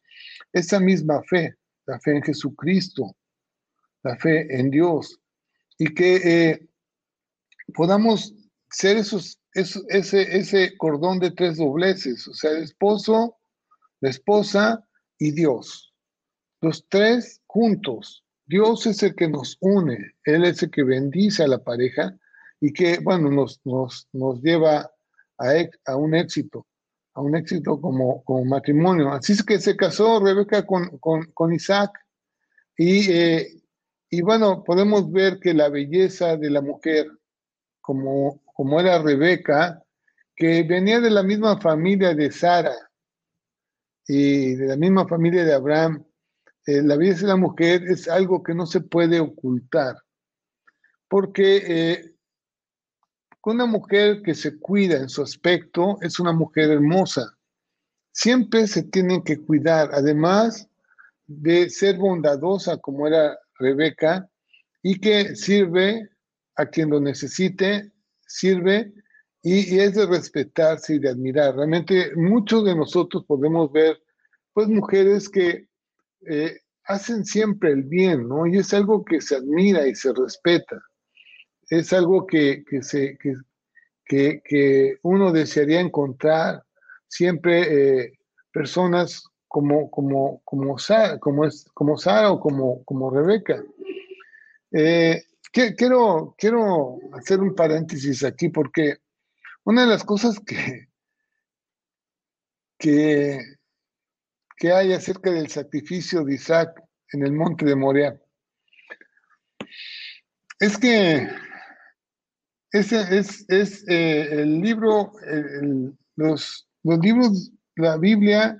esa 0.53 0.79
misma 0.79 1.23
fe, 1.23 1.55
la 1.85 1.99
fe 1.99 2.11
en 2.11 2.23
Jesucristo, 2.23 3.15
la 4.03 4.15
fe 4.17 4.59
en 4.59 4.69
Dios, 4.69 5.19
y 5.77 5.93
que 5.93 6.15
eh, 6.15 6.69
podamos 7.73 8.33
ser 8.69 8.97
esos, 8.97 9.39
ese, 9.53 10.37
ese 10.37 10.77
cordón 10.77 11.19
de 11.19 11.31
tres 11.31 11.57
dobleces, 11.57 12.27
o 12.27 12.33
sea, 12.33 12.51
el 12.51 12.63
esposo, 12.63 13.37
la 14.01 14.09
esposa 14.09 14.85
y 15.17 15.31
Dios. 15.31 15.93
Los 16.61 16.87
tres 16.89 17.41
juntos. 17.47 18.23
Dios 18.45 18.85
es 18.85 19.01
el 19.01 19.15
que 19.15 19.27
nos 19.27 19.57
une, 19.59 20.15
Él 20.23 20.45
es 20.45 20.61
el 20.61 20.69
que 20.69 20.83
bendice 20.83 21.43
a 21.43 21.47
la 21.47 21.63
pareja 21.63 22.15
y 22.59 22.71
que, 22.73 22.99
bueno, 22.99 23.31
nos, 23.31 23.59
nos, 23.65 24.07
nos 24.13 24.41
lleva 24.41 24.91
a, 25.37 25.51
a, 25.85 25.95
un 25.95 26.13
éxito, 26.13 26.67
a 27.15 27.21
un 27.21 27.35
éxito 27.35 27.81
como, 27.81 28.23
como 28.23 28.45
matrimonio. 28.45 29.11
Así 29.11 29.33
es 29.33 29.43
que 29.43 29.59
se 29.59 29.75
casó 29.75 30.23
Rebeca 30.23 30.65
con, 30.65 30.97
con, 30.99 31.53
Isaac 31.53 31.91
y, 32.77 33.11
eh, 33.11 33.47
y 34.09 34.21
bueno, 34.21 34.63
podemos 34.63 35.11
ver 35.11 35.39
que 35.39 35.53
la 35.53 35.69
belleza 35.69 36.37
de 36.37 36.49
la 36.49 36.61
mujer, 36.61 37.07
como, 37.81 38.41
como 38.53 38.79
era 38.79 39.01
Rebeca, 39.01 39.81
que 40.35 40.63
venía 40.63 40.99
de 40.99 41.09
la 41.09 41.23
misma 41.23 41.59
familia 41.59 42.13
de 42.13 42.31
Sara, 42.31 42.75
y 44.07 44.55
de 44.55 44.67
la 44.67 44.75
misma 44.75 45.07
familia 45.07 45.43
de 45.43 45.53
Abraham, 45.53 46.05
eh, 46.65 46.81
la 46.81 46.95
belleza 46.95 47.21
de 47.21 47.27
la 47.27 47.37
mujer 47.37 47.83
es 47.83 48.07
algo 48.07 48.43
que 48.43 48.53
no 48.53 48.65
se 48.65 48.81
puede 48.81 49.19
ocultar, 49.19 49.95
porque 51.07 51.63
eh, 51.65 52.14
una 53.53 53.65
mujer 53.65 54.21
que 54.21 54.33
se 54.33 54.57
cuida 54.57 54.97
en 54.97 55.09
su 55.09 55.21
aspecto 55.21 55.97
es 56.01 56.19
una 56.19 56.31
mujer 56.31 56.71
hermosa. 56.71 57.37
Siempre 58.11 58.67
se 58.67 58.83
tienen 58.83 59.23
que 59.23 59.39
cuidar, 59.39 59.89
además 59.93 60.67
de 61.27 61.69
ser 61.69 61.97
bondadosa 61.97 62.77
como 62.77 63.07
era 63.07 63.37
Rebeca, 63.57 64.29
y 64.81 64.99
que 64.99 65.35
sirve 65.35 66.09
a 66.55 66.67
quien 66.67 66.91
lo 66.91 66.99
necesite, 66.99 67.91
sirve 68.27 68.93
y, 69.41 69.79
es 69.79 69.95
de 69.95 70.05
respetarse 70.05 70.95
y 70.95 70.99
de 70.99 71.09
admirar. 71.09 71.55
Realmente 71.55 72.11
muchos 72.15 72.65
de 72.65 72.75
nosotros 72.75 73.25
podemos 73.27 73.71
ver 73.71 74.01
pues 74.53 74.67
mujeres 74.67 75.27
que 75.27 75.67
eh, 76.27 76.59
hacen 76.85 77.25
siempre 77.25 77.71
el 77.71 77.83
bien, 77.83 78.27
¿no? 78.27 78.47
Y 78.47 78.57
es 78.59 78.73
algo 78.73 79.03
que 79.03 79.21
se 79.21 79.35
admira 79.35 79.87
y 79.87 79.95
se 79.95 80.13
respeta. 80.13 80.81
Es 81.69 81.93
algo 81.93 82.27
que, 82.27 82.63
se, 82.81 83.17
que, 84.05 84.41
que, 84.43 84.97
uno 85.01 85.31
desearía 85.31 85.79
encontrar 85.79 86.63
siempre 87.07 88.03
eh, 88.03 88.19
personas 88.51 89.23
como, 89.47 89.89
como, 89.89 90.41
como, 90.43 90.77
Sara, 90.77 91.17
como, 91.19 91.45
es, 91.45 91.65
como 91.73 91.97
Sara 91.97 92.31
o 92.31 92.39
como, 92.39 92.83
como 92.83 93.09
Rebeca. 93.09 93.63
Eh, 94.71 95.23
quiero, 95.51 96.35
quiero 96.37 96.99
hacer 97.13 97.39
un 97.39 97.55
paréntesis 97.55 98.23
aquí 98.23 98.49
porque 98.49 98.97
una 99.63 99.81
de 99.81 99.87
las 99.87 100.03
cosas 100.03 100.39
que, 100.39 100.89
que, 102.77 103.39
que 104.57 104.71
hay 104.71 104.93
acerca 104.93 105.31
del 105.31 105.49
sacrificio 105.49 106.23
de 106.23 106.35
Isaac 106.35 106.83
en 107.13 107.23
el 107.23 107.31
monte 107.31 107.65
de 107.65 107.75
Moria 107.75 108.21
es 110.59 110.77
que 110.77 111.27
ese 112.79 113.17
es, 113.17 113.45
es 113.49 113.87
eh, 113.87 114.41
el 114.41 114.61
libro, 114.61 115.13
los, 116.15 116.67
los, 116.83 116.99
libros, 116.99 117.51
la 117.75 117.97
Biblia, 117.97 118.57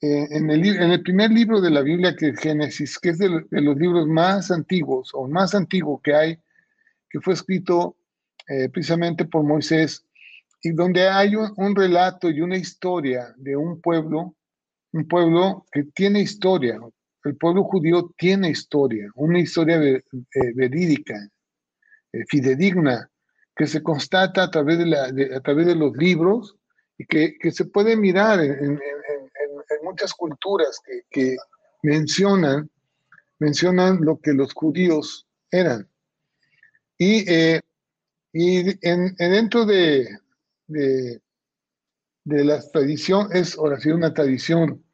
eh, 0.00 0.26
en, 0.30 0.50
el, 0.50 0.66
en, 0.66 0.90
el, 0.90 1.02
primer 1.02 1.30
libro 1.30 1.60
de 1.60 1.70
la 1.70 1.80
Biblia, 1.80 2.14
que 2.14 2.28
es 2.28 2.38
Génesis, 2.38 2.98
que 2.98 3.10
es 3.10 3.18
de, 3.18 3.44
de, 3.50 3.60
los 3.60 3.76
libros 3.76 4.06
más 4.06 4.50
antiguos 4.50 5.10
o 5.14 5.26
más 5.26 5.54
antiguo 5.54 6.00
que 6.02 6.14
hay, 6.14 6.38
que 7.08 7.20
fue 7.20 7.34
escrito 7.34 7.96
eh, 8.48 8.68
precisamente 8.68 9.24
por 9.24 9.42
Moisés, 9.42 10.06
y 10.62 10.70
donde 10.70 11.08
hay 11.08 11.34
un, 11.34 11.74
relato 11.74 12.30
y 12.30 12.40
una 12.40 12.56
historia 12.56 13.34
de 13.36 13.56
un 13.56 13.80
pueblo, 13.80 14.36
un 14.92 15.08
pueblo 15.08 15.66
que 15.72 15.84
tiene 15.94 16.20
historia. 16.20 16.78
El 17.24 17.36
pueblo 17.36 17.64
judío 17.64 18.12
tiene 18.16 18.50
historia, 18.50 19.10
una 19.16 19.40
historia 19.40 19.80
eh, 19.80 20.02
verídica, 20.54 21.28
eh, 22.12 22.24
fidedigna, 22.28 23.10
que 23.56 23.66
se 23.66 23.82
constata 23.82 24.44
a 24.44 24.50
través 24.50 24.78
de, 24.78 25.34
a 25.34 25.40
través 25.40 25.66
de 25.66 25.74
los 25.74 25.96
libros 25.96 26.56
y 26.98 27.06
que, 27.06 27.38
que 27.38 27.50
se 27.50 27.64
puede 27.64 27.96
mirar 27.96 28.40
en, 28.40 28.78
muchas 29.82 30.12
culturas 30.14 30.80
que, 30.84 31.02
que, 31.10 31.36
mencionan, 31.82 32.68
mencionan 33.38 34.00
lo 34.00 34.18
que 34.18 34.32
los 34.32 34.52
judíos 34.52 35.26
eran. 35.50 35.88
Y, 36.98 37.30
eh, 37.30 37.60
y 38.32 38.86
en, 38.86 39.14
dentro 39.16 39.64
de, 39.64 40.08
de, 40.66 41.20
la 42.24 42.60
tradición 42.70 43.28
es 43.32 43.56
oración 43.56 43.98
una 43.98 44.12
tradición 44.12 44.84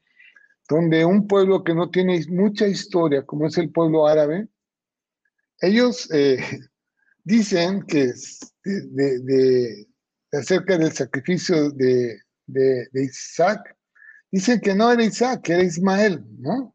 donde 0.69 1.05
un 1.05 1.27
pueblo 1.27 1.65
que 1.65 1.75
no 1.75 1.91
tiene 1.91 2.25
mucha 2.29 2.67
historia, 2.67 3.25
como 3.25 3.47
es 3.47 3.57
el 3.57 3.71
pueblo 3.71 4.07
árabe, 4.07 4.49
ellos 5.61 6.11
eh, 6.13 6.39
dicen 7.25 7.83
que 7.83 8.13
de, 8.65 9.19
de, 9.21 9.87
acerca 10.33 10.79
del 10.79 10.93
sacrificio 10.93 11.71
de, 11.71 12.19
Isaac, 12.95 13.77
dicen 14.31 14.61
que 14.61 14.75
no 14.75 14.91
era 14.91 15.05
Isaac, 15.05 15.49
era 15.49 15.63
Ismael, 15.63 16.25
¿no? 16.39 16.75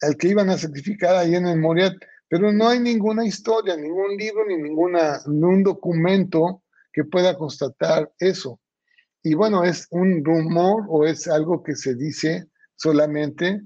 El 0.00 0.16
que 0.16 0.28
iban 0.28 0.50
a 0.50 0.58
sacrificar 0.58 1.16
ahí 1.16 1.34
en 1.34 1.46
el 1.46 1.58
Moriat, 1.58 1.94
pero 2.28 2.52
no 2.52 2.68
hay 2.68 2.80
ninguna 2.80 3.24
historia, 3.24 3.76
ningún 3.76 4.16
libro, 4.16 4.44
ni 4.46 4.56
ninguna, 4.56 5.20
ningún 5.26 5.62
documento 5.62 6.62
que 6.92 7.04
pueda 7.04 7.36
constatar 7.36 8.12
eso. 8.18 8.60
Y 9.22 9.34
bueno, 9.34 9.64
es 9.64 9.86
un 9.90 10.24
rumor 10.24 10.84
o 10.88 11.06
es 11.06 11.28
algo 11.28 11.62
que 11.62 11.76
se 11.76 11.94
dice 11.94 12.48
solamente 12.74 13.62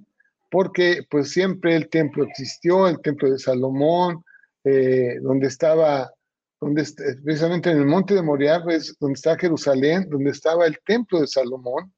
porque 0.51 1.03
pues 1.11 1.31
siempre 1.31 1.77
el 1.77 1.89
templo 1.89 2.25
existió, 2.25 2.87
el 2.89 3.01
templo 3.01 3.31
de 3.31 3.39
Salomón, 3.39 4.23
eh, 4.67 5.19
donde 5.23 5.47
estaba, 5.47 6.13
donde, 6.61 6.85
precisamente 7.25 7.71
en 7.71 7.79
el 7.79 7.87
monte 7.87 8.15
de 8.15 8.23
Moriah, 8.23 8.63
es 8.69 8.97
donde 8.99 9.15
está 9.15 9.39
Jerusalén, 9.39 10.09
donde 10.11 10.31
estaba 10.31 10.67
el 10.67 10.79
templo 10.85 11.21
de 11.21 11.27
Salomón, 11.27 11.95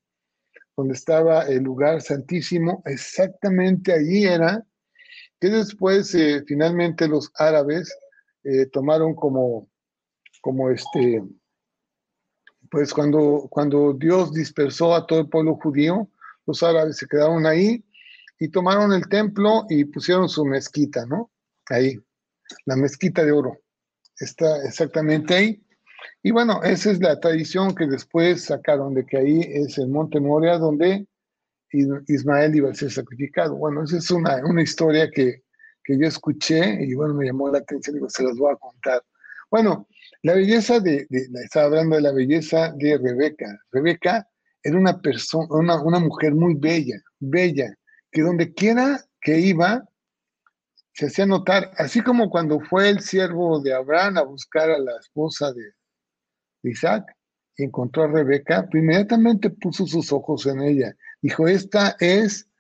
donde 0.77 0.95
estaba 0.95 1.43
el 1.43 1.62
lugar 1.64 2.01
santísimo, 2.03 2.83
exactamente 2.87 3.93
allí 3.93 4.25
era, 4.25 4.64
que 5.41 5.49
después 5.49 6.14
eh, 6.14 6.45
finalmente 6.47 7.09
los 7.09 7.31
árabes 7.35 7.93
eh, 8.45 8.66
tomaron 8.66 9.14
como 9.14 9.69
como 10.41 10.71
este, 10.71 11.23
pues 12.71 12.93
cuando, 12.93 13.49
cuando 13.51 13.93
Dios 13.95 14.33
dispersó 14.33 14.95
a 14.95 15.07
todo 15.07 15.21
el 15.21 15.29
pueblo 15.29 15.57
judío, 15.57 16.09
los 16.47 16.62
árabes 16.62 16.97
se 16.97 17.07
quedaron 17.07 17.47
ahí 17.47 17.85
y 18.39 18.49
tomaron 18.49 18.93
el 18.93 19.09
templo 19.09 19.66
y 19.69 19.85
pusieron 19.85 20.29
su 20.29 20.45
mezquita, 20.45 21.05
¿no? 21.07 21.31
Ahí, 21.66 21.99
la 22.66 22.76
mezquita 22.76 23.24
de 23.24 23.32
oro. 23.32 23.59
Está 24.18 24.64
exactamente 24.64 25.34
ahí. 25.34 25.62
Y 26.22 26.30
bueno, 26.30 26.62
esa 26.62 26.90
es 26.90 27.01
la 27.01 27.18
tradición 27.18 27.74
que 27.74 27.86
después 27.86 28.44
sacaron 28.44 28.94
de 28.94 29.05
que 29.05 29.16
ahí 29.18 29.40
es 29.40 29.78
el 29.78 29.88
monte 29.88 30.20
Moria 30.20 30.59
donde 30.59 31.07
Ismael 31.70 32.55
iba 32.55 32.70
a 32.70 32.74
ser 32.74 32.90
sacrificado. 32.90 33.57
Bueno, 33.57 33.84
esa 33.84 33.99
es 33.99 34.11
una, 34.11 34.36
una 34.44 34.62
historia 34.62 35.11
que, 35.11 35.42
que 35.84 35.99
yo 35.99 36.07
escuché 36.07 36.84
y 36.84 36.94
bueno, 36.94 37.14
me 37.14 37.26
llamó 37.26 37.51
la 37.51 37.59
atención 37.59 37.96
y 37.96 38.11
se 38.11 38.22
las 38.22 38.36
voy 38.36 38.53
a 38.53 38.57
contar. 38.57 39.03
Bueno, 39.51 39.88
la 40.22 40.34
belleza 40.34 40.80
de, 40.80 41.07
estaba 41.42 41.66
hablando 41.66 41.96
de 41.96 42.03
la 42.03 42.12
belleza 42.12 42.72
de 42.76 42.99
Rebeca. 42.99 43.59
Rebeca 43.70 44.28
era 44.62 44.76
una 44.76 45.01
persona, 45.01 45.46
una, 45.51 45.80
una 45.80 45.99
mujer 45.99 46.34
muy 46.34 46.55
bella, 46.55 47.01
bella, 47.18 47.74
que 48.11 48.22
donde 48.22 48.53
quiera 48.53 49.01
que 49.20 49.38
iba, 49.38 49.84
se 50.99 51.07
hacía 51.07 51.26
notar, 51.26 51.70
así 51.78 52.01
como 52.01 52.28
cuando 52.28 52.59
fue 52.59 52.88
el 52.88 53.01
siervo 53.03 53.61
de 53.61 53.72
Abraham 53.72 54.18
a 54.18 54.22
buscar 54.22 54.68
a 54.68 54.80
la 54.80 54.99
esposa 54.99 55.53
de, 55.53 55.62
Isaac 56.64 57.16
y 57.57 57.62
encontró 57.62 58.03
a 58.03 58.09
Rebeca, 58.09 58.66
pues 58.68 58.82
inmediatamente 58.82 59.49
puso 59.49 59.86
sus 59.86 60.12
ojos 60.12 60.44
en 60.46 60.61
ella. 60.61 60.96
Dijo, 61.22 61.46
esta 61.46 61.96
es 62.01 62.51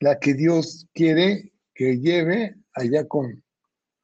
la 0.00 0.18
que 0.18 0.34
Dios 0.34 0.86
quiere 0.92 1.54
que 1.74 1.98
lleve 1.98 2.56
allá 2.74 3.08
con, 3.08 3.42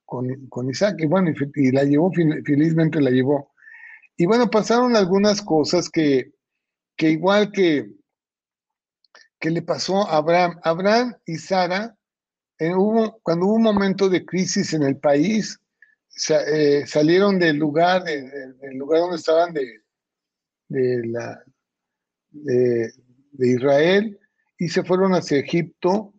con, 0.06 0.70
Isaac. 0.70 0.96
Y 1.00 1.06
bueno, 1.06 1.30
y, 1.54 1.70
la 1.70 1.84
llevó, 1.84 2.10
felizmente 2.10 3.02
la 3.02 3.10
llevó. 3.10 3.52
Y 4.16 4.24
bueno, 4.24 4.48
pasaron 4.48 4.96
algunas 4.96 5.42
cosas 5.42 5.90
que, 5.90 6.32
que 6.96 7.10
igual 7.10 7.52
que, 7.52 7.92
que 9.38 9.50
le 9.50 9.60
pasó 9.60 10.08
a 10.08 10.16
Abraham. 10.16 10.58
Abraham 10.62 11.16
y 11.26 11.36
Sara, 11.36 11.98
cuando 12.58 13.46
hubo 13.46 13.54
un 13.54 13.62
momento 13.62 14.08
de 14.08 14.24
crisis 14.24 14.72
en 14.74 14.82
el 14.84 14.96
país, 14.96 15.58
eh, 16.28 16.84
salieron 16.86 17.38
del 17.38 17.56
lugar, 17.56 18.04
del 18.04 18.76
lugar 18.76 19.00
donde 19.00 19.16
estaban 19.16 19.52
de, 19.52 19.80
de, 20.68 21.06
la, 21.08 21.42
de, 22.30 22.92
Israel 23.38 24.18
y 24.58 24.68
se 24.68 24.84
fueron 24.84 25.12
hacia 25.14 25.38
Egipto. 25.38 26.14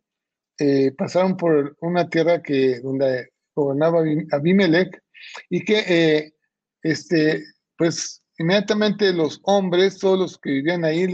Eh, 0.58 0.92
pasaron 0.98 1.38
por 1.38 1.78
una 1.82 2.10
tierra 2.10 2.42
que, 2.42 2.80
donde 2.82 3.30
gobernaba 3.54 4.04
Abimelech 4.32 5.02
y 5.50 5.64
que 5.64 5.80
eh, 5.88 6.34
este, 6.82 7.44
pues 7.78 8.22
inmediatamente 8.38 9.12
los 9.14 9.40
hombres, 9.44 9.98
todos 9.98 10.20
los 10.20 10.38
que 10.38 10.52
vivían 10.52 10.86
ahí, 10.86 11.08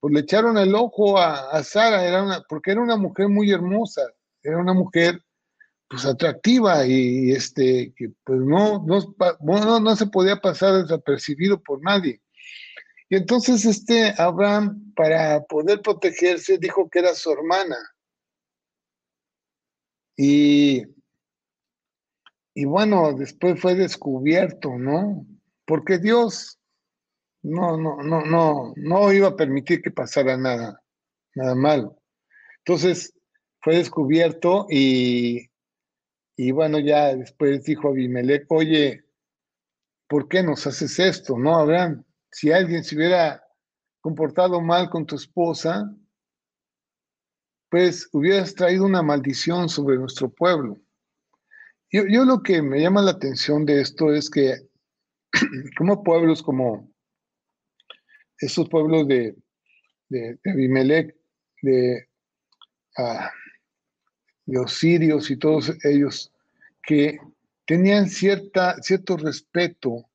pues 0.00 0.14
le 0.14 0.20
echaron 0.20 0.58
el 0.58 0.74
ojo 0.74 1.18
a, 1.18 1.62
Sara, 1.64 2.04
era 2.06 2.22
una, 2.22 2.42
porque 2.48 2.72
era 2.72 2.80
una 2.80 2.96
mujer 2.96 3.28
muy 3.28 3.50
hermosa, 3.50 4.02
era 4.48 4.58
una 4.58 4.74
mujer 4.74 5.22
pues 5.88 6.04
atractiva 6.04 6.86
y 6.86 7.32
este 7.32 7.94
que 7.96 8.10
pues 8.24 8.40
no, 8.40 8.84
no, 8.86 9.80
no 9.80 9.96
se 9.96 10.06
podía 10.06 10.36
pasar 10.36 10.82
desapercibido 10.82 11.62
por 11.62 11.82
nadie. 11.82 12.20
Y 13.08 13.16
entonces 13.16 13.64
este 13.64 14.14
Abraham, 14.18 14.92
para 14.94 15.42
poder 15.44 15.80
protegerse, 15.80 16.58
dijo 16.58 16.90
que 16.90 16.98
era 16.98 17.14
su 17.14 17.32
hermana. 17.32 17.76
Y, 20.16 20.82
y 22.54 22.64
bueno, 22.66 23.14
después 23.14 23.58
fue 23.60 23.74
descubierto, 23.74 24.76
¿no? 24.76 25.26
Porque 25.64 25.98
Dios 25.98 26.58
no, 27.42 27.78
no, 27.78 28.02
no, 28.02 28.22
no, 28.22 28.74
no 28.76 29.12
iba 29.12 29.28
a 29.28 29.36
permitir 29.36 29.80
que 29.80 29.90
pasara 29.90 30.36
nada, 30.36 30.82
nada. 31.34 31.90
Entonces 32.58 33.14
fue 33.60 33.76
descubierto 33.76 34.66
y, 34.70 35.48
y 36.36 36.50
bueno, 36.52 36.78
ya 36.78 37.14
después 37.14 37.64
dijo 37.64 37.88
Abimelech, 37.88 38.46
oye, 38.48 39.04
¿por 40.08 40.28
qué 40.28 40.42
nos 40.42 40.66
haces 40.66 40.98
esto? 40.98 41.38
No, 41.38 41.56
Abraham, 41.56 42.04
si 42.30 42.52
alguien 42.52 42.84
se 42.84 42.96
hubiera 42.96 43.42
comportado 44.00 44.60
mal 44.60 44.88
con 44.88 45.06
tu 45.06 45.16
esposa, 45.16 45.94
pues 47.70 48.08
hubieras 48.12 48.54
traído 48.54 48.84
una 48.84 49.02
maldición 49.02 49.68
sobre 49.68 49.98
nuestro 49.98 50.30
pueblo. 50.30 50.78
Yo, 51.90 52.24
lo 52.24 52.42
que 52.42 52.60
me 52.60 52.80
llama 52.80 53.02
la 53.02 53.12
atención 53.12 53.64
de 53.64 53.80
esto 53.80 54.12
es 54.12 54.28
que 54.28 54.56
como 55.78 56.02
pueblos 56.02 56.42
como 56.42 56.92
esos 58.38 58.68
pueblos 58.68 59.08
de, 59.08 59.34
de, 60.10 60.38
Abimelech, 60.44 61.16
de, 61.62 62.08
ah, 62.98 63.30
los 64.48 64.72
sirios 64.72 65.30
y 65.30 65.36
todos 65.36 65.72
ellos 65.84 66.32
que 66.82 67.18
tenían 67.66 68.08
cierta, 68.08 68.76
cierto 68.80 69.18
respeto 69.18 70.08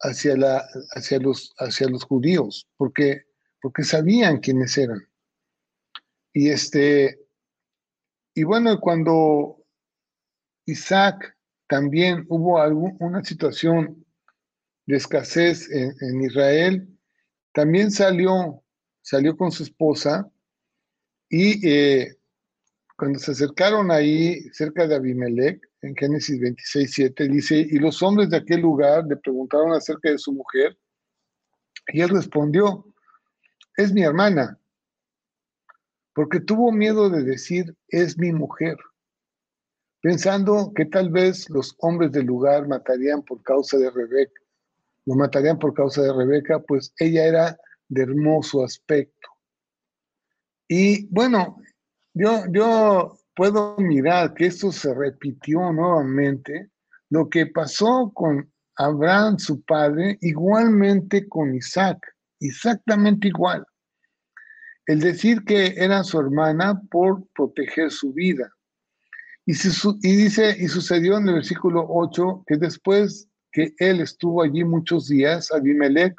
hacia, 0.00 0.36
la, 0.36 0.64
hacia, 0.92 1.18
los, 1.18 1.52
hacia 1.58 1.88
los 1.88 2.04
judíos, 2.04 2.68
porque, 2.76 3.26
porque 3.60 3.82
sabían 3.82 4.38
quiénes 4.38 4.78
eran. 4.78 5.08
Y, 6.32 6.50
este, 6.50 7.20
y 8.32 8.44
bueno, 8.44 8.78
cuando 8.80 9.66
Isaac 10.66 11.36
también 11.66 12.24
hubo 12.28 12.62
una 13.00 13.24
situación 13.24 14.06
de 14.86 14.96
escasez 14.96 15.68
en, 15.70 16.22
Israel, 16.22 16.88
también 17.52 17.90
salió, 17.90 18.62
salió 19.00 19.36
con 19.36 19.50
su 19.50 19.64
esposa 19.64 20.30
y 21.28 21.66
eh, 21.68 22.18
cuando 23.02 23.18
se 23.18 23.32
acercaron 23.32 23.90
ahí 23.90 24.42
cerca 24.52 24.86
de 24.86 24.94
Abimelech, 24.94 25.60
en 25.80 25.96
Génesis 25.96 26.38
26, 26.38 26.92
7, 26.94 27.26
dice, 27.26 27.56
y 27.56 27.80
los 27.80 28.00
hombres 28.00 28.30
de 28.30 28.36
aquel 28.36 28.60
lugar 28.60 29.04
le 29.08 29.16
preguntaron 29.16 29.72
acerca 29.72 30.08
de 30.08 30.18
su 30.18 30.32
mujer, 30.32 30.78
y 31.88 32.00
él 32.00 32.10
respondió, 32.10 32.86
es 33.76 33.92
mi 33.92 34.04
hermana, 34.04 34.56
porque 36.14 36.38
tuvo 36.38 36.70
miedo 36.70 37.10
de 37.10 37.24
decir, 37.24 37.76
es 37.88 38.16
mi 38.16 38.30
mujer, 38.30 38.76
pensando 40.00 40.72
que 40.72 40.84
tal 40.84 41.10
vez 41.10 41.50
los 41.50 41.74
hombres 41.78 42.12
del 42.12 42.26
lugar 42.26 42.68
matarían 42.68 43.24
por 43.24 43.42
causa 43.42 43.78
de 43.78 43.90
Rebeca, 43.90 44.40
lo 45.06 45.16
matarían 45.16 45.58
por 45.58 45.74
causa 45.74 46.02
de 46.02 46.12
Rebeca, 46.12 46.60
pues 46.60 46.94
ella 46.98 47.24
era 47.24 47.58
de 47.88 48.02
hermoso 48.02 48.62
aspecto. 48.62 49.28
Y 50.68 51.08
bueno, 51.08 51.56
yo, 52.14 52.44
yo 52.50 53.18
puedo 53.34 53.76
mirar 53.78 54.34
que 54.34 54.46
esto 54.46 54.72
se 54.72 54.94
repitió 54.94 55.72
nuevamente, 55.72 56.70
lo 57.10 57.28
que 57.28 57.46
pasó 57.46 58.10
con 58.14 58.50
Abraham, 58.76 59.38
su 59.38 59.62
padre, 59.62 60.18
igualmente 60.20 61.28
con 61.28 61.54
Isaac, 61.54 61.98
exactamente 62.40 63.28
igual. 63.28 63.64
El 64.86 65.00
decir 65.00 65.44
que 65.44 65.74
era 65.76 66.02
su 66.04 66.18
hermana 66.18 66.80
por 66.90 67.26
proteger 67.34 67.90
su 67.90 68.12
vida. 68.12 68.50
Y, 69.44 69.52
y 69.52 70.16
dice, 70.16 70.56
y 70.58 70.68
sucedió 70.68 71.18
en 71.18 71.28
el 71.28 71.34
versículo 71.34 71.84
8, 71.88 72.44
que 72.46 72.56
después 72.56 73.28
que 73.52 73.74
él 73.78 74.00
estuvo 74.00 74.42
allí 74.42 74.64
muchos 74.64 75.08
días, 75.08 75.52
Abimelech, 75.52 76.14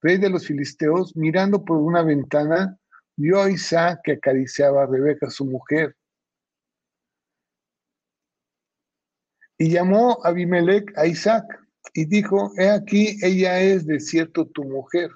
rey 0.00 0.16
de 0.16 0.30
los 0.30 0.46
filisteos, 0.46 1.14
mirando 1.16 1.64
por 1.64 1.78
una 1.78 2.02
ventana, 2.02 2.78
vio 3.18 3.42
a 3.42 3.50
Isaac 3.50 4.00
que 4.04 4.12
acariciaba 4.12 4.84
a 4.84 4.86
Rebeca, 4.86 5.28
su 5.28 5.44
mujer. 5.44 5.94
Y 9.58 9.70
llamó 9.70 10.20
a 10.22 10.28
Abimelech 10.28 10.96
a 10.96 11.06
Isaac 11.06 11.44
y 11.92 12.04
dijo, 12.04 12.52
he 12.56 12.70
aquí, 12.70 13.18
ella 13.22 13.60
es 13.60 13.86
de 13.86 13.98
cierto 13.98 14.46
tu 14.46 14.62
mujer. 14.64 15.10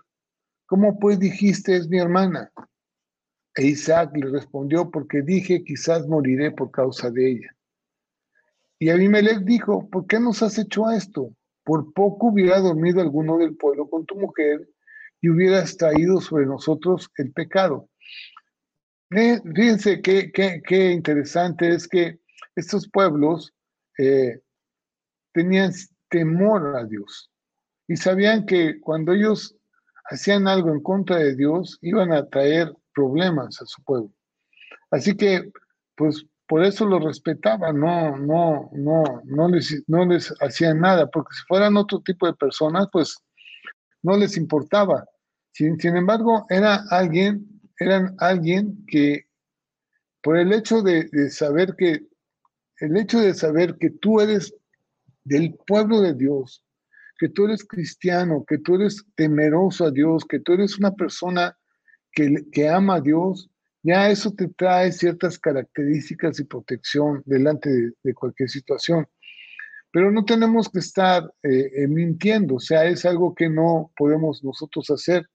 ¿Cómo 0.66 0.98
pues 0.98 1.20
dijiste 1.20 1.76
es 1.76 1.88
mi 1.88 2.00
hermana? 2.00 2.50
E 3.55 3.66
Isaac 3.66 4.11
le 4.16 4.30
respondió, 4.30 4.90
porque 4.90 5.22
dije, 5.22 5.62
quizás 5.62 6.09
moriré 6.09 6.50
por 6.50 6.72
causa 6.72 7.11
de 7.11 7.30
ella. 7.30 7.57
Y 8.80 8.90
Abimelech 8.90 9.44
dijo, 9.44 9.88
¿por 9.90 10.07
qué 10.09 10.18
nos 10.18 10.42
has 10.42 10.59
hecho 10.59 10.90
esto? 10.90 11.32
Por 11.62 11.92
poco 11.92 12.28
hubiera 12.28 12.59
dormido 12.59 13.00
alguno 13.00 13.38
del 13.38 13.57
pueblo 13.57 13.88
con 13.88 14.05
tu 14.07 14.16
mujer 14.16 14.68
y 15.20 15.28
hubieras 15.28 15.76
traído 15.76 16.20
sobre 16.20 16.46
nosotros 16.46 17.09
el 17.16 17.32
pecado. 17.32 17.88
Fíjense 19.12 20.00
qué, 20.00 20.32
qué, 20.32 20.90
interesante 20.90 21.68
es 21.68 21.86
que 21.86 22.18
estos 22.56 22.88
pueblos 22.88 23.52
eh, 23.98 24.40
tenían 25.32 25.72
temor 26.08 26.76
a 26.76 26.84
Dios 26.86 27.30
y 27.88 27.96
sabían 27.96 28.46
que 28.46 28.80
cuando 28.80 29.12
ellos 29.12 29.54
hacían 30.10 30.48
algo 30.48 30.70
en 30.70 30.82
contra 30.82 31.16
de 31.16 31.36
Dios 31.36 31.78
iban 31.82 32.10
a 32.12 32.26
traer 32.26 32.74
problemas 32.94 33.60
a 33.60 33.66
su 33.66 33.82
pueblo. 33.82 34.10
Así 34.90 35.14
que, 35.14 35.50
pues 35.94 36.24
por 36.46 36.64
eso 36.64 36.86
lo 36.86 36.98
respetaban, 36.98 37.80
no, 37.80 38.16
no, 38.16 38.70
no, 38.72 39.04
no 39.24 39.48
les, 39.48 39.82
no 39.88 40.06
les 40.06 40.32
hacían 40.40 40.80
nada, 40.80 41.10
porque 41.10 41.34
si 41.34 41.42
fueran 41.48 41.76
otro 41.76 42.00
tipo 42.00 42.26
de 42.26 42.34
personas, 42.34 42.88
pues 42.90 43.18
no 44.02 44.16
les 44.16 44.38
importaba. 44.38 45.04
Sin, 45.52 45.78
sin 45.78 45.96
embargo, 45.96 46.46
era 46.48 46.84
alguien 46.90 47.51
eran 47.82 48.14
alguien 48.18 48.84
que, 48.86 49.26
por 50.22 50.38
el 50.38 50.52
hecho 50.52 50.82
de, 50.82 51.30
saber 51.30 51.74
que, 51.76 52.06
el 52.78 52.96
hecho 52.96 53.20
de 53.20 53.34
saber 53.34 53.76
que 53.78 53.90
tú 53.90 54.20
eres 54.20 54.54
del 55.24 55.54
pueblo 55.66 56.00
de 56.00 56.14
Dios, 56.14 56.64
que 57.18 57.28
tú 57.28 57.44
eres 57.44 57.64
cristiano, 57.64 58.44
que 58.46 58.58
tú 58.58 58.76
eres 58.76 59.04
temeroso 59.14 59.86
a 59.86 59.90
Dios, 59.90 60.24
que 60.24 60.40
tú 60.40 60.54
eres 60.54 60.78
una 60.78 60.92
persona 60.92 61.56
que, 62.12 62.44
que 62.50 62.68
ama 62.68 62.96
a 62.96 63.00
Dios, 63.00 63.50
ya 63.82 64.10
eso 64.10 64.32
te 64.32 64.48
trae 64.48 64.92
ciertas 64.92 65.38
características 65.38 66.38
y 66.38 66.44
protección 66.44 67.22
delante 67.26 67.92
de, 68.02 68.14
cualquier 68.14 68.48
situación. 68.48 69.08
Pero 69.90 70.10
no 70.10 70.24
tenemos 70.24 70.68
que 70.68 70.78
estar 70.78 71.24
eh, 71.42 71.70
eh, 71.76 71.88
mintiendo, 71.88 72.56
o 72.56 72.60
sea, 72.60 72.84
es 72.84 73.04
algo 73.04 73.34
que 73.34 73.48
no 73.48 73.92
podemos 73.96 74.42
nosotros 74.44 74.88
hacer. 74.90 75.28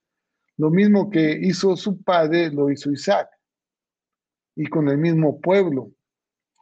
Lo 0.58 0.70
mismo 0.72 1.10
que 1.10 1.40
hizo 1.42 1.76
su 1.76 2.02
padre, 2.02 2.52
lo 2.52 2.72
hizo 2.72 2.92
Isaac. 2.92 3.30
Y 4.56 4.68
con 4.68 4.90
el 4.90 4.98
mismo 4.98 5.40
pueblo. 5.40 5.92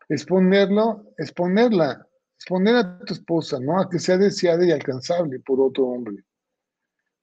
Exponerlo, 0.10 1.14
exponerla, 1.18 2.06
exponer 2.38 2.76
a 2.76 3.00
tu 3.00 3.14
esposa, 3.14 3.60
¿no? 3.60 3.80
A 3.80 3.90
que 3.90 4.00
sea 4.00 4.18
deseada 4.18 4.66
y 4.66 4.72
alcanzable 4.72 5.40
por 5.40 5.62
otro 5.62 5.86
hombre. 5.86 6.24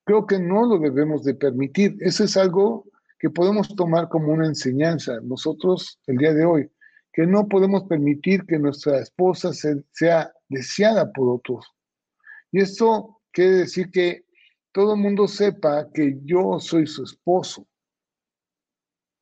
Creo 0.04 0.26
que 0.26 0.38
no 0.38 0.66
lo 0.66 0.78
debemos 0.78 1.22
de 1.24 1.34
permitir. 1.34 1.96
Eso 2.00 2.24
es 2.24 2.36
algo 2.36 2.86
que 3.18 3.30
podemos 3.30 3.68
tomar 3.76 4.08
como 4.08 4.32
una 4.32 4.46
enseñanza 4.46 5.20
nosotros 5.22 6.00
el 6.06 6.16
día 6.16 6.34
de 6.34 6.44
hoy, 6.44 6.70
que 7.12 7.24
no 7.24 7.46
podemos 7.46 7.84
permitir 7.84 8.44
que 8.46 8.58
nuestra 8.58 8.98
esposa 8.98 9.52
sea 9.52 10.32
deseada 10.48 11.12
por 11.12 11.28
otros. 11.28 11.64
Y 12.50 12.60
esto 12.60 13.20
quiere 13.30 13.58
decir 13.58 13.90
que 13.92 14.24
todo 14.72 14.94
el 14.94 15.00
mundo 15.00 15.28
sepa 15.28 15.88
que 15.92 16.18
yo 16.24 16.58
soy 16.58 16.86
su 16.86 17.04
esposo 17.04 17.66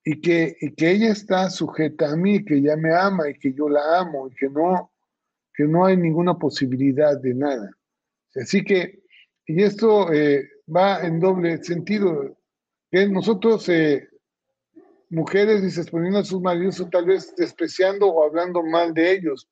y 0.05 0.21
que, 0.21 0.57
que 0.77 0.91
ella 0.91 1.11
está 1.11 1.51
sujeta 1.51 2.13
a 2.13 2.17
mí, 2.17 2.45
que 2.45 2.57
ella 2.57 2.77
me 2.77 2.95
ama 2.95 3.29
y 3.29 3.39
que 3.39 3.53
yo 3.53 3.69
la 3.69 3.99
amo 3.99 4.29
y 4.29 4.35
que 4.35 4.49
no, 4.49 4.93
que 5.53 5.65
no 5.65 5.85
hay 5.85 5.97
ninguna 5.97 6.39
posibilidad 6.39 7.21
de 7.21 7.35
nada. 7.35 7.71
Así 8.35 8.65
que, 8.65 9.03
y 9.45 9.63
esto 9.63 10.13
eh, 10.13 10.49
va 10.75 11.01
en 11.03 11.21
doble 11.21 11.63
sentido, 11.63 12.39
que 12.91 13.09
nosotros, 13.09 13.69
eh, 13.69 14.09
mujeres, 15.11 15.63
dices, 15.63 15.91
poniendo 15.91 16.21
a 16.21 16.25
sus 16.25 16.41
maridos 16.41 16.81
o 16.81 16.89
tal 16.89 17.07
vez 17.07 17.35
despreciando 17.37 18.09
o 18.09 18.25
hablando 18.25 18.63
mal 18.63 18.95
de 18.95 19.13
ellos, 19.13 19.49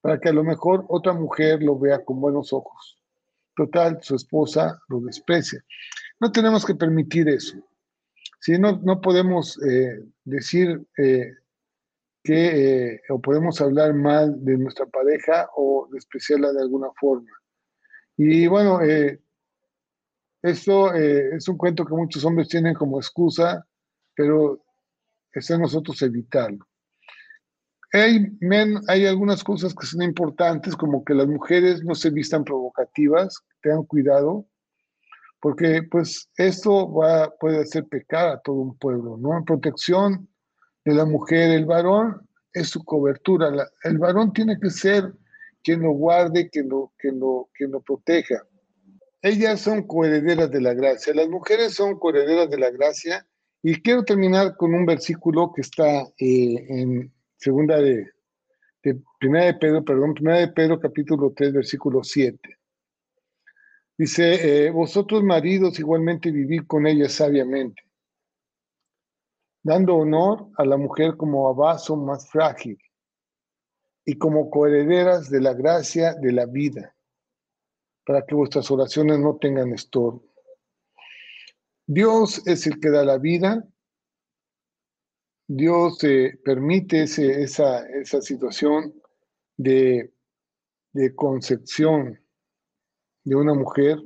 para 0.00 0.18
que 0.18 0.28
a 0.28 0.32
lo 0.32 0.42
mejor 0.42 0.84
otra 0.88 1.12
mujer 1.12 1.62
lo 1.62 1.78
vea 1.78 2.04
con 2.04 2.20
buenos 2.20 2.52
ojos. 2.52 2.99
Total, 3.60 3.98
su 4.00 4.14
esposa 4.16 4.80
lo 4.88 5.00
desprecia. 5.00 5.62
No 6.18 6.32
tenemos 6.32 6.64
que 6.64 6.74
permitir 6.74 7.28
eso. 7.28 7.58
Si 8.40 8.58
no, 8.58 8.80
no 8.82 9.02
podemos 9.02 9.62
eh, 9.62 10.02
decir 10.24 10.82
eh, 10.96 11.34
que, 12.24 12.94
eh, 12.94 13.02
o 13.10 13.20
podemos 13.20 13.60
hablar 13.60 13.92
mal 13.92 14.42
de 14.42 14.56
nuestra 14.56 14.86
pareja 14.86 15.50
o 15.56 15.86
despreciarla 15.92 16.54
de 16.54 16.62
alguna 16.62 16.88
forma. 16.98 17.30
Y 18.16 18.46
bueno, 18.46 18.80
esto 20.40 20.94
es 20.94 21.46
un 21.46 21.58
cuento 21.58 21.84
que 21.84 21.94
muchos 21.94 22.24
hombres 22.24 22.48
tienen 22.48 22.72
como 22.72 22.98
excusa, 22.98 23.66
pero 24.14 24.64
está 25.34 25.56
en 25.56 25.60
nosotros 25.60 26.00
evitarlo. 26.00 26.66
Hay, 27.92 28.38
hay 28.88 29.06
algunas 29.06 29.42
cosas 29.42 29.74
que 29.74 29.86
son 29.86 30.02
importantes, 30.02 30.76
como 30.76 31.04
que 31.04 31.14
las 31.14 31.26
mujeres 31.26 31.82
no 31.82 31.94
se 31.94 32.10
vistan 32.10 32.44
provocativas, 32.44 33.42
tengan 33.62 33.84
cuidado, 33.84 34.46
porque 35.40 35.82
pues 35.90 36.28
esto 36.36 36.92
va, 36.92 37.34
puede 37.40 37.60
hacer 37.62 37.86
pecar 37.86 38.28
a 38.28 38.40
todo 38.40 38.56
un 38.56 38.78
pueblo, 38.78 39.16
¿no? 39.16 39.44
Protección 39.44 40.28
de 40.84 40.94
la 40.94 41.04
mujer, 41.04 41.50
el 41.50 41.66
varón 41.66 42.28
es 42.52 42.68
su 42.68 42.84
cobertura, 42.84 43.50
el 43.82 43.98
varón 43.98 44.32
tiene 44.32 44.58
que 44.60 44.70
ser 44.70 45.12
quien 45.62 45.82
lo 45.82 45.92
guarde, 45.92 46.48
quien 46.48 46.68
lo, 46.68 46.92
quien 46.96 47.18
lo, 47.18 47.48
quien 47.54 47.72
lo 47.72 47.80
proteja. 47.80 48.42
Ellas 49.22 49.60
son 49.60 49.86
coherederas 49.86 50.50
de 50.50 50.60
la 50.60 50.74
gracia, 50.74 51.14
las 51.14 51.28
mujeres 51.28 51.74
son 51.74 51.98
coherederas 51.98 52.48
de 52.48 52.58
la 52.58 52.70
gracia 52.70 53.26
y 53.62 53.80
quiero 53.82 54.04
terminar 54.04 54.56
con 54.56 54.74
un 54.74 54.86
versículo 54.86 55.52
que 55.52 55.60
está 55.60 56.02
eh, 56.18 56.66
en 56.68 57.12
segunda 57.40 57.78
de, 57.78 58.12
primera 59.18 59.46
de 59.46 59.54
Pedro, 59.54 59.84
perdón, 59.84 60.14
primera 60.14 60.40
de 60.40 60.48
Pedro 60.48 60.78
capítulo 60.78 61.32
3, 61.34 61.54
versículo 61.54 62.04
7. 62.04 62.38
Dice, 63.96 64.66
eh, 64.66 64.70
vosotros 64.70 65.22
maridos 65.22 65.78
igualmente 65.78 66.30
vivid 66.30 66.62
con 66.66 66.86
ella 66.86 67.08
sabiamente, 67.08 67.82
dando 69.62 69.96
honor 69.96 70.48
a 70.56 70.64
la 70.64 70.76
mujer 70.76 71.16
como 71.16 71.48
a 71.48 71.54
vaso 71.54 71.96
más 71.96 72.28
frágil 72.30 72.78
y 74.04 74.16
como 74.16 74.50
coherederas 74.50 75.30
de 75.30 75.40
la 75.40 75.54
gracia 75.54 76.14
de 76.14 76.32
la 76.32 76.46
vida, 76.46 76.94
para 78.04 78.24
que 78.24 78.34
vuestras 78.34 78.70
oraciones 78.70 79.18
no 79.18 79.36
tengan 79.36 79.72
estorbo. 79.72 80.24
Dios 81.86 82.46
es 82.46 82.66
el 82.66 82.80
que 82.80 82.90
da 82.90 83.04
la 83.04 83.18
vida 83.18 83.66
Dios 85.52 85.98
permite 86.44 87.02
esa, 87.02 87.84
esa, 87.88 88.22
situación 88.22 88.94
de, 89.56 90.12
concepción 91.16 92.20
de 93.24 93.34
una 93.34 93.54
mujer 93.54 93.98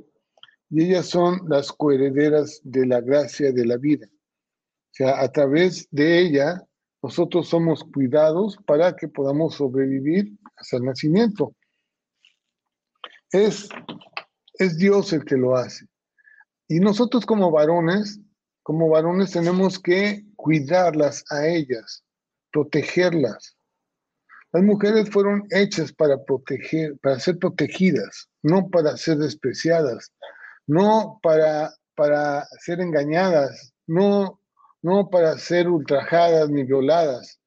y 0.71 0.85
ellas 0.85 1.05
son 1.05 1.47
las 1.47 1.71
coherederas 1.71 2.61
de 2.63 2.87
la 2.87 2.99
gracia 2.99 3.51
de 3.51 3.63
la 3.63 3.77
vida. 3.77 4.07
O 4.07 4.93
sea, 4.93 5.21
a 5.21 5.31
través 5.31 5.87
de 5.91 6.21
ella 6.21 6.63
nosotros 7.03 7.47
somos 7.47 7.83
cuidados 7.93 8.57
para 8.65 8.95
que 8.95 9.07
podamos 9.07 9.53
sobrevivir 9.53 10.35
hasta 10.55 10.77
el 10.77 10.85
nacimiento. 10.85 11.55
Es, 13.29 13.69
es 14.55 14.77
Dios 14.79 15.13
el 15.13 15.23
que 15.23 15.37
lo 15.37 15.55
hace. 15.55 15.85
Y 16.67 16.79
nosotros 16.79 17.23
como 17.23 17.51
varones, 17.51 18.19
como 18.63 18.89
varones 18.89 19.29
tenemos 19.29 19.77
que 19.77 20.24
cuidarlas 20.45 21.25
a 21.31 21.47
ellas, 21.47 22.03
protegerlas. 22.51 23.57
Las 24.53 24.61
mujeres 24.61 25.09
fueron 25.09 25.43
hechas 25.49 25.91
para 25.91 26.23
proteger, 26.23 26.95
para 26.99 27.19
ser 27.19 27.39
protegidas, 27.39 28.29
no 28.43 28.69
para 28.69 28.95
ser 28.95 29.17
despreciadas, 29.17 30.13
no 30.67 31.19
para, 31.23 31.73
para 31.95 32.45
ser 32.59 32.79
engañadas, 32.79 33.73
no, 33.87 34.39
no 34.83 35.09
para 35.09 35.35
ser 35.39 35.67
ultrajadas 35.67 36.47
ni 36.51 36.63
violadas. 36.63 37.39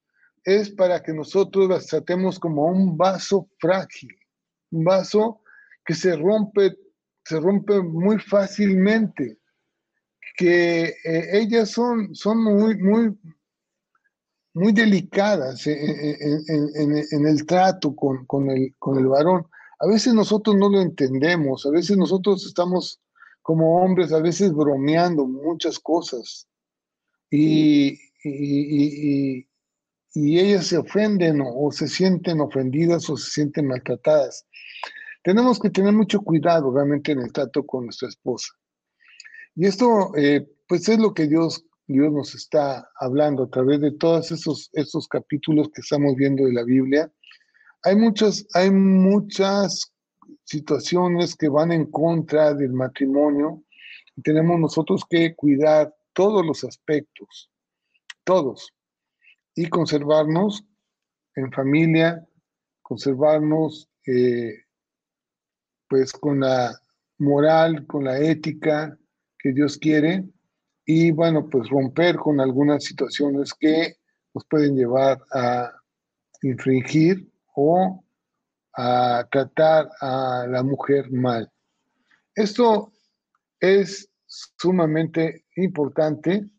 Es 0.43 0.69
para 0.69 1.01
que 1.01 1.13
nosotros 1.13 1.69
las 1.69 1.87
tratemos 1.87 2.37
como 2.37 2.65
un 2.65 2.97
vaso 2.97 3.49
frágil, 3.59 4.13
un 4.71 4.83
vaso 4.83 5.41
que 5.85 5.93
se 5.95 6.17
rompe, 6.17 6.75
se 7.23 7.39
rompe 7.39 7.81
muy 7.81 8.19
fácilmente 8.19 9.38
que 10.39 10.95
eh, 11.03 11.29
ellas 11.33 11.69
son, 11.69 12.15
son 12.15 12.41
muy, 12.41 12.77
muy, 12.77 13.13
muy 14.53 14.71
delicadas 14.71 15.67
en, 15.67 17.27
el 17.27 17.45
trato 17.45 17.93
con, 17.93 18.25
con, 18.25 18.49
el, 18.49 18.73
con 18.79 18.97
el 18.97 19.07
varón. 19.07 19.45
A 19.79 19.87
veces 19.87 20.13
nosotros 20.13 20.55
no 20.55 20.69
lo 20.69 20.79
entendemos, 20.79 21.65
a 21.65 21.71
veces 21.71 21.97
nosotros 21.97 22.45
estamos 22.45 23.01
como 23.41 23.83
hombres, 23.83 24.13
a 24.13 24.21
veces 24.21 24.53
bromeando 24.53 25.25
muchas 25.25 25.77
cosas 25.77 26.47
y, 27.29 27.99
y, 28.23 29.45
y, 30.13 30.39
ellas 30.39 30.67
se 30.67 30.77
ofenden 30.77 31.41
o, 31.41 31.65
o, 31.65 31.71
se 31.73 31.89
sienten 31.89 32.39
ofendidas 32.39 33.09
o 33.09 33.17
se 33.17 33.29
sienten 33.29 33.67
maltratadas. 33.67 34.45
Tenemos 35.21 35.59
que 35.59 35.69
tener 35.69 35.91
mucho 35.91 36.21
cuidado 36.21 36.71
realmente 36.73 37.11
en 37.11 37.23
el 37.23 37.33
trato 37.33 37.65
con 37.65 37.83
nuestra 37.83 38.07
esposa. 38.07 38.53
Y 39.59 39.65
esto, 39.65 40.15
eh, 40.15 40.49
pues 40.69 40.87
es 40.87 40.99
lo 40.99 41.13
que 41.13 41.27
Dios, 41.27 41.65
Dios 41.85 42.13
nos 42.13 42.33
está 42.33 42.89
hablando 42.97 43.43
a 43.43 43.49
través 43.49 43.81
de 43.81 43.91
todos 43.91 44.31
esos, 44.31 44.69
esos 44.71 45.05
capítulos 45.09 45.69
que 45.73 45.81
estamos 45.81 46.15
viendo 46.15 46.45
de 46.45 46.53
la 46.53 46.63
Biblia. 46.63 47.11
Hay 47.83 47.97
muchas, 47.97 48.47
hay 48.53 48.71
muchas 48.71 49.91
situaciones 50.45 51.35
que 51.35 51.49
van 51.49 51.73
en 51.73 51.91
contra 51.91 52.53
del 52.53 52.71
matrimonio 52.71 53.61
tenemos 54.23 54.57
nosotros 54.57 55.03
que 55.09 55.35
cuidar 55.35 55.93
todos 56.13 56.45
los 56.45 56.63
aspectos, 56.63 57.51
todos, 58.23 58.73
y 59.53 59.67
conservarnos 59.67 60.63
en 61.35 61.51
familia, 61.51 62.25
conservarnos 62.81 63.89
eh, 64.05 64.53
pues 65.89 66.13
con 66.13 66.39
la 66.39 66.79
moral, 67.17 67.85
con 67.87 68.05
la 68.05 68.19
ética, 68.19 68.97
que 69.39 69.53
Dios 69.53 69.77
quiere 69.77 70.23
y 70.85 71.11
bueno, 71.11 71.47
pues 71.49 71.69
romper 71.69 72.17
con 72.17 72.39
algunas 72.39 72.83
situaciones 72.83 73.53
que 73.53 73.97
nos 74.33 74.45
pueden 74.45 74.75
llevar 74.75 75.21
a 75.33 75.71
infringir 76.41 77.27
o 77.55 78.03
a 78.75 79.27
tratar 79.31 79.89
a 80.01 80.45
la 80.47 80.63
mujer 80.63 81.11
mal. 81.11 81.51
Esto 82.33 82.91
es 83.59 84.09
sumamente 84.25 85.45
importante 85.55 86.49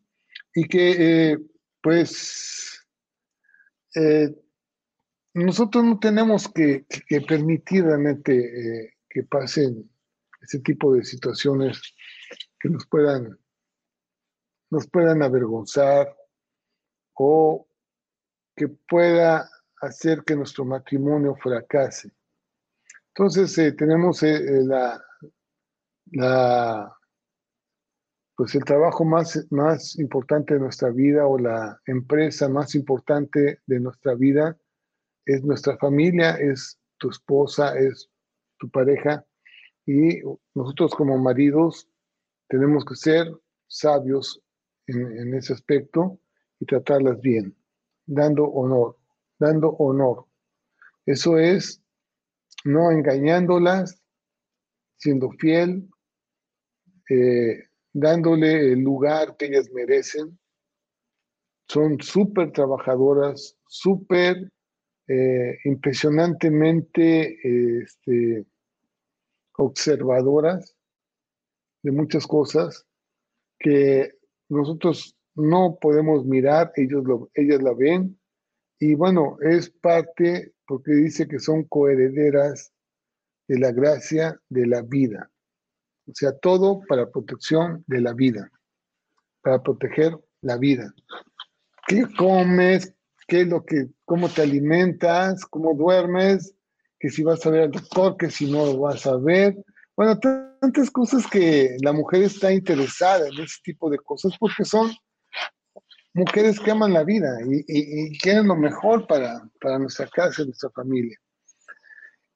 y 0.53 0.67
que 0.67 1.31
eh, 1.31 1.37
pues 1.81 2.85
eh, 3.95 4.35
nosotros 5.33 5.83
no 5.83 5.99
tenemos 5.99 6.47
que, 6.49 6.85
permitir 7.27 7.85
realmente 7.85 8.33
eh, 8.35 8.93
que 9.09 9.23
pasen 9.23 9.89
ese 10.41 10.59
tipo 10.59 10.93
de 10.93 11.03
situaciones 11.03 11.81
que 12.61 12.69
nos 12.69 12.85
puedan, 12.87 13.37
nos 14.69 14.87
puedan 14.87 15.23
avergonzar 15.23 16.15
o 17.13 17.67
que 18.55 18.67
pueda 18.67 19.49
hacer 19.81 20.23
que 20.23 20.35
nuestro 20.35 20.63
matrimonio 20.65 21.35
fracase. 21.35 22.11
Entonces 23.09 23.57
eh, 23.57 23.71
tenemos 23.73 24.21
eh, 24.23 24.35
eh, 24.35 24.63
la, 24.63 25.03
la, 26.11 26.97
pues 28.35 28.55
el 28.55 28.63
trabajo 28.63 29.03
más, 29.03 29.45
más 29.49 29.97
importante 29.99 30.53
de 30.53 30.59
nuestra 30.59 30.89
vida 30.89 31.25
o 31.25 31.37
la 31.37 31.79
empresa 31.85 32.47
más 32.47 32.75
importante 32.75 33.59
de 33.65 33.79
nuestra 33.79 34.13
vida 34.15 34.57
es 35.25 35.43
nuestra 35.43 35.77
familia, 35.77 36.31
es 36.35 36.79
tu 36.97 37.09
esposa, 37.09 37.77
es 37.77 38.09
tu 38.57 38.69
pareja 38.69 39.25
y 39.85 40.21
nosotros 40.53 40.93
como 40.95 41.17
maridos 41.17 41.90
tenemos 42.51 42.83
que 42.83 42.95
ser 42.95 43.33
sabios 43.67 44.41
en, 44.85 45.33
ese 45.33 45.53
aspecto 45.53 46.19
y 46.59 46.65
tratarlas 46.65 47.21
bien, 47.21 47.55
dando 48.05 48.43
honor, 48.43 48.97
dando 49.39 49.69
honor. 49.79 50.25
Eso 51.05 51.37
es 51.37 51.81
no 52.65 52.91
engañándolas, 52.91 54.03
siendo 54.97 55.31
fiel, 55.39 55.89
eh, 57.09 57.69
dándole 57.93 58.73
el 58.73 58.81
lugar 58.81 59.37
que 59.37 59.45
ellas 59.45 59.71
merecen. 59.71 60.37
Son 61.69 62.01
súper 62.01 62.51
trabajadoras, 62.51 63.57
súper 63.69 64.51
eh, 65.07 65.57
impresionantemente 65.63 67.79
este, 67.81 68.45
observadoras 69.53 70.75
de 71.83 71.91
muchas 71.91 72.27
cosas 72.27 72.85
que 73.59 74.11
nosotros 74.49 75.15
no 75.35 75.77
podemos 75.79 76.25
mirar, 76.25 76.71
ellos 76.75 77.03
lo, 77.03 77.29
ellas 77.33 77.61
la 77.61 77.73
ven, 77.73 78.19
y 78.79 78.95
bueno, 78.95 79.37
es 79.41 79.69
parte 79.69 80.53
porque 80.65 80.91
dice 80.91 81.27
que 81.27 81.39
son 81.39 81.65
coherederas 81.65 82.73
de 83.47 83.59
la 83.59 83.71
gracia 83.71 84.39
de 84.49 84.65
la 84.65 84.81
vida. 84.81 85.29
O 86.07 86.13
sea, 86.13 86.37
todo 86.37 86.81
para 86.87 87.09
protección 87.11 87.83
de 87.87 88.01
la 88.01 88.13
vida, 88.13 88.51
para 89.41 89.61
proteger 89.61 90.17
la 90.41 90.57
vida. 90.57 90.93
¿Qué 91.87 92.05
comes? 92.17 92.95
¿Qué 93.27 93.41
es 93.41 93.47
lo 93.47 93.63
que, 93.63 93.89
cómo 94.05 94.29
te 94.29 94.41
alimentas? 94.41 95.45
¿Cómo 95.45 95.75
duermes? 95.75 96.55
Que 96.99 97.09
si 97.09 97.23
vas 97.23 97.45
a 97.45 97.49
ver 97.49 97.61
al 97.61 97.71
doctor, 97.71 98.17
que 98.17 98.29
si 98.29 98.51
no 98.51 98.65
lo 98.65 98.79
vas 98.79 99.05
a 99.05 99.17
ver. 99.17 99.55
Bueno, 100.01 100.17
tantas 100.17 100.89
cosas 100.89 101.27
que 101.27 101.77
la 101.83 101.93
mujer 101.93 102.23
está 102.23 102.51
interesada 102.51 103.27
en 103.27 103.39
ese 103.39 103.59
tipo 103.63 103.87
de 103.87 103.99
cosas 103.99 104.33
porque 104.39 104.65
son 104.65 104.91
mujeres 106.15 106.59
que 106.59 106.71
aman 106.71 106.93
la 106.93 107.03
vida 107.03 107.37
y, 107.45 108.17
quieren 108.17 108.47
lo 108.47 108.55
mejor 108.55 109.05
para, 109.05 109.47
para 109.61 109.77
nuestra 109.77 110.07
casa 110.07 110.41
y 110.41 110.45
nuestra 110.45 110.71
familia. 110.71 111.15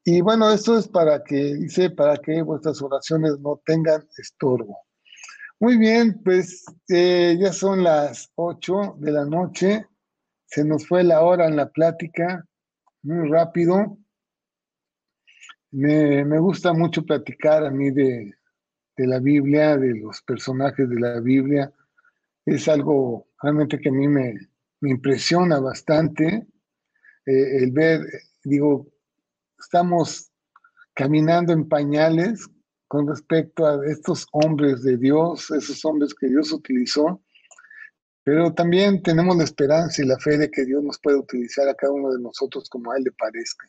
Y 0.03 0.21
bueno, 0.21 0.51
esto 0.51 0.77
es 0.77 0.87
para 0.87 1.23
que, 1.23 1.55
dice, 1.55 1.89
para 1.89 2.17
que 2.17 2.43
vuestras 2.43 2.79
oraciones 2.83 3.39
no 3.39 3.59
tengan 3.65 4.07
estorbo. 4.15 4.77
Muy 5.59 5.75
bien, 5.79 6.21
pues 6.23 6.65
eh, 6.87 7.35
ya 7.39 7.51
son 7.51 7.83
las 7.83 8.31
8 8.35 8.97
de 8.99 9.11
la 9.11 9.25
noche. 9.25 9.87
Se 10.45 10.63
nos 10.63 10.87
fue 10.87 11.03
la 11.03 11.23
hora 11.23 11.47
en 11.47 11.55
la 11.55 11.67
plática, 11.71 12.45
muy 13.01 13.27
rápido. 13.27 13.97
Me, 15.77 16.39
gusta 16.39 16.71
mucho 16.71 17.05
platicar 17.05 17.65
a 17.65 17.69
mí 17.69 17.91
de, 17.91 18.33
la 18.95 19.19
Biblia, 19.19 19.75
de 19.75 19.93
los 19.99 20.21
personajes 20.21 20.89
de 20.89 20.99
la 21.01 21.19
Biblia. 21.19 21.69
Es 22.45 22.69
algo 22.69 23.27
realmente 23.41 23.77
que 23.79 23.89
a 23.89 23.91
mí 23.91 24.07
me, 24.07 24.35
impresiona 24.83 25.59
bastante 25.59 26.47
eh, 27.25 27.57
el 27.57 27.71
ver, 27.71 27.99
digo, 28.45 28.87
estamos 29.59 30.31
caminando 30.93 31.51
en 31.51 31.67
pañales 31.67 32.47
con 32.87 33.07
respecto 33.07 33.65
a 33.65 33.85
estos 33.85 34.27
hombres 34.31 34.81
de 34.81 34.95
Dios, 34.95 35.51
esos 35.51 35.83
hombres 35.83 36.13
que 36.13 36.27
Dios 36.27 36.53
utilizó, 36.53 37.21
pero 38.23 38.53
también 38.53 39.03
tenemos 39.03 39.35
la 39.35 39.43
esperanza 39.43 40.01
y 40.01 40.05
la 40.05 40.19
fe 40.19 40.37
de 40.37 40.49
que 40.49 40.63
Dios 40.63 40.81
nos 40.81 40.99
puede 40.99 41.17
utilizar 41.17 41.67
a 41.67 41.75
cada 41.75 41.91
uno 41.91 42.13
de 42.13 42.21
nosotros 42.21 42.69
como 42.69 42.91
a 42.91 42.97
Él 42.97 43.03
le 43.03 43.11
parezca. 43.11 43.67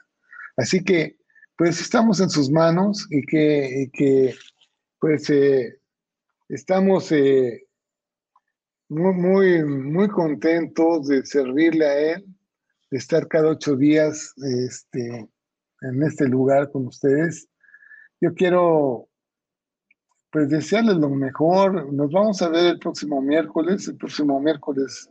Así 0.57 0.85
que, 0.85 1.19
pues 1.57 1.81
estamos 1.81 2.21
en 2.21 2.31
sus 2.31 2.51
manos 2.51 3.07
y 3.11 3.23
que, 3.23 3.91
que 3.93 4.35
pues, 5.01 5.31
eh, 5.31 5.81
estamos 6.49 7.11
eh, 7.13 7.67
muy, 8.89 9.15
muy, 9.15 9.65
muy 9.65 10.09
contentos 10.09 11.09
de 11.09 11.25
servirle 11.25 11.87
a 11.87 11.99
Él, 12.13 12.27
de 12.91 12.99
estar 12.99 13.27
cada 13.27 13.51
ocho 13.51 13.77
días 13.77 14.35
este, 14.37 15.29
en 15.81 16.03
este 16.03 16.29
lugar 16.29 16.71
con 16.71 16.87
ustedes. 16.87 17.49
Yo 18.21 18.35
quiero 18.35 19.09
pues 20.31 20.51
desearles 20.51 20.97
lo 20.97 21.09
mejor. 21.09 21.93
Nos 21.93 22.11
vamos 22.13 22.43
a 22.43 22.49
ver 22.49 22.67
el 22.67 22.79
próximo 22.79 23.23
miércoles. 23.23 23.89
El 23.89 23.97
próximo 23.97 24.39
miércoles 24.41 25.11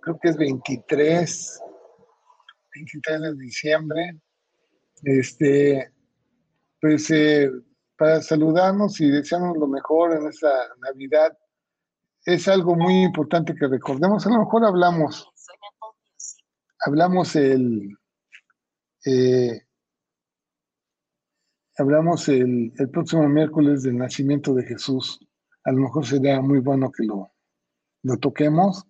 creo 0.00 0.18
que 0.20 0.28
es 0.30 0.36
23, 0.36 1.60
23 2.74 3.20
de 3.20 3.34
diciembre. 3.36 4.20
Este, 5.04 5.92
pues 6.80 7.10
eh, 7.10 7.50
para 7.96 8.22
saludarnos 8.22 9.00
y 9.00 9.10
desearnos 9.10 9.56
lo 9.56 9.66
mejor 9.66 10.16
en 10.16 10.26
esta 10.28 10.50
Navidad. 10.80 11.36
Es 12.24 12.48
algo 12.48 12.74
muy 12.74 13.02
importante 13.02 13.54
que 13.54 13.68
recordemos. 13.68 14.26
A 14.26 14.30
lo 14.30 14.38
mejor 14.38 14.64
hablamos, 14.64 15.30
hablamos 16.86 17.36
el, 17.36 17.96
eh, 19.04 19.60
hablamos 21.76 22.28
el, 22.28 22.72
próximo 22.90 23.28
miércoles 23.28 23.82
del 23.82 23.98
nacimiento 23.98 24.54
de 24.54 24.64
Jesús. 24.64 25.20
A 25.64 25.72
lo 25.72 25.82
mejor 25.82 26.06
sería 26.06 26.40
muy 26.40 26.60
bueno 26.60 26.90
que 26.90 27.04
lo, 27.04 27.30
lo 28.02 28.16
toquemos. 28.16 28.86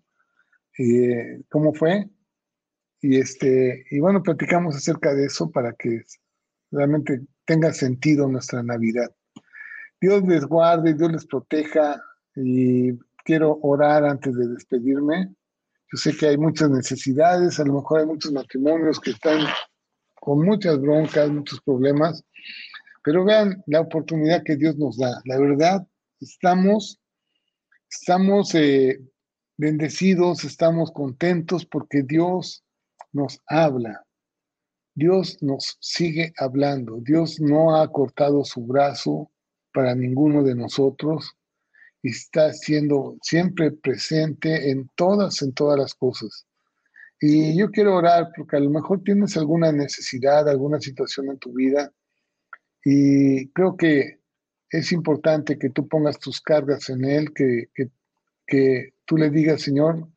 Eh, 0.79 1.43
¿Cómo 1.51 1.75
fue? 1.75 2.09
Y, 3.05 3.19
este, 3.19 3.85
y 3.91 4.01
bueno, 4.01 4.23
platicamos 4.23 4.77
acerca 4.77 5.13
de 5.13 5.27
eso 5.27 5.51
para 5.51 5.75
que 5.75 6.05
realmente 6.71 7.21
tenga 7.45 7.71
sentido 7.75 8.27
nuestra 8.29 8.63
Navidad. 8.63 9.15
Dios 10.01 10.23
les 10.27 10.47
guarde, 10.47 10.95
Dios 10.95 11.13
les 11.13 11.27
proteja 11.27 12.03
y 12.35 12.95
quiero 13.23 13.59
orar 13.61 14.07
antes 14.07 14.35
de 14.35 14.49
despedirme. 14.49 15.35
Yo 15.93 15.99
sé 15.99 16.17
que 16.17 16.29
hay 16.29 16.39
muchas 16.39 16.71
necesidades, 16.71 17.61
a 17.61 17.65
lo 17.67 17.75
mejor 17.75 18.01
hay 18.01 18.07
muchos 18.07 18.33
matrimonios 18.33 18.99
que 18.99 19.11
están 19.11 19.49
con 20.15 20.43
muchas 20.43 20.81
broncas, 20.81 21.29
muchos 21.29 21.61
problemas. 21.61 22.25
Pero 23.03 23.23
vean 23.27 23.63
la 23.67 23.83
oportunidad 23.83 24.43
que 24.45 24.57
Dios 24.57 24.79
nos 24.79 24.97
da. 24.97 25.21
La 25.27 25.39
verdad, 25.39 25.87
estamos, 26.23 26.99
estamos 27.91 28.55
eh, 28.55 28.99
bendecidos, 29.59 30.45
estamos 30.45 30.91
contentos 30.91 31.67
porque 31.67 32.03
Dios 32.03 32.64
nos 33.15 33.41
habla. 33.47 34.05
Dios 34.95 35.43
nos 35.43 35.79
sigue 35.81 36.33
hablando. 36.37 36.99
Dios 37.01 37.41
no 37.41 37.77
ha 37.77 37.91
cortado 37.91 38.45
su 38.45 38.67
brazo 38.67 39.31
para 39.73 39.95
ninguno 39.95 40.43
de 40.43 40.55
nosotros 40.55 41.35
y 42.03 42.11
está 42.11 42.53
siendo 42.53 43.17
siempre 43.23 43.73
presente 43.73 44.71
en 44.71 44.91
todas, 44.95 45.41
en 45.43 45.53
todas 45.53 45.79
las 45.79 45.95
cosas. 45.95 46.47
Y 47.21 47.57
yo 47.57 47.71
quiero 47.71 47.97
orar 47.97 48.31
porque 48.37 48.57
a 48.57 48.61
lo 48.61 48.71
mejor 48.71 49.03
tienes 49.03 49.37
alguna 49.37 49.73
necesidad, 49.73 50.49
alguna 50.49 50.79
situación 50.81 51.31
en 51.31 51.39
tu 51.39 51.53
vida 51.55 51.91
y 52.85 53.49
creo 53.49 53.77
que 53.77 54.21
es 54.71 54.93
importante 54.93 55.59
que 55.59 55.71
tú 55.71 55.89
pongas 55.89 56.19
tus 56.19 56.41
cargas 56.41 56.91
en 56.91 57.05
Él, 57.05 57.33
que, 57.33 57.69
que, 58.47 58.95
tú 59.07 59.17
le 59.17 59.31
digas, 59.31 59.63
Señor, 59.63 60.09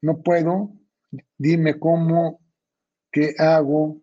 no 0.00 0.22
puedo, 0.22 0.72
dime 1.38 1.78
cómo, 1.78 2.40
qué 3.10 3.34
hago, 3.38 4.02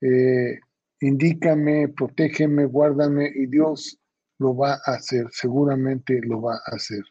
eh, 0.00 0.58
indícame, 1.00 1.88
protégeme, 1.88 2.64
guárdame 2.64 3.30
y 3.34 3.46
Dios 3.46 3.98
lo 4.38 4.56
va 4.56 4.74
a 4.74 4.94
hacer, 4.94 5.26
seguramente 5.30 6.20
lo 6.22 6.42
va 6.42 6.54
a 6.54 6.76
hacer. 6.76 7.02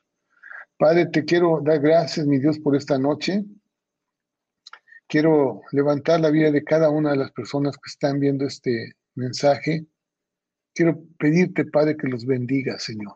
Padre, 0.78 1.08
te 1.08 1.26
quiero 1.26 1.62
dar 1.64 1.80
gracias, 1.80 2.26
mi 2.26 2.40
Dios, 2.40 2.60
por 2.60 2.76
esta 2.76 2.98
noche. 2.98 3.44
Quiero 5.08 5.62
levantar 5.72 6.20
la 6.20 6.30
vida 6.30 6.52
de 6.52 6.64
cada 6.64 6.90
una 6.90 7.12
de 7.12 7.18
las 7.18 7.32
personas 7.32 7.76
que 7.78 7.90
están 7.90 8.20
viendo 8.20 8.46
este 8.46 8.94
mensaje. 9.16 9.86
Quiero 10.74 11.02
pedirte, 11.18 11.66
Padre, 11.66 11.98
que 11.98 12.08
los 12.08 12.26
bendiga, 12.26 12.78
Señor. 12.78 13.16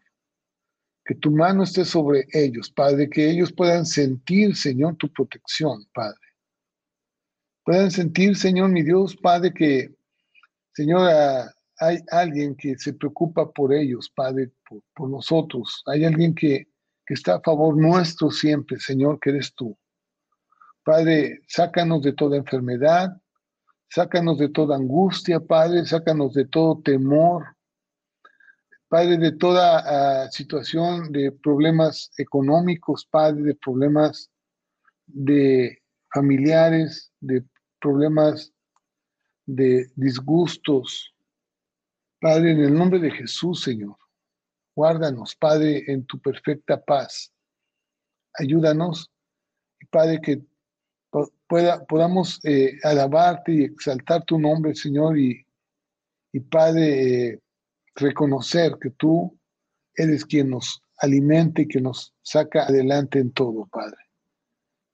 Que 1.12 1.16
tu 1.16 1.30
mano 1.30 1.64
esté 1.64 1.84
sobre 1.84 2.26
ellos, 2.32 2.70
Padre, 2.70 3.10
que 3.10 3.30
ellos 3.30 3.52
puedan 3.52 3.86
sentir, 3.86 4.56
Señor, 4.56 4.96
tu 4.96 5.12
protección, 5.12 5.86
Padre. 5.94 6.16
Puedan 7.66 7.92
sentir, 7.92 8.38
Señor, 8.38 8.70
mi 8.70 8.82
Dios, 8.82 9.18
Padre, 9.18 9.54
que, 9.54 9.94
Señor, 10.74 11.12
hay 11.80 11.98
alguien 12.12 12.56
que 12.56 12.78
se 12.78 12.94
preocupa 12.94 13.52
por 13.52 13.74
ellos, 13.74 14.10
Padre, 14.16 14.52
por, 14.96 15.10
nosotros. 15.10 15.84
Hay 15.88 16.06
alguien 16.06 16.34
que, 16.34 16.70
que 17.06 17.14
está 17.14 17.36
a 17.36 17.42
favor 17.42 17.76
nuestro 17.76 18.32
siempre, 18.32 18.80
Señor, 18.80 19.20
que 19.20 19.32
eres 19.32 19.54
tú. 19.54 19.78
Padre, 20.86 21.42
sácanos 21.46 22.04
de 22.04 22.14
toda 22.14 22.38
enfermedad, 22.38 23.22
Sácanos 23.94 24.38
de 24.38 24.48
toda 24.48 24.78
angustia, 24.78 25.42
Padre, 25.42 25.86
sácanos 25.86 26.34
de 26.34 26.46
todo 26.46 26.82
temor. 26.82 27.58
Padre, 28.92 29.18
de 29.18 29.32
toda 29.32 30.26
ah, 30.26 30.30
situación 30.32 31.14
de 31.14 31.32
problemas 31.32 32.12
económicos, 32.18 33.06
Padre, 33.06 33.42
de 33.42 33.56
problemas 33.56 34.30
de 35.06 35.82
familiares, 36.14 37.10
de 37.22 37.42
problemas 37.80 38.52
de 39.46 39.90
disgustos. 39.96 41.16
Padre, 42.20 42.52
en 42.52 42.66
el 42.66 42.74
nombre 42.74 43.00
de 43.00 43.12
Jesús, 43.12 43.62
Señor, 43.62 43.96
guárdanos, 44.76 45.38
Padre, 45.38 45.86
en 45.88 46.06
tu 46.06 46.20
perfecta 46.20 46.84
paz. 46.84 47.32
Ayúdanos, 48.34 49.10
Padre, 49.90 50.20
que 50.20 50.42
podamos 51.88 52.42
eh, 52.44 52.78
alabarte 52.84 53.54
y 53.54 53.64
exaltar 53.64 54.26
tu 54.26 54.38
nombre, 54.38 54.76
Señor, 54.76 55.18
y, 55.18 55.48
y 56.34 56.42
Padre, 56.42 57.30
eh, 57.30 57.40
reconocer 58.02 58.78
que 58.82 58.90
tú 58.92 59.38
eres 59.96 60.26
quien 60.26 60.50
nos 60.50 60.82
alimenta 60.98 61.62
y 61.62 61.68
que 61.68 61.82
nos 61.82 62.14
saca 62.22 62.64
adelante 62.64 63.20
en 63.20 63.32
todo, 63.32 63.68
Padre. 63.72 63.98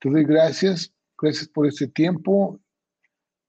Te 0.00 0.10
doy 0.10 0.24
gracias, 0.24 0.92
gracias 1.20 1.48
por 1.48 1.66
este 1.66 1.88
tiempo. 1.88 2.60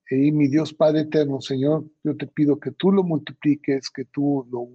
Y 0.10 0.32
mi 0.32 0.48
Dios 0.48 0.74
Padre 0.74 1.02
eterno, 1.02 1.40
Señor, 1.40 1.86
yo 2.04 2.18
te 2.18 2.26
pido 2.26 2.60
que 2.60 2.72
tú 2.72 2.92
lo 2.92 3.04
multipliques, 3.04 3.90
que 3.92 4.06
tú 4.06 4.48
lo, 4.52 4.68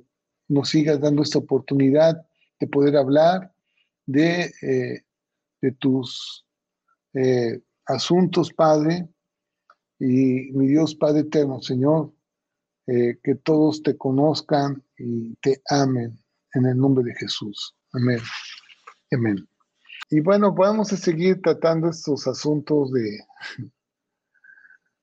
nos 0.49 0.68
sigas 0.68 1.01
dando 1.01 1.22
esta 1.22 1.39
oportunidad 1.39 2.24
de 2.61 2.66
poder 2.68 2.97
hablar 2.97 3.53
de, 4.07 4.53
eh, 4.62 5.03
de 5.61 5.72
tus 5.72 6.47
eh, 7.14 7.61
asuntos, 7.87 8.53
Padre. 8.53 9.09
Y 9.99 10.53
mi 10.53 10.68
Dios 10.68 10.95
Padre 10.95 11.20
eterno, 11.20 11.61
Señor, 11.61 12.13
eh, 12.87 13.18
que 13.22 13.35
todos 13.37 13.82
te 13.82 13.97
conozcan 13.97 14.82
y 14.99 15.35
te 15.37 15.62
amen 15.70 16.18
en 16.53 16.66
el 16.66 16.76
nombre 16.76 17.05
de 17.05 17.14
Jesús. 17.14 17.74
Amén. 17.93 18.20
Amén. 19.12 19.49
Y 20.11 20.20
bueno, 20.20 20.53
vamos 20.53 20.93
a 20.93 20.97
seguir 20.97 21.41
tratando 21.41 21.89
estos 21.89 22.26
asuntos 22.26 22.93
de, 22.93 23.18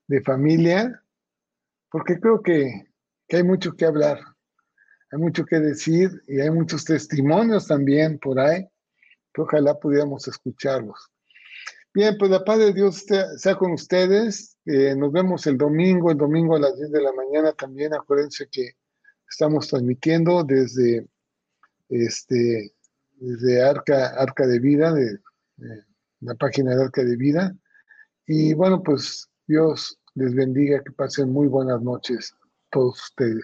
de 0.08 0.22
familia, 0.22 1.04
porque 1.90 2.20
creo 2.20 2.42
que, 2.42 2.88
que 3.28 3.38
hay 3.38 3.44
mucho 3.44 3.74
que 3.74 3.86
hablar, 3.86 4.20
hay 5.12 5.20
mucho 5.20 5.46
que 5.46 5.60
decir 5.60 6.22
y 6.28 6.40
hay 6.40 6.52
muchos 6.52 6.86
testimonios 6.86 7.68
también 7.68 8.20
por 8.20 8.40
ahí, 8.40 8.68
que 9.34 9.42
ojalá 9.42 9.78
pudiéramos 9.80 10.28
escucharlos. 10.28 11.11
Bien, 11.94 12.16
pues 12.18 12.32
la 12.32 12.46
paz 12.46 12.58
de 12.58 12.72
Dios 12.72 13.06
sea 13.36 13.56
con 13.56 13.74
ustedes. 13.74 14.58
Eh, 14.66 14.96
nos 14.96 15.12
vemos 15.12 15.46
el 15.46 15.58
domingo, 15.58 16.10
el 16.10 16.18
domingo 16.18 16.56
a 16.56 16.60
las 16.60 16.78
10 16.78 16.90
de 16.90 17.02
la 17.02 17.12
mañana 17.12 17.52
también. 17.52 17.94
Acuérdense 17.94 18.48
que 18.50 18.78
estamos 19.30 19.68
transmitiendo 19.68 20.46
desde, 20.46 21.06
este, 21.90 22.74
desde 23.18 23.62
Arca, 23.62 24.08
Arca 24.18 24.48
de 24.48 24.60
Vida, 24.60 24.94
de, 24.94 25.20
la 26.22 26.36
página 26.36 26.76
de 26.76 26.84
Arca 26.84 27.04
de 27.04 27.18
Vida. 27.18 27.54
Y 28.26 28.54
bueno, 28.54 28.82
pues 28.82 29.30
Dios 29.46 30.00
les 30.16 30.34
bendiga, 30.34 30.82
que 30.82 30.92
pasen 30.92 31.30
muy 31.30 31.48
buenas 31.48 31.82
noches 31.82 32.34
todos 32.70 33.04
ustedes. 33.04 33.44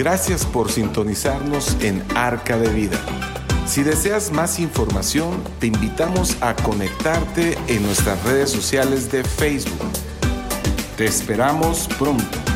Gracias 0.00 0.46
por 0.46 0.72
sintonizarnos 0.72 1.76
en 1.82 2.02
Arca 2.16 2.56
de 2.56 2.70
Vida. 2.70 2.98
Si 3.66 3.82
deseas 3.82 4.32
más 4.32 4.58
información, 4.58 5.44
te 5.58 5.66
invitamos 5.66 6.38
a 6.40 6.56
conectarte 6.56 7.58
en 7.66 7.82
nuestras 7.82 8.24
redes 8.24 8.48
sociales 8.48 9.12
de 9.12 9.22
Facebook. 9.22 9.90
Te 10.96 11.04
esperamos 11.04 11.86
pronto. 11.98 12.49